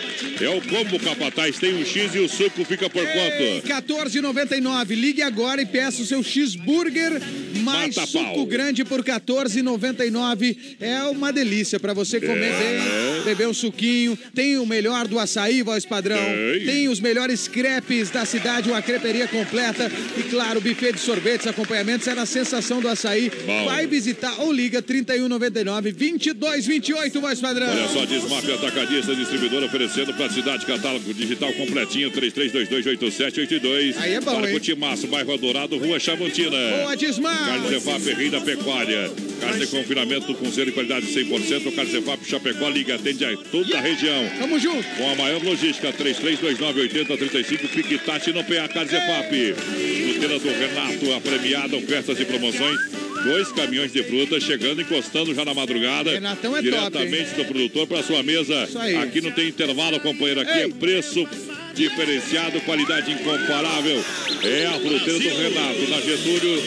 [0.41, 3.63] É o combo Capataz, tem um X e o suco fica por quanto?
[3.67, 4.95] 14,99.
[4.95, 7.21] Ligue agora e peça o seu cheeseburger
[7.63, 8.47] mais Mata suco pau.
[8.47, 10.57] grande por 14,99.
[10.81, 12.59] É uma delícia para você comer É.
[12.59, 12.81] bem,
[13.25, 14.19] beber um suquinho.
[14.35, 16.19] Tem o melhor do açaí, voz padrão.
[16.55, 16.65] Tem.
[16.67, 19.91] Tem os melhores crepes da cidade, uma creperia completa.
[20.17, 22.07] E claro, buffet de sorvetes, acompanhamentos.
[22.09, 23.31] É na sensação do açaí.
[23.65, 27.69] Vai visitar ou liga 3199 2228, voz padrão.
[27.69, 33.97] Olha só, Desmaf Atacadista, distribuidor oferecendo pra cidade catálogo digital completinho, 33228782.
[33.99, 34.55] Aí é bom, Para hein?
[34.55, 36.51] Cutimaço, bairro Dourado, Rua Chavantina.
[36.51, 37.39] Boa, Desmaf.
[37.47, 39.11] Carne Zefap, Rei da Pecuária.
[39.41, 41.75] Carne de confinamento com selo e qualidade 100%.
[41.75, 44.29] Carne Zefap, Chapecó, liga, atende a toda a região.
[44.39, 44.85] Tamo junto.
[44.97, 49.55] Com a maior logística, 33298035, Piquitati no PA Carne Zefap.
[49.55, 52.79] Fruteira do Renato, a premiada, ofertas e promoções.
[53.25, 56.11] Dois caminhões de frutas chegando, encostando já na madrugada.
[56.13, 56.73] Renatão é top, hein?
[56.73, 58.65] diretamente do produtor para sua mesa.
[58.65, 58.97] Isso aí.
[58.97, 60.41] Aqui não tem intervalo, companheiro.
[60.41, 61.27] Aqui é preço
[61.75, 64.05] diferenciado, qualidade incomparável.
[64.43, 66.63] É a fruteira do Renato, na Getúlio.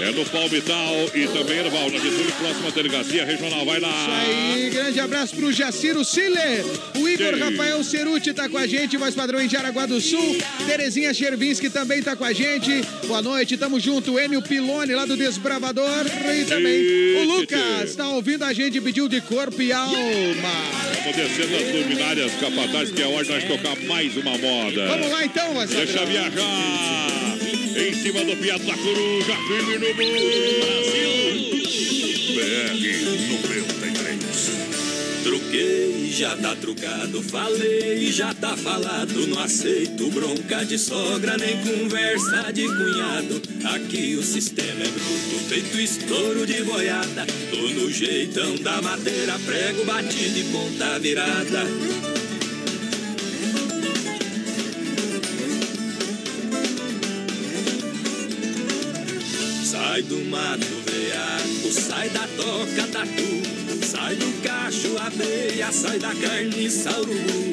[0.00, 3.64] É no Palmital e também no Val, na Getúlio, próxima delegacia regional.
[3.64, 3.88] Vai lá.
[3.90, 6.62] Isso aí, grande abraço pro Jaciro Sile.
[6.96, 7.40] O Igor Sim.
[7.40, 10.38] Rafael Ceruti tá com a gente, voz padrão em Jaraguá do Sul.
[10.66, 12.82] Terezinha Chervinski também tá com a gente.
[13.06, 14.20] Boa noite, tamo junto.
[14.20, 16.06] Enio Pilone lá do Desbravador.
[16.32, 19.98] E também o Lucas tá ouvindo a gente, pediu de corpo e alma.
[21.02, 24.86] Vamos descendo as luminárias capatazes, que é hora de nós tocar mais uma moda.
[24.86, 27.47] Vamos lá então, voz Deixa viajar.
[27.78, 29.94] Em cima do piado da coruja, firme no.
[29.94, 30.08] Brasil.
[32.34, 34.50] BR 93.
[35.22, 39.28] Truquei, já tá trucado, falei, já tá falado.
[39.28, 43.40] Não aceito bronca de sogra, nem conversa de cunhado.
[43.76, 47.26] Aqui o sistema é bruto, feito estouro de boiada.
[47.52, 52.17] Tô no jeitão da madeira, prego batido e ponta virada.
[59.98, 67.00] Sai do mato veaco, sai da toca tatu, sai do cacho abelha, sai da carniça
[67.00, 67.52] urubu.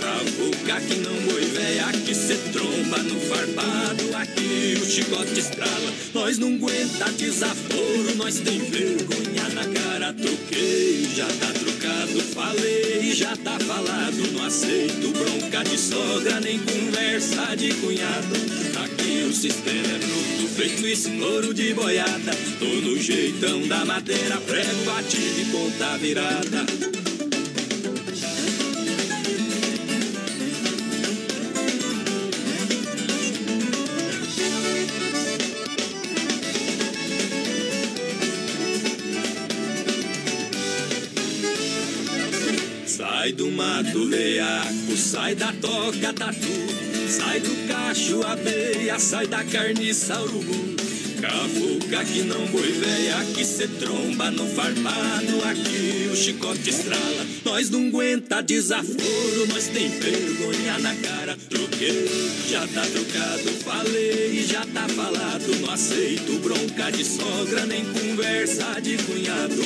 [0.00, 5.92] Cavuca que não boi véia, que cê tromba no farbado, aqui o chicote estrala.
[6.12, 10.12] Nós não aguenta desaforo, nós tem vergonha na cara.
[10.14, 14.32] Troquei, já tá trocado, falei, já tá falado.
[14.32, 18.63] Não aceito bronca de sogra, nem conversa de cunhado.
[19.04, 22.32] O sistema é bruto, feito estouro de boiada.
[22.58, 26.64] Tô no jeitão da madeira, prego batido e ponta virada.
[42.86, 50.20] Sai do mato veaco, sai da toca tatu, sai do cacho abelha, sai da carniça
[50.22, 50.83] urubu.
[51.24, 57.26] Cavuca que não boi véia, que cê tromba no farpado, aqui o chicote estrala.
[57.46, 61.34] Nós não aguenta desaforo, nós tem vergonha na cara.
[61.48, 65.60] Troquei, já tá trocado, falei, já tá falado.
[65.62, 69.62] Não aceito bronca de sogra, nem conversa de cunhado.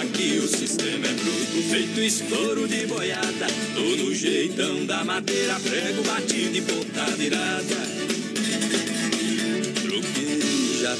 [0.00, 3.46] Aqui o sistema é bruto, feito estouro de boiada.
[3.74, 7.91] Tô no jeitão da madeira, prego batido e ponta virada.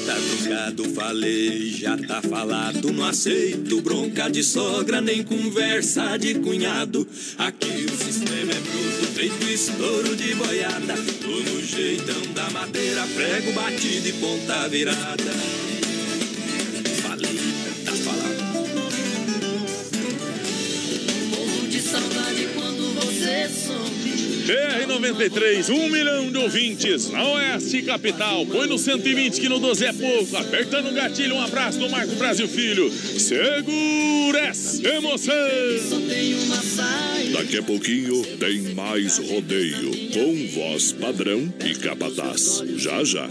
[0.05, 2.91] Tá trocado, falei, já tá falado.
[2.91, 7.07] Não aceito bronca de sogra, nem conversa de cunhado.
[7.37, 10.95] Aqui o sistema é bruto, feito estouro de boiada.
[11.21, 15.52] Tô no jeitão da madeira, prego batido e ponta virada.
[24.45, 28.45] BR-93, um milhão de ouvintes na Oeste Capital.
[28.45, 30.35] Põe no 120 que no 12 é pouco.
[30.35, 32.91] Apertando o gatilho, um abraço do Marco Brasil Filho.
[32.91, 35.33] Segura essa emoção.
[37.31, 42.61] Daqui a pouquinho tem mais rodeio com voz padrão e capataz.
[42.75, 43.29] Já já.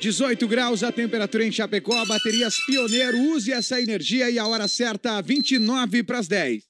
[0.00, 5.20] 18 graus a temperatura em Chapecó, baterias Pioneiro, use essa energia e a hora certa,
[5.20, 6.69] 29 para as 10.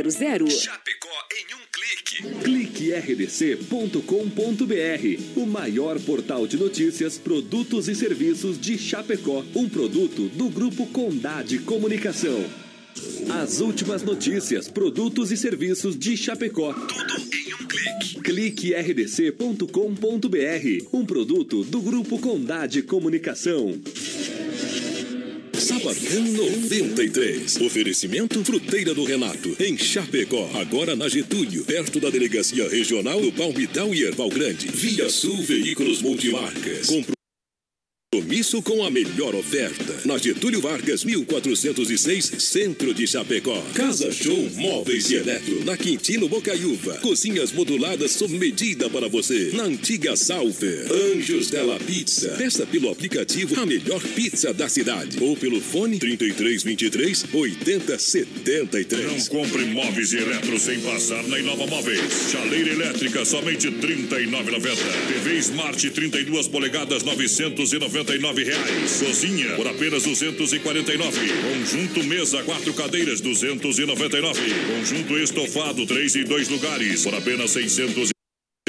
[0.01, 0.49] 3328-3100.
[0.49, 2.23] Chapecó em um clique.
[2.43, 4.01] Clique rdc.com.br,
[5.35, 11.59] o maior portal de notícias, produtos e serviços de Chapecó, um produto do grupo Condade
[11.59, 12.43] Comunicação.
[13.29, 16.73] As últimas notícias, produtos e serviços de Chapecó.
[16.73, 18.21] Tudo em um clique.
[18.21, 19.67] Clique rdc.com.br,
[20.91, 23.79] um produto do grupo Condade Comunicação.
[25.81, 27.59] Sabadão 93.
[27.61, 30.47] Oferecimento Fruteira do Renato, em Chapecó.
[30.53, 34.67] Agora na Getúlio, perto da Delegacia Regional do Palmital e Erval Grande.
[34.67, 36.85] Via Sul Veículos Multimarcas.
[36.85, 37.20] Compro
[38.13, 40.01] Compromisso com a melhor oferta.
[40.03, 43.57] Na Getúlio Vargas, 1406, Centro de Chapecó.
[43.73, 45.63] Casa Show Móveis e Eletro.
[45.63, 46.97] Na Quintino Bocaiúva.
[46.97, 49.51] Cozinhas moduladas sob medida para você.
[49.53, 50.91] Na antiga Salver.
[50.91, 52.35] Anjos Della Pizza.
[52.37, 55.17] Peça pelo aplicativo a melhor pizza da cidade.
[55.23, 59.05] Ou pelo fone 3323 8073.
[59.05, 62.29] Não compre móveis e eletro sem passar na Inova Móveis.
[62.29, 64.75] Chaleira elétrica, somente R$ 39,90.
[65.07, 67.03] TV Smart 32 polegadas,
[68.01, 69.03] 999 reais.
[69.03, 71.19] Cozinha, por apenas 249.
[71.41, 74.41] Conjunto mesa, quatro cadeiras, 299.
[74.67, 77.51] Conjunto estofado, três e dois lugares, por apenas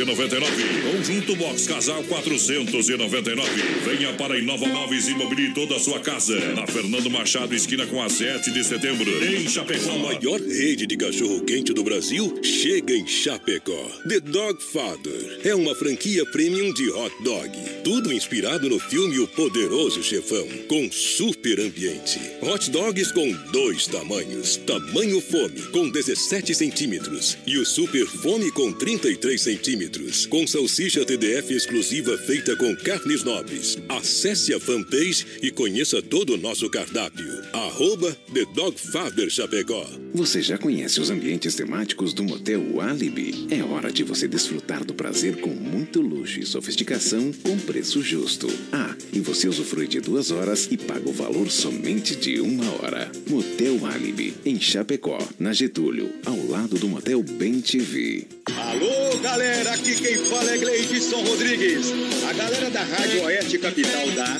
[0.04, 0.90] 699.
[0.90, 3.50] Conjunto Box Casal 499.
[3.84, 6.38] Venha para Inova Móveis e mobilie toda a sua casa.
[6.54, 9.08] Na Fernando Machado, esquina com a 7 de setembro.
[9.24, 9.92] Em Chapecó.
[9.92, 13.88] A maior rede de cachorro-quente do Brasil chega em Chapecó.
[14.08, 17.50] The Dog Father é uma franquia premium de hot dog.
[17.84, 22.18] Tudo inspirado no filme O Poderoso Chefão, com super ambiente.
[22.40, 24.56] Hot dogs com dois tamanhos.
[24.56, 27.38] Tamanho fome, com 17 centímetros.
[27.46, 29.91] E o super fome com 33 centímetros.
[30.28, 33.76] Com salsicha TDF exclusiva feita com carnes nobres.
[33.90, 37.42] Acesse a fanpage e conheça todo o nosso cardápio.
[37.52, 39.86] Arroba The Dog Father Chapecó.
[40.14, 43.46] Você já conhece os ambientes temáticos do Motel Alibi?
[43.50, 48.46] É hora de você desfrutar do prazer com muito luxo e sofisticação com preço justo.
[48.72, 53.12] Ah, e você usufrui de duas horas e paga o valor somente de uma hora.
[53.28, 58.26] Motel Alibi, em Chapecó, na Getúlio, ao lado do Motel Bem TV.
[58.56, 61.86] Alô, galera, aqui quem fala é Gleidson Rodrigues.
[62.28, 64.38] A galera da Rádio Oeste Capital dá,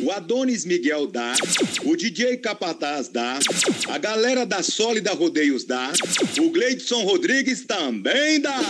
[0.00, 1.32] o Adonis Miguel dá,
[1.82, 3.38] o DJ Capataz dá,
[3.88, 5.90] a galera da Sólida Rodeios dá,
[6.38, 8.60] o Gleidson Rodrigues também dá.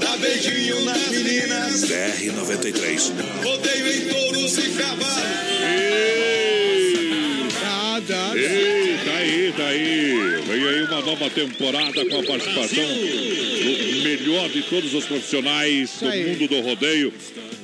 [0.00, 3.12] Dá beijinho nas meninas, BR-93.
[3.44, 5.24] rodeio em touros e cavalos.
[7.60, 10.23] Dá, dá, Ei, tá aí, tá aí.
[10.54, 16.06] Vem aí uma nova temporada com a participação do melhor de todos os profissionais do
[16.06, 17.12] mundo do rodeio.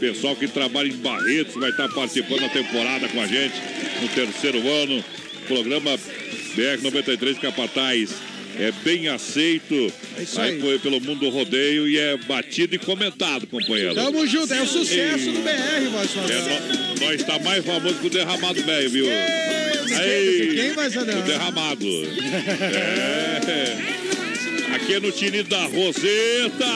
[0.01, 3.55] Pessoal que trabalha em Barretos vai estar participando da temporada com a gente
[4.03, 5.05] no terceiro ano.
[5.47, 5.97] Programa
[6.57, 8.30] BR-93 Capataz.
[8.61, 10.61] É bem aceito isso aí.
[10.63, 10.79] aí.
[10.79, 13.95] pelo mundo do rodeio e é batido e comentado, companheiro.
[13.95, 16.39] Tamo junto, é o sucesso do BR, voz É,
[17.01, 19.07] nó- nós está mais famoso que o derramado velho, viu?
[19.07, 21.17] de Aí, quem, quem vai saber?
[21.17, 21.87] o derramado.
[23.51, 24.30] É.
[24.75, 26.67] Aqui é no Tini da Roseta.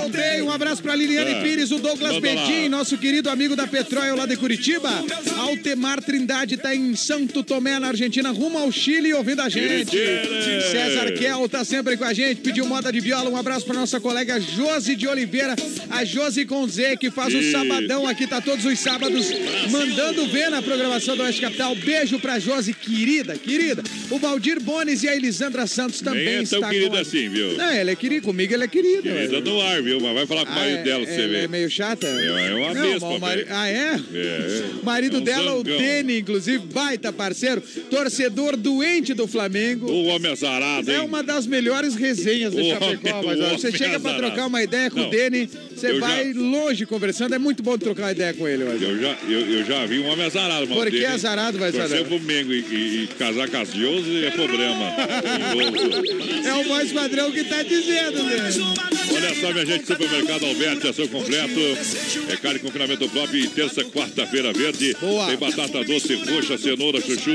[0.00, 1.42] Voltei, um abraço pra Liliane É.
[1.42, 2.18] Pires, o Douglas.
[2.18, 4.90] Bedin, nosso querido amigo da Petróleo lá de Curitiba.
[5.38, 9.90] Altemar Trindade tá em Santo Tomé, na Argentina, rumo ao Chile, ouvindo a gente.
[9.90, 10.62] Tire.
[10.70, 13.30] César Kel tá sempre com a gente, pediu moda de viola.
[13.30, 15.54] Um abraço pra nossa colega Josi de Oliveira,
[15.90, 17.52] a Josi com Z, que faz o Isso.
[17.52, 19.26] sabadão aqui, tá todos os sábados,
[19.70, 21.74] mandando ver na programação do Oeste Capital.
[21.76, 23.82] Beijo pra Josi, querida, querida.
[24.10, 27.00] O Valdir Bones e a Elisandra Santos também Nem é tão está querido com a-
[27.00, 27.56] assim, viu?
[27.56, 29.02] Não, ele é querido, comigo ele é querido.
[29.02, 30.00] Querida no ar, viu?
[30.00, 31.44] Mas vai falar com o Ah, marido é- dela pra você ela ver.
[31.44, 32.06] é meio chata?
[32.06, 33.46] É, é uma Não, mari-.
[33.48, 34.00] Ah, é?
[34.14, 34.62] É.
[34.80, 35.62] O marido É dela, o.
[35.62, 39.90] Dene, inclusive, baita parceiro, torcedor doente do Flamengo.
[39.90, 40.96] O homem azarado, hein?
[40.96, 45.00] É uma das melhores resenhas do Chapecó, mas você chega pra trocar uma ideia com
[45.00, 48.62] o Dene, você vai já- longe conversando, é muito bom trocar uma ideia com ele.
[48.62, 50.80] Eu já, eu, eu já vi um homem azarado, mano.
[50.80, 52.04] Por que azarado, vai Torcer saber?
[52.04, 54.92] pro Mengo e, e- e casar com as Josi é problema.
[56.44, 58.50] É o voz padrão que tá dizendo, né?
[59.14, 61.60] Olha só, minha gente, supermercado Alberti, ação completo.
[62.28, 64.96] É carne com confinamento próprio e terça, quarta-feira verde.
[65.00, 65.26] Boa.
[65.26, 67.30] Tem batata doce, roxa, cenoura, chuchu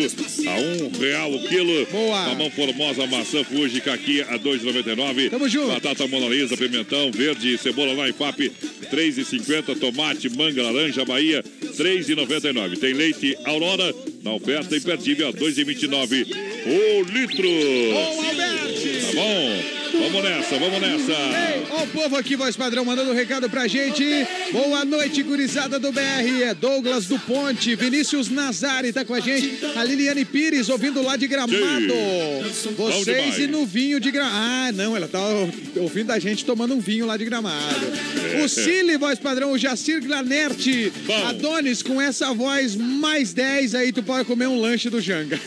[0.47, 1.85] a um real o quilo.
[1.85, 2.29] Boa.
[2.29, 5.29] Mamão formosa, maçã Fuji, caqui a 2,99.
[5.29, 5.67] Tamo junto.
[5.67, 8.51] Batata Mona Lisa, pimentão, verde, e cebola na IFAP,
[8.91, 9.79] 3,50.
[9.79, 12.79] Tomate, manga, laranja, Bahia, 3,99.
[12.79, 13.93] Tem leite Aurora,
[14.23, 16.25] na oferta imperdível a 2,29
[16.67, 17.47] o litro.
[17.47, 19.05] Ô, Alberti!
[19.05, 19.86] Tá bom?
[19.99, 21.11] Vamos nessa, vamos nessa.
[21.11, 24.03] Ei, ó o povo aqui, voz padrão, mandando um recado pra gente.
[24.51, 26.43] Boa noite, gurizada do BR.
[26.43, 29.59] É Douglas do Ponte, Vinícius Nazari tá com a gente.
[29.75, 31.57] A Liliane Pires, ouvindo lá de Gramado.
[32.53, 32.73] Sim.
[32.75, 34.37] Vocês e no vinho de Gramado.
[34.39, 35.19] Ah, não, ela tá
[35.77, 37.87] ouvindo a gente tomando um vinho lá de Gramado.
[38.33, 38.43] É.
[38.43, 40.91] O Cili, voz padrão, o Jacir Glanerte.
[41.27, 45.39] Adonis, com essa voz mais 10 aí, tu pode comer um lanche do Janga.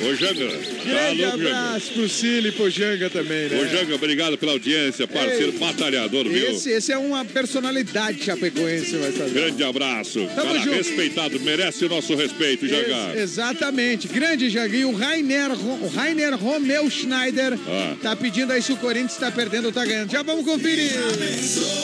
[0.00, 1.48] Ô, Janga, tá Grande louco, Janga?
[1.58, 3.60] abraço pro Cili e pro Janga também, né?
[3.60, 5.58] Ô, Janga, obrigado pela audiência, parceiro Ei.
[5.58, 6.50] batalhador, viu?
[6.52, 9.30] Esse, esse é uma personalidade chapecoense, vai saber.
[9.30, 10.20] Grande abraço.
[10.36, 10.76] Tamo Cara junto.
[10.76, 13.12] respeitado, merece o nosso respeito, Janga.
[13.14, 14.06] Ex- exatamente.
[14.08, 14.88] Grande Janguinho.
[14.90, 17.96] O Rainer, o Rainer Romeu Schneider Ah.
[18.00, 20.12] tá pedindo aí se o Corinthians tá perdendo ou tá ganhando.
[20.12, 20.92] Já vamos conferir.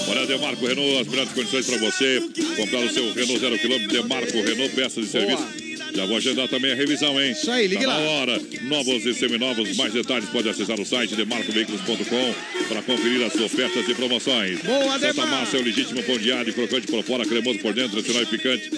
[0.08, 2.22] Olha, Demarco Renault, as melhores condições para você.
[2.56, 5.73] comprar o seu Renault zero quilômetro, Demarco Renault, peças de serviço.
[5.94, 7.30] Já vou agendar também a revisão, hein?
[7.30, 8.00] Isso aí, ligue tá lá.
[8.00, 8.40] na hora.
[8.62, 9.76] Novos e seminovos.
[9.76, 12.34] Mais detalhes pode acessar o site demarcoveículos.com
[12.68, 14.58] para conferir as ofertas e promoções.
[14.60, 15.26] Boa, Santa Demar.
[15.28, 18.70] Massa é o legítimo pão diário, crocante por fora, cremoso por dentro, tradicional e picante.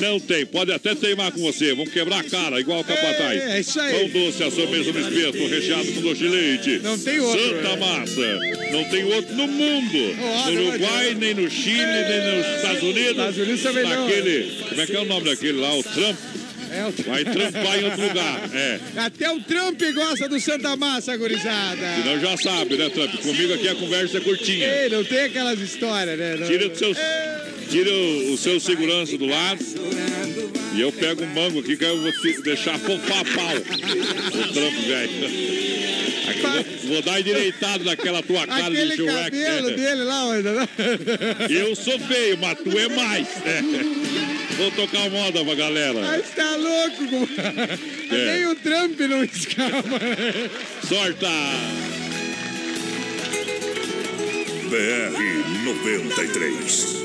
[0.00, 1.72] Não tem, pode até teimar com você.
[1.72, 3.40] Vamos quebrar a cara, igual o capataz.
[3.40, 4.10] É, é isso aí.
[4.10, 6.80] Pão doce, a sobremesa no espeto, recheado com doce de leite.
[6.82, 7.76] Não tem outro, Santa é.
[7.76, 8.38] Massa.
[8.72, 10.16] Não tem outro no mundo.
[10.20, 13.10] Ó, no não Uruguai, nem no Chile, nem nos Estados Unidos.
[13.10, 14.06] Estados Unidos também não.
[14.06, 15.72] Naquele, como é que é o nome daquele lá?
[15.74, 16.16] O Trump.
[16.76, 17.02] É.
[17.08, 18.50] Vai trampar em outro lugar.
[18.54, 18.80] É.
[18.96, 21.76] Até o Trump gosta do Santa Massa, gurizada.
[22.02, 23.14] Senão já sabe, né, Trump?
[23.22, 24.66] Comigo aqui a conversa é curtinha.
[24.66, 26.36] Ei, não tem aquelas histórias, né?
[26.36, 26.94] Não- Tira, do seu,
[27.70, 29.64] tira o, o seu segurança do lado.
[30.74, 32.12] E eu pego um mango aqui que eu vou
[32.42, 33.56] deixar fofar a pau.
[33.56, 35.56] O trampo, velho.
[36.42, 39.10] Vou, vou dar endireitado naquela tua cara de Aquele Shrek.
[39.30, 40.68] cabelo dele lá, ainda não.
[41.48, 43.26] Eu sou feio, mas tu é mais.
[43.46, 43.62] É.
[44.56, 46.00] Vou tocar moda pra galera.
[46.00, 47.28] Mas tá louco,
[48.10, 48.34] É.
[48.36, 50.00] Nem o Trump não escapa.
[50.86, 51.28] Sorta!
[54.70, 56.96] BR 93.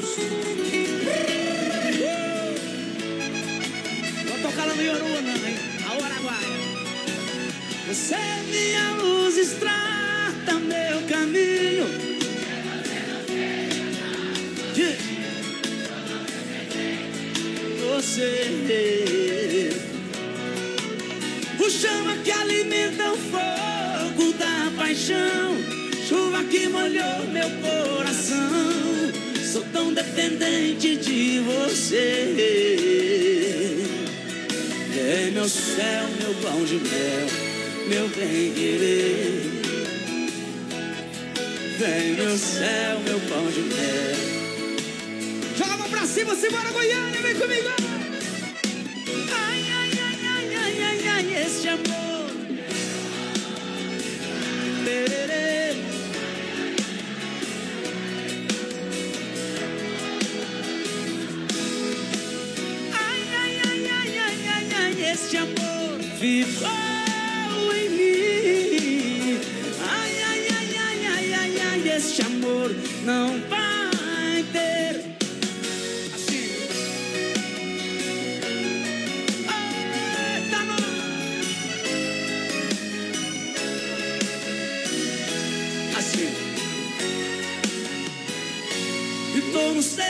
[4.27, 5.55] Vou tocar lá no Yoruna, hein?
[5.87, 6.45] A hora vai.
[7.87, 11.87] Você é minha luz, estrada meu caminho.
[14.73, 15.20] De-
[17.93, 19.69] Você.
[21.59, 25.57] O chama que alimenta o fogo da paixão.
[26.07, 29.11] Chuva que molhou meu coração.
[29.51, 32.35] Sou tão dependente de você.
[34.97, 37.27] É meu céu, meu pão de mel,
[37.89, 39.61] meu bem querer.
[41.77, 44.31] Vem meu céu, meu pão de mel.
[45.57, 47.69] Joga a mão pra cima, simbora Goiânia, vem comigo.
[49.31, 52.31] Ai, ai, ai, ai, ai, ai, ai, este amor.
[62.93, 69.39] Ai, ai, ai, ai, ai, ai, ai, este amor ficou em mim.
[69.87, 72.71] Ai, ai, ai, ai, ai, ai, ai, este amor
[73.05, 73.70] não vai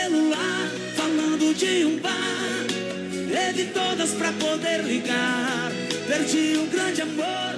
[0.02, 2.66] celular falando de um bar.
[3.30, 5.70] Teve todas pra poder ligar.
[6.08, 7.54] Perdi um grande amor.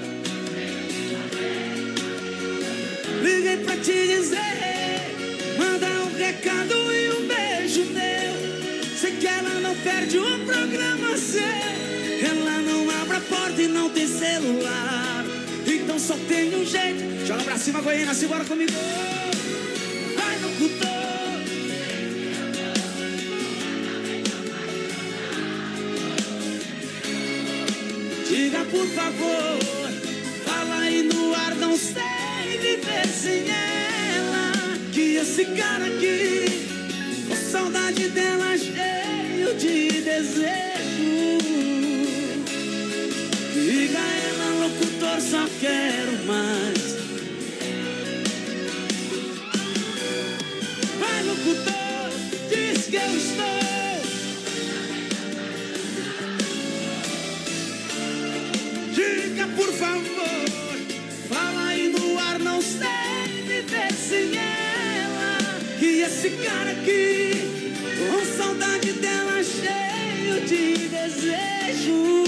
[3.23, 5.17] Liguei pra te dizer.
[5.59, 8.99] Manda um recado e um beijo meu.
[9.01, 11.43] Sei que ela não perde um programa seu.
[11.43, 15.25] Ela não abre a porta e não tem celular.
[15.67, 17.27] Então só tem um jeito.
[17.27, 18.73] Joga pra cima, Goiânia, simbora comigo.
[20.17, 20.94] Vai no cultor.
[28.71, 29.59] Por favor,
[30.45, 34.53] fala aí no ar, não sei viver sem ela.
[34.93, 36.67] Que esse cara aqui,
[37.29, 41.39] com saudade dela, cheio de desejo.
[43.53, 46.54] Diga a ela, locutor, só quero mais.
[59.57, 60.79] Por favor,
[61.29, 65.61] fala aí no ar, não sei viver sem ela.
[65.79, 72.25] Que esse cara aqui, com saudade dela, cheio de desejo.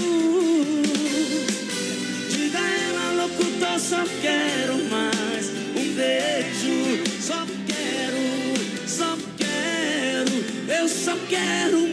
[2.29, 7.21] Diga a ela, locutor, só quero mais um beijo.
[7.21, 11.86] Só quero, só quero, eu só quero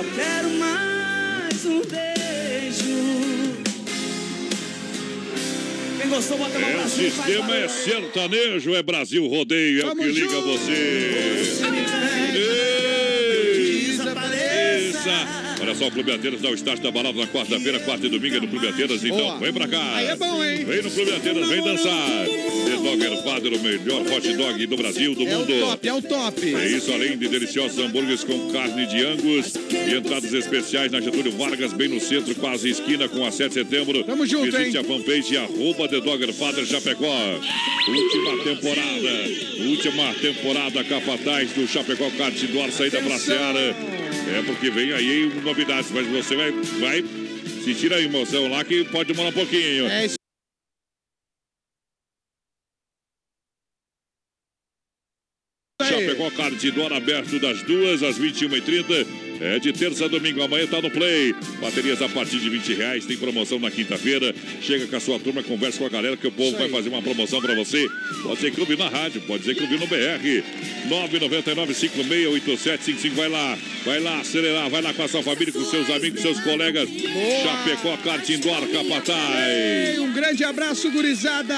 [0.00, 3.60] só quero mais um beijo.
[6.00, 9.26] Quem gostou, bota a mão É, pra o cima, faz sistema é sertanejo, é Brasil
[9.26, 11.42] Rodeio, é o que liga você.
[12.34, 15.10] Ei, Desapareça.
[15.60, 18.08] Olha Olha só, o Clube Atenas dá o start da balada na quarta-feira, quarta e
[18.08, 19.04] domingo é no Clube Atenas.
[19.04, 19.38] Então, Boa.
[19.38, 19.96] vem pra cá.
[19.96, 20.64] Aí é bom, hein?
[20.64, 22.26] Vem no Clube Atenas, vem dançar.
[22.82, 25.60] Dogger Father, o melhor hot dog do Brasil, do É o mundo.
[25.60, 26.54] top, é o top.
[26.54, 31.32] É isso, além de deliciosos hambúrgueres com carne de angus e entradas especiais na Getúlio
[31.32, 34.02] Vargas, bem no centro, quase esquina com a 7 de setembro.
[34.04, 34.78] Tamo junto, Visite hein?
[34.78, 37.10] a fanpage arroba The Dogger Father Chapecó.
[37.88, 39.10] Última temporada,
[39.68, 43.58] última temporada Capataz do Chapecó Kart Indoor, saída pra Seara.
[43.58, 47.04] É porque vem aí novidades, mas você vai, vai
[47.64, 49.86] sentir a emoção lá que pode demorar um pouquinho.
[49.88, 50.19] É isso.
[55.90, 59.29] Chapecó Kart Indoor aberto das duas às 21h30.
[59.40, 60.42] É de terça a domingo.
[60.42, 61.34] Amanhã tá no Play.
[61.60, 63.06] Baterias a partir de 20 reais.
[63.06, 64.34] Tem promoção na quinta-feira.
[64.60, 67.00] Chega com a sua turma, conversa com a galera que o povo vai fazer uma
[67.00, 67.88] promoção pra você.
[68.22, 70.42] Pode ser clube na rádio, pode ser clube no BR.
[70.88, 73.14] 999-568755.
[73.14, 76.40] Vai lá, vai lá acelerar, vai lá com a sua família, com seus amigos, seus
[76.40, 76.88] colegas.
[77.42, 79.98] Chapecó Kart Indoor Capataz.
[79.98, 81.54] Um grande abraço, gurizada.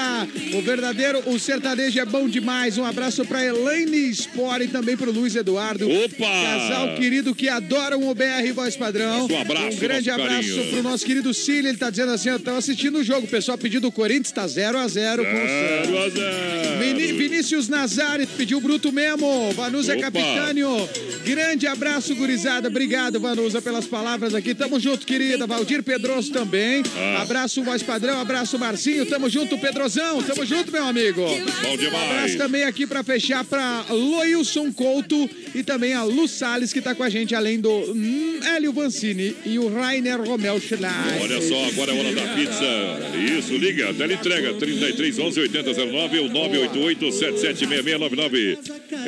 [0.53, 2.77] O verdadeiro, o sertanejo é bom demais.
[2.77, 5.89] Um abraço pra Elaine Sport e também pro Luiz Eduardo.
[5.89, 6.43] Opa!
[6.43, 9.27] Casal querido que adoram o BR Voz Padrão.
[9.29, 10.71] Um abraço, Um grande abraço carinho.
[10.71, 11.69] pro nosso querido Cílio.
[11.69, 13.25] Ele tá dizendo assim: eu tava assistindo o jogo.
[13.25, 15.87] O pessoal pedindo o Corinthians, tá 0 a 0 com o Santos.
[15.87, 16.79] 0 a 0.
[16.79, 19.51] Vini- Vinícius Nazari pediu bruto mesmo.
[19.53, 20.03] Vanusa Opa.
[20.03, 20.89] Capitânio.
[21.25, 22.67] Grande abraço, gurizada.
[22.67, 24.53] Obrigado, Vanusa, pelas palavras aqui.
[24.53, 25.47] Tamo junto, querida.
[25.47, 26.83] Valdir Pedroso também.
[26.95, 27.21] Ah.
[27.21, 28.19] Abraço, voz padrão.
[28.19, 29.05] Abraço, Marcinho.
[29.05, 30.21] Tamo junto, Pedrozão.
[30.21, 31.21] Tamo junto, meu amigo.
[31.61, 32.09] Bom demais.
[32.11, 36.93] Abraço também aqui pra fechar pra Loilson Couto e também a Lu Salles, que tá
[36.93, 41.21] com a gente, além do hum, Hélio Vancini e o Rainer Romel Schlein.
[41.21, 43.39] Olha só, agora é hora da pizza.
[43.39, 48.59] Isso, liga, teleentrega 33 11 8009 ou 988 776699.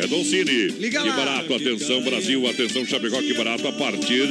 [0.02, 0.68] É Don Cine.
[0.80, 1.16] Liga que lá.
[1.18, 4.24] barato, atenção Brasil, atenção Chapecó, que barato a partir.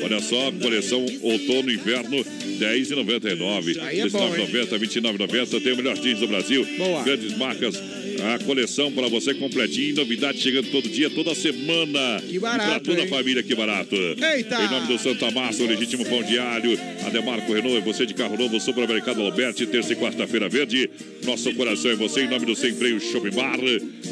[0.00, 2.24] Olha só, coleção outono e inverno
[2.60, 3.80] 10,99.
[3.82, 4.46] Aí é bom, hein?
[4.46, 5.60] 19,90, 29,90.
[5.60, 6.64] Tem o melhor jeans do Brasil.
[6.78, 7.02] Boa.
[7.02, 8.01] Grandes marcas.
[8.34, 12.20] A coleção para você completinho, novidade chegando todo dia, toda semana.
[12.26, 13.06] Que barato, pra toda hein?
[13.06, 13.94] a família, que barato.
[13.96, 14.62] Eita!
[14.62, 16.78] Em nome do Santa Massa, o legítimo pão diário.
[17.06, 20.88] Ademarco Renault, é você de carro novo, Supermercado Alberti, terça e quarta-feira verde.
[21.24, 23.58] Nosso coração é você, em nome do Sem Freio Shopping Bar,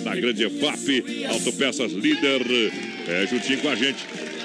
[0.05, 2.43] na grande EFAP, Autopeças Líder,
[3.09, 3.99] é, juntinho com a gente.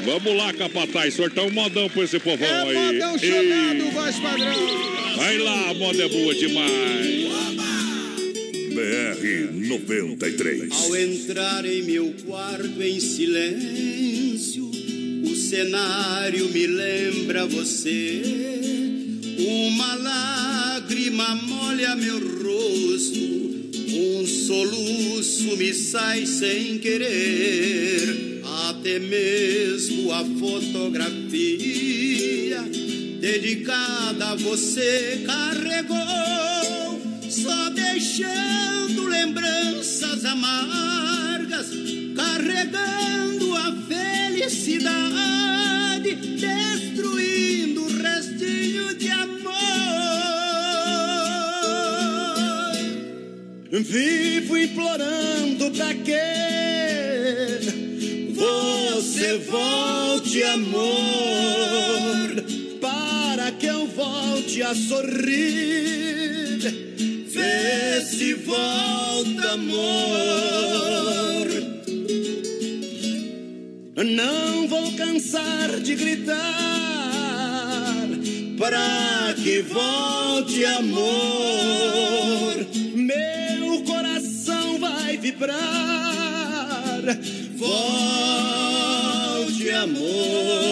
[0.03, 2.93] Vamos lá, Capataz, sortar um modão pra esse povão É aí.
[2.93, 5.15] modão chegado, voz padrão.
[5.15, 7.25] Vai lá, a moda é boa demais.
[8.75, 9.23] BR
[9.69, 10.69] 93.
[10.69, 14.69] Ao entrar em meu quarto em silêncio,
[15.23, 18.21] o cenário me lembra você.
[19.39, 23.17] Uma lágrima molha meu rosto,
[23.93, 28.41] um soluço me sai sem querer.
[28.67, 31.15] Até mesmo a fotografia
[33.21, 36.54] dedicada a você carregou
[37.35, 41.67] só deixando lembranças amargas,
[42.15, 49.51] carregando a felicidade, destruindo o restinho de amor.
[53.69, 56.13] Vivo implorando pra que
[58.33, 60.85] você volte, amor,
[62.79, 66.84] para que eu volte a sorrir.
[68.03, 69.85] Se volta, amor.
[74.03, 76.35] Não vou cansar de gritar
[78.57, 81.05] para que volte, amor.
[82.95, 85.55] Meu coração vai vibrar.
[87.57, 90.64] Volte, amor.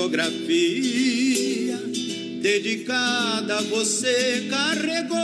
[0.00, 1.76] Fotografia
[2.40, 5.18] dedicada a você carregou,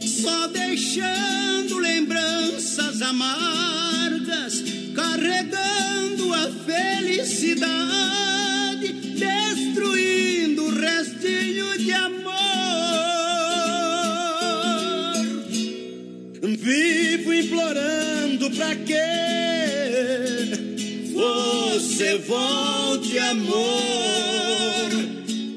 [0.00, 4.62] só deixando lembranças amargas,
[4.94, 7.72] carregando a felicidade,
[8.92, 12.28] destruindo o restinho de amor.
[16.42, 19.18] Vivo implorando pra que
[21.12, 22.87] você volte,
[23.30, 24.90] amor,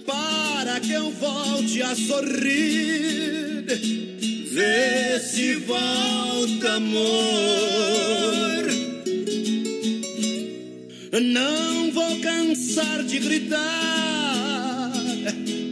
[0.05, 3.65] para que eu volte a sorrir.
[4.51, 7.11] Vê se volta amor.
[11.21, 14.91] Não vou cansar de gritar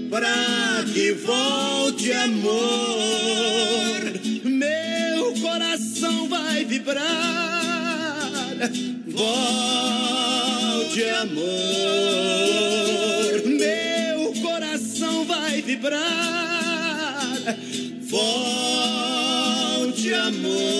[0.09, 2.59] para que volte amor.
[4.45, 7.07] Meu coração vai vibrar.
[9.07, 10.18] Volte
[11.03, 11.45] amor.
[13.45, 15.99] Meu coração vai vibrar.
[18.09, 18.43] Volte
[20.13, 20.78] amor.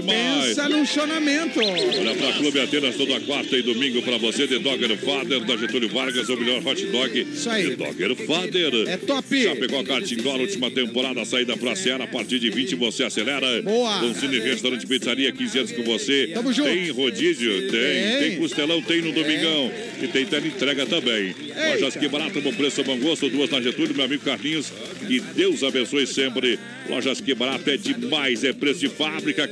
[0.00, 0.46] Demais.
[0.48, 1.60] Pensa num chonamento.
[1.60, 5.88] Olha pra Clube Atenas toda quarta e domingo pra você, The Dogger Father, da Getúlio
[5.88, 7.20] Vargas, o melhor hot dog.
[7.20, 7.76] Isso aí.
[7.76, 8.88] The Dogger Father.
[8.88, 9.42] É top.
[9.42, 13.62] Chapecó Karting Car, última temporada, saída pra Seara, a partir de 20 você acelera.
[13.62, 14.14] Boa.
[14.14, 16.30] Cine Restaurante Pizzaria, 15 anos com você.
[16.34, 16.68] Tamo junto.
[16.68, 18.18] Tem rodízio, tem.
[18.18, 18.36] Tem.
[18.38, 19.70] Costelão, tem no domingão.
[20.02, 21.34] E tem entrega também.
[21.72, 24.72] Lojas que barato, bom preço, bom gosto, duas na Getúlio, meu amigo Carlinhos.
[25.06, 26.58] Que Deus abençoe sempre.
[26.88, 29.48] Lojas que barato é demais, é preço de fábrica,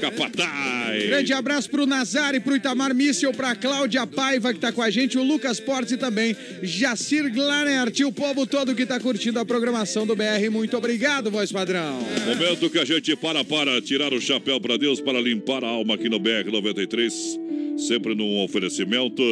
[1.09, 4.91] Grande abraço pro Nazar e pro Itamar Míssel, pra Cláudia Paiva que tá com a
[4.91, 9.39] gente, o Lucas Portes e também Jacir Glanert, e o povo todo que tá curtindo
[9.39, 10.51] a programação do BR.
[10.51, 12.01] Muito obrigado, voz padrão.
[12.27, 15.95] Momento que a gente para para tirar o chapéu para Deus, para limpar a alma
[15.95, 17.39] aqui no BR 93,
[17.77, 19.23] sempre num oferecimento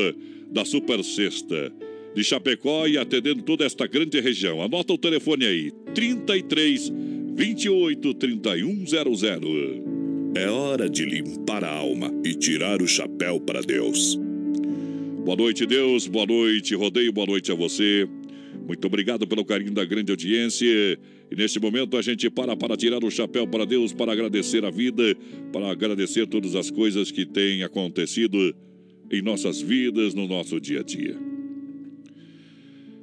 [0.50, 1.72] da Super Sexta
[2.14, 4.62] de Chapecó e atendendo toda esta grande região.
[4.62, 6.92] Anota o telefone aí: 33
[7.34, 9.91] 28 3100.
[10.34, 14.18] É hora de limpar a alma e tirar o chapéu para Deus.
[15.26, 16.06] Boa noite, Deus.
[16.06, 17.12] Boa noite, Rodeio.
[17.12, 18.08] Boa noite a você.
[18.66, 20.66] Muito obrigado pelo carinho da grande audiência.
[21.30, 24.70] E neste momento a gente para para tirar o chapéu para Deus, para agradecer a
[24.70, 25.14] vida,
[25.52, 28.54] para agradecer todas as coisas que têm acontecido
[29.10, 31.14] em nossas vidas, no nosso dia a dia.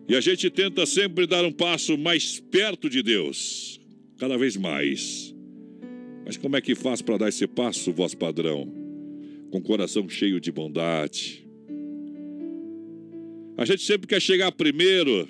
[0.07, 3.79] E a gente tenta sempre dar um passo mais perto de Deus,
[4.17, 5.37] cada vez mais.
[6.29, 8.71] Mas como é que faz para dar esse passo, voz padrão?
[9.49, 11.43] Com o coração cheio de bondade.
[13.57, 15.27] A gente sempre quer chegar primeiro.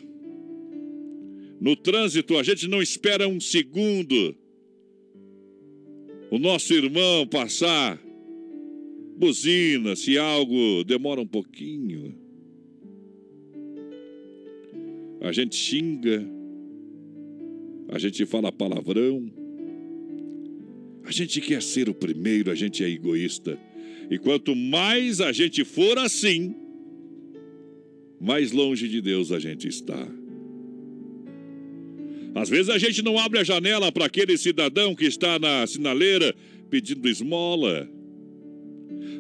[1.58, 4.36] No trânsito, a gente não espera um segundo.
[6.30, 7.98] O nosso irmão passar.
[9.16, 12.14] Buzina, se algo demora um pouquinho.
[15.22, 16.28] A gente xinga.
[17.88, 19.39] A gente fala palavrão.
[21.10, 23.58] A gente quer ser o primeiro, a gente é egoísta.
[24.12, 26.56] E quanto mais a gente for assim,
[28.22, 30.08] mais longe de Deus a gente está.
[32.36, 36.36] Às vezes a gente não abre a janela para aquele cidadão que está na sinaleira
[36.70, 37.90] pedindo esmola.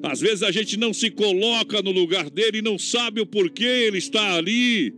[0.04, 3.66] Às vezes a gente não se coloca no lugar dele e não sabe o porquê
[3.66, 4.94] ele está ali.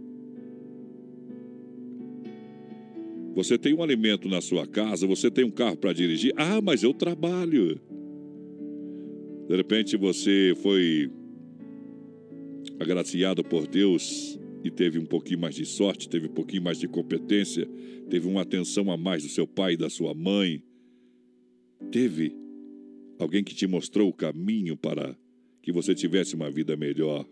[3.34, 6.34] Você tem um alimento na sua casa, você tem um carro para dirigir.
[6.36, 7.80] Ah, mas eu trabalho.
[9.48, 11.10] De repente você foi
[12.80, 16.88] agraciado por Deus e teve um pouquinho mais de sorte, teve um pouquinho mais de
[16.88, 17.68] competência,
[18.10, 20.64] teve uma atenção a mais do seu pai e da sua mãe.
[21.92, 22.36] Teve
[23.18, 25.18] alguém que te mostrou o caminho para
[25.62, 27.26] que você tivesse uma vida melhor.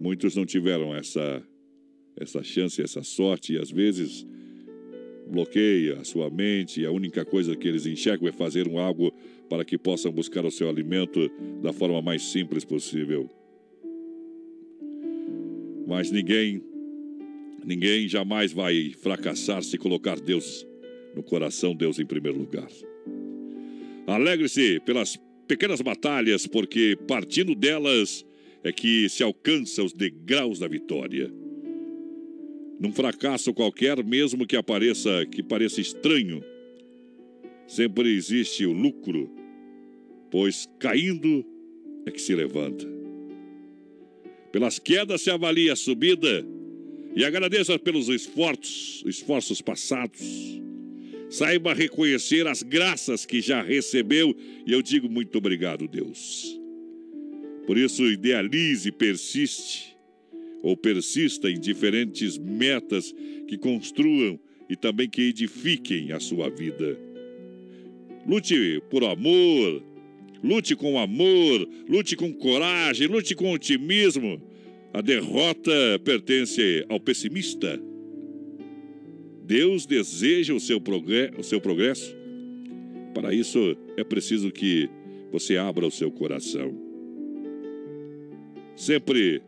[0.00, 1.42] Muitos não tiveram essa
[2.16, 4.26] essa chance, essa sorte, e às vezes
[5.26, 9.12] bloqueia a sua mente, e a única coisa que eles enxergam é fazer um algo
[9.48, 11.30] para que possam buscar o seu alimento
[11.62, 13.30] da forma mais simples possível.
[15.86, 16.62] Mas ninguém,
[17.64, 20.66] ninguém jamais vai fracassar se colocar Deus
[21.14, 22.68] no coração, Deus em primeiro lugar.
[24.06, 28.24] Alegre-se pelas pequenas batalhas, porque partindo delas
[28.64, 31.32] é que se alcança os degraus da vitória.
[32.82, 36.42] Num fracasso qualquer, mesmo que apareça que pareça estranho,
[37.64, 39.30] sempre existe o lucro,
[40.28, 41.44] pois caindo
[42.04, 42.84] é que se levanta.
[44.50, 46.44] Pelas quedas se avalia a subida
[47.14, 50.20] e agradeça pelos esforços, esforços passados.
[51.30, 54.36] Saiba reconhecer as graças que já recebeu
[54.66, 56.60] e eu digo muito obrigado, Deus.
[57.64, 59.91] Por isso, idealize, persiste
[60.62, 63.14] ou persista em diferentes metas
[63.48, 64.38] que construam
[64.70, 66.98] e também que edifiquem a sua vida.
[68.26, 69.82] Lute por amor,
[70.42, 74.40] lute com amor, lute com coragem, lute com otimismo.
[74.94, 75.72] A derrota
[76.04, 77.80] pertence ao pessimista.
[79.44, 80.80] Deus deseja o seu,
[81.38, 82.16] o seu progresso.
[83.12, 84.88] Para isso é preciso que
[85.30, 86.74] você abra o seu coração.
[88.76, 89.42] Sempre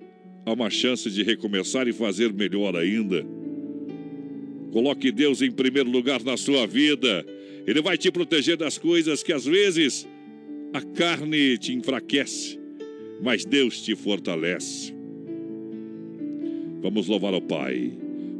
[0.45, 3.25] há uma chance de recomeçar e fazer melhor ainda.
[4.73, 7.25] Coloque Deus em primeiro lugar na sua vida.
[7.66, 10.07] Ele vai te proteger das coisas que às vezes
[10.73, 12.59] a carne te enfraquece,
[13.23, 14.93] mas Deus te fortalece.
[16.83, 17.93] Vamos louvar ao Pai,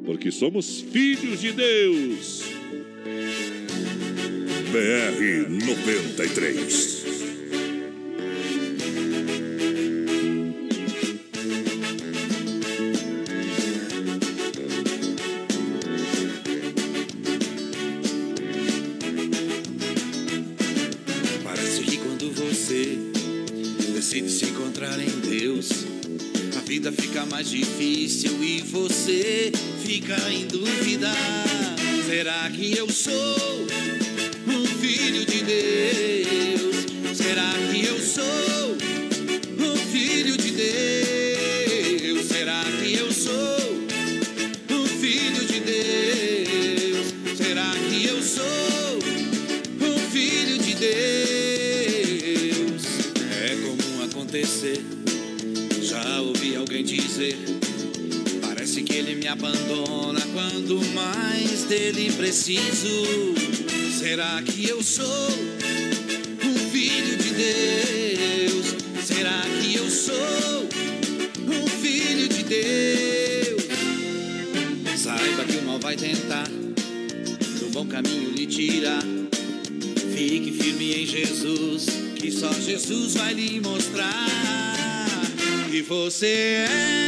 [0.05, 2.43] porque somos filhos de Deus.
[4.71, 6.94] BR 93.
[27.27, 29.53] Mais difícil e você
[29.85, 31.11] fica em dúvida.
[32.07, 33.67] Será que eu sou
[34.47, 37.17] um filho de Deus?
[37.17, 38.54] Será que eu sou
[59.35, 63.35] abandona quando mais dele preciso.
[63.99, 65.29] Será que eu sou
[66.45, 68.77] um filho de Deus?
[69.05, 70.69] Será que eu sou
[71.49, 73.63] um filho de Deus?
[74.97, 79.03] Saiba que o mal vai tentar do bom caminho lhe tirar.
[80.15, 84.29] Fique firme em Jesus, que só Jesus vai lhe mostrar
[85.69, 87.04] que você é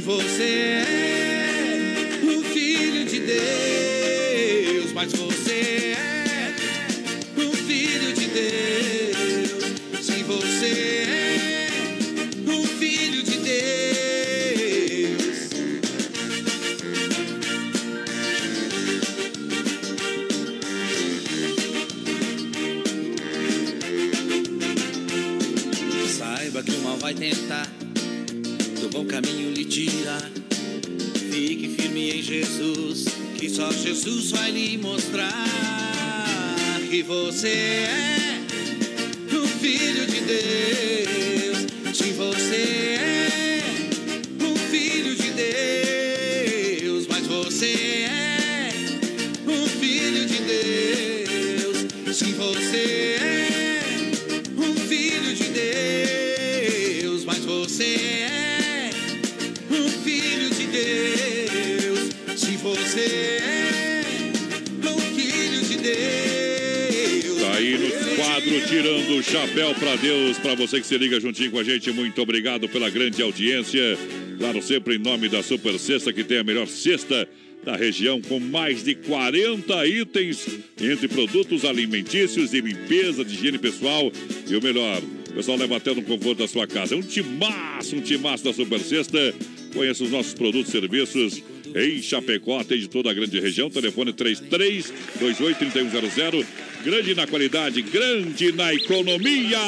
[0.00, 5.99] Você é um filho de Deus, mas você é
[29.10, 30.30] caminho lhe tirar.
[31.32, 33.06] Fique firme em Jesus,
[33.36, 35.32] que só Jesus vai lhe mostrar
[36.88, 38.40] que você é
[39.32, 41.09] um filho de Deus.
[68.80, 70.38] Tirando o Chapéu para Deus.
[70.38, 73.98] Para você que se liga juntinho com a gente, muito obrigado pela grande audiência.
[74.38, 77.28] Claro, sempre em nome da Super Sexta, que tem a melhor cesta
[77.62, 80.48] da região, com mais de 40 itens
[80.80, 84.10] entre produtos alimentícios, de limpeza, de higiene pessoal
[84.48, 85.02] e o melhor.
[85.28, 86.94] O pessoal leva até no conforto da sua casa.
[86.94, 89.34] É um timaço, um timaço da Super Sexta.
[89.74, 91.42] Conheça os nossos produtos e serviços
[91.74, 93.70] em Chapecó, atende toda a grande região.
[93.70, 96.44] Telefone 3328-3100.
[96.84, 99.58] Grande na qualidade, grande na economia.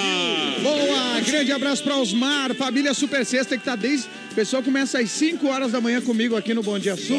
[0.63, 1.21] Boa!
[1.21, 4.09] Grande abraço para Osmar, família Super Sexta, que tá desde.
[4.33, 7.19] O pessoal começa às 5 horas da manhã comigo aqui no Bom Dia Sul.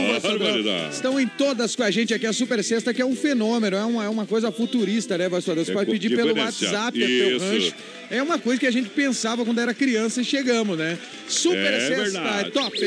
[0.92, 2.26] Estão em todas com a gente aqui.
[2.26, 5.64] A Super Sexta, que é um fenômeno, é uma, é uma coisa futurista, né, Vassoura?
[5.64, 6.36] Você É pode pedir pelo.
[6.36, 7.38] WhatsApp, Isso.
[7.46, 7.74] rancho.
[8.10, 10.98] É uma coisa que a gente pensava quando era criança e chegamos, né?
[11.28, 12.48] Super É Sexta, verdade.
[12.48, 12.78] é top!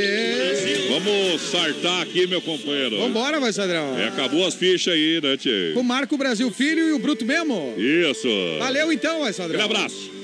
[0.89, 2.99] Vamos sartar aqui, meu companheiro.
[2.99, 3.97] Vambora, vai, Sadrão.
[3.97, 5.37] É, acabou as fichas aí, né?
[5.73, 7.75] Com o Marco Brasil Filho e o Bruto mesmo.
[7.79, 8.29] Isso.
[8.59, 9.61] Valeu então, vai, Sadrão.
[9.61, 10.16] Aquele abraço.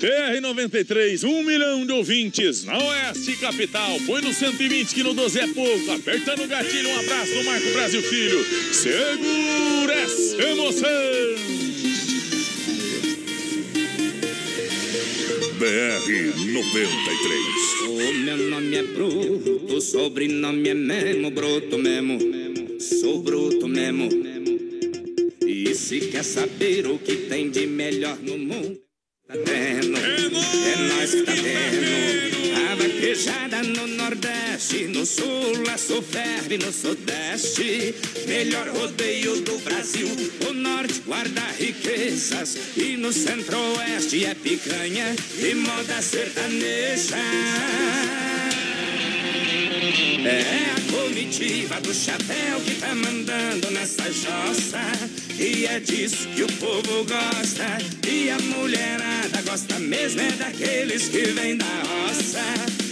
[0.00, 3.98] BR-93, um milhão de ouvintes na Oeste Capital.
[4.06, 5.90] Põe no 120 que no 12 é pouco.
[5.90, 8.44] Apertando o gatilho, um abraço do Marco Brasil Filho.
[8.74, 10.90] Segura essa emoção.
[15.58, 17.40] BR 93.
[17.88, 22.18] O meu nome é Bruto, sobrenome é Memo, Bruto mesmo.
[22.78, 24.10] Sou bruto mesmo.
[25.46, 28.85] E se quer saber o que tem de melhor no mundo,
[29.26, 29.96] tá tendo.
[29.96, 32.36] É nós que tá tendo.
[32.70, 37.94] A vaquejada no Nordeste, no Sul, a ferve no Sudeste.
[38.26, 40.08] Melhor rodeio do Brasil.
[40.48, 47.16] O Norte guarda riquezas e no Centro-Oeste é picanha e moda sertaneja.
[50.26, 54.80] É a comitiva do chapéu que tá mandando nessa jossa.
[55.38, 57.78] E é disso que o povo gosta.
[58.10, 62.85] E a mulherada gosta mesmo é daqueles que vêm da roça.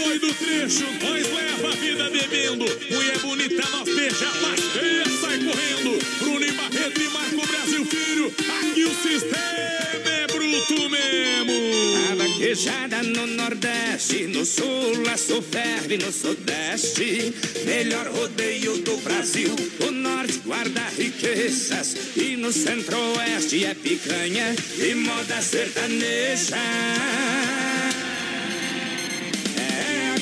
[0.00, 2.64] cowboy do trecho, nós leva a vida bebendo.
[2.90, 5.98] Mulher bonita, nós beija, mas feia sai correndo.
[6.18, 12.10] Bruno e Barreto e Marco Brasil Filho, aqui o sistema é bruto mesmo.
[12.10, 17.34] A vaquejada no Nordeste, no Sul, a ferve no Sudeste.
[17.64, 19.54] Melhor rodeio do Brasil.
[19.86, 26.56] O Norte guarda riquezas e no Centro-Oeste é picanha e moda sertaneja.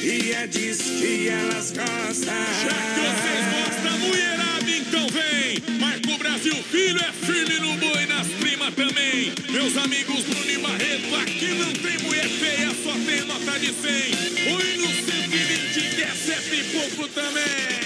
[0.00, 2.34] E é disso que elas gostam.
[2.62, 5.78] Já que vocês gostam, mulherada, então vem.
[5.80, 9.32] Marco Brasil Filho é firme no boi, nas primas também.
[9.50, 14.54] Meus amigos Bruno e Barreto, aqui não tem mulher feia, só tem nota de 100.
[14.54, 17.85] Oi no 120, que é sete e pouco também.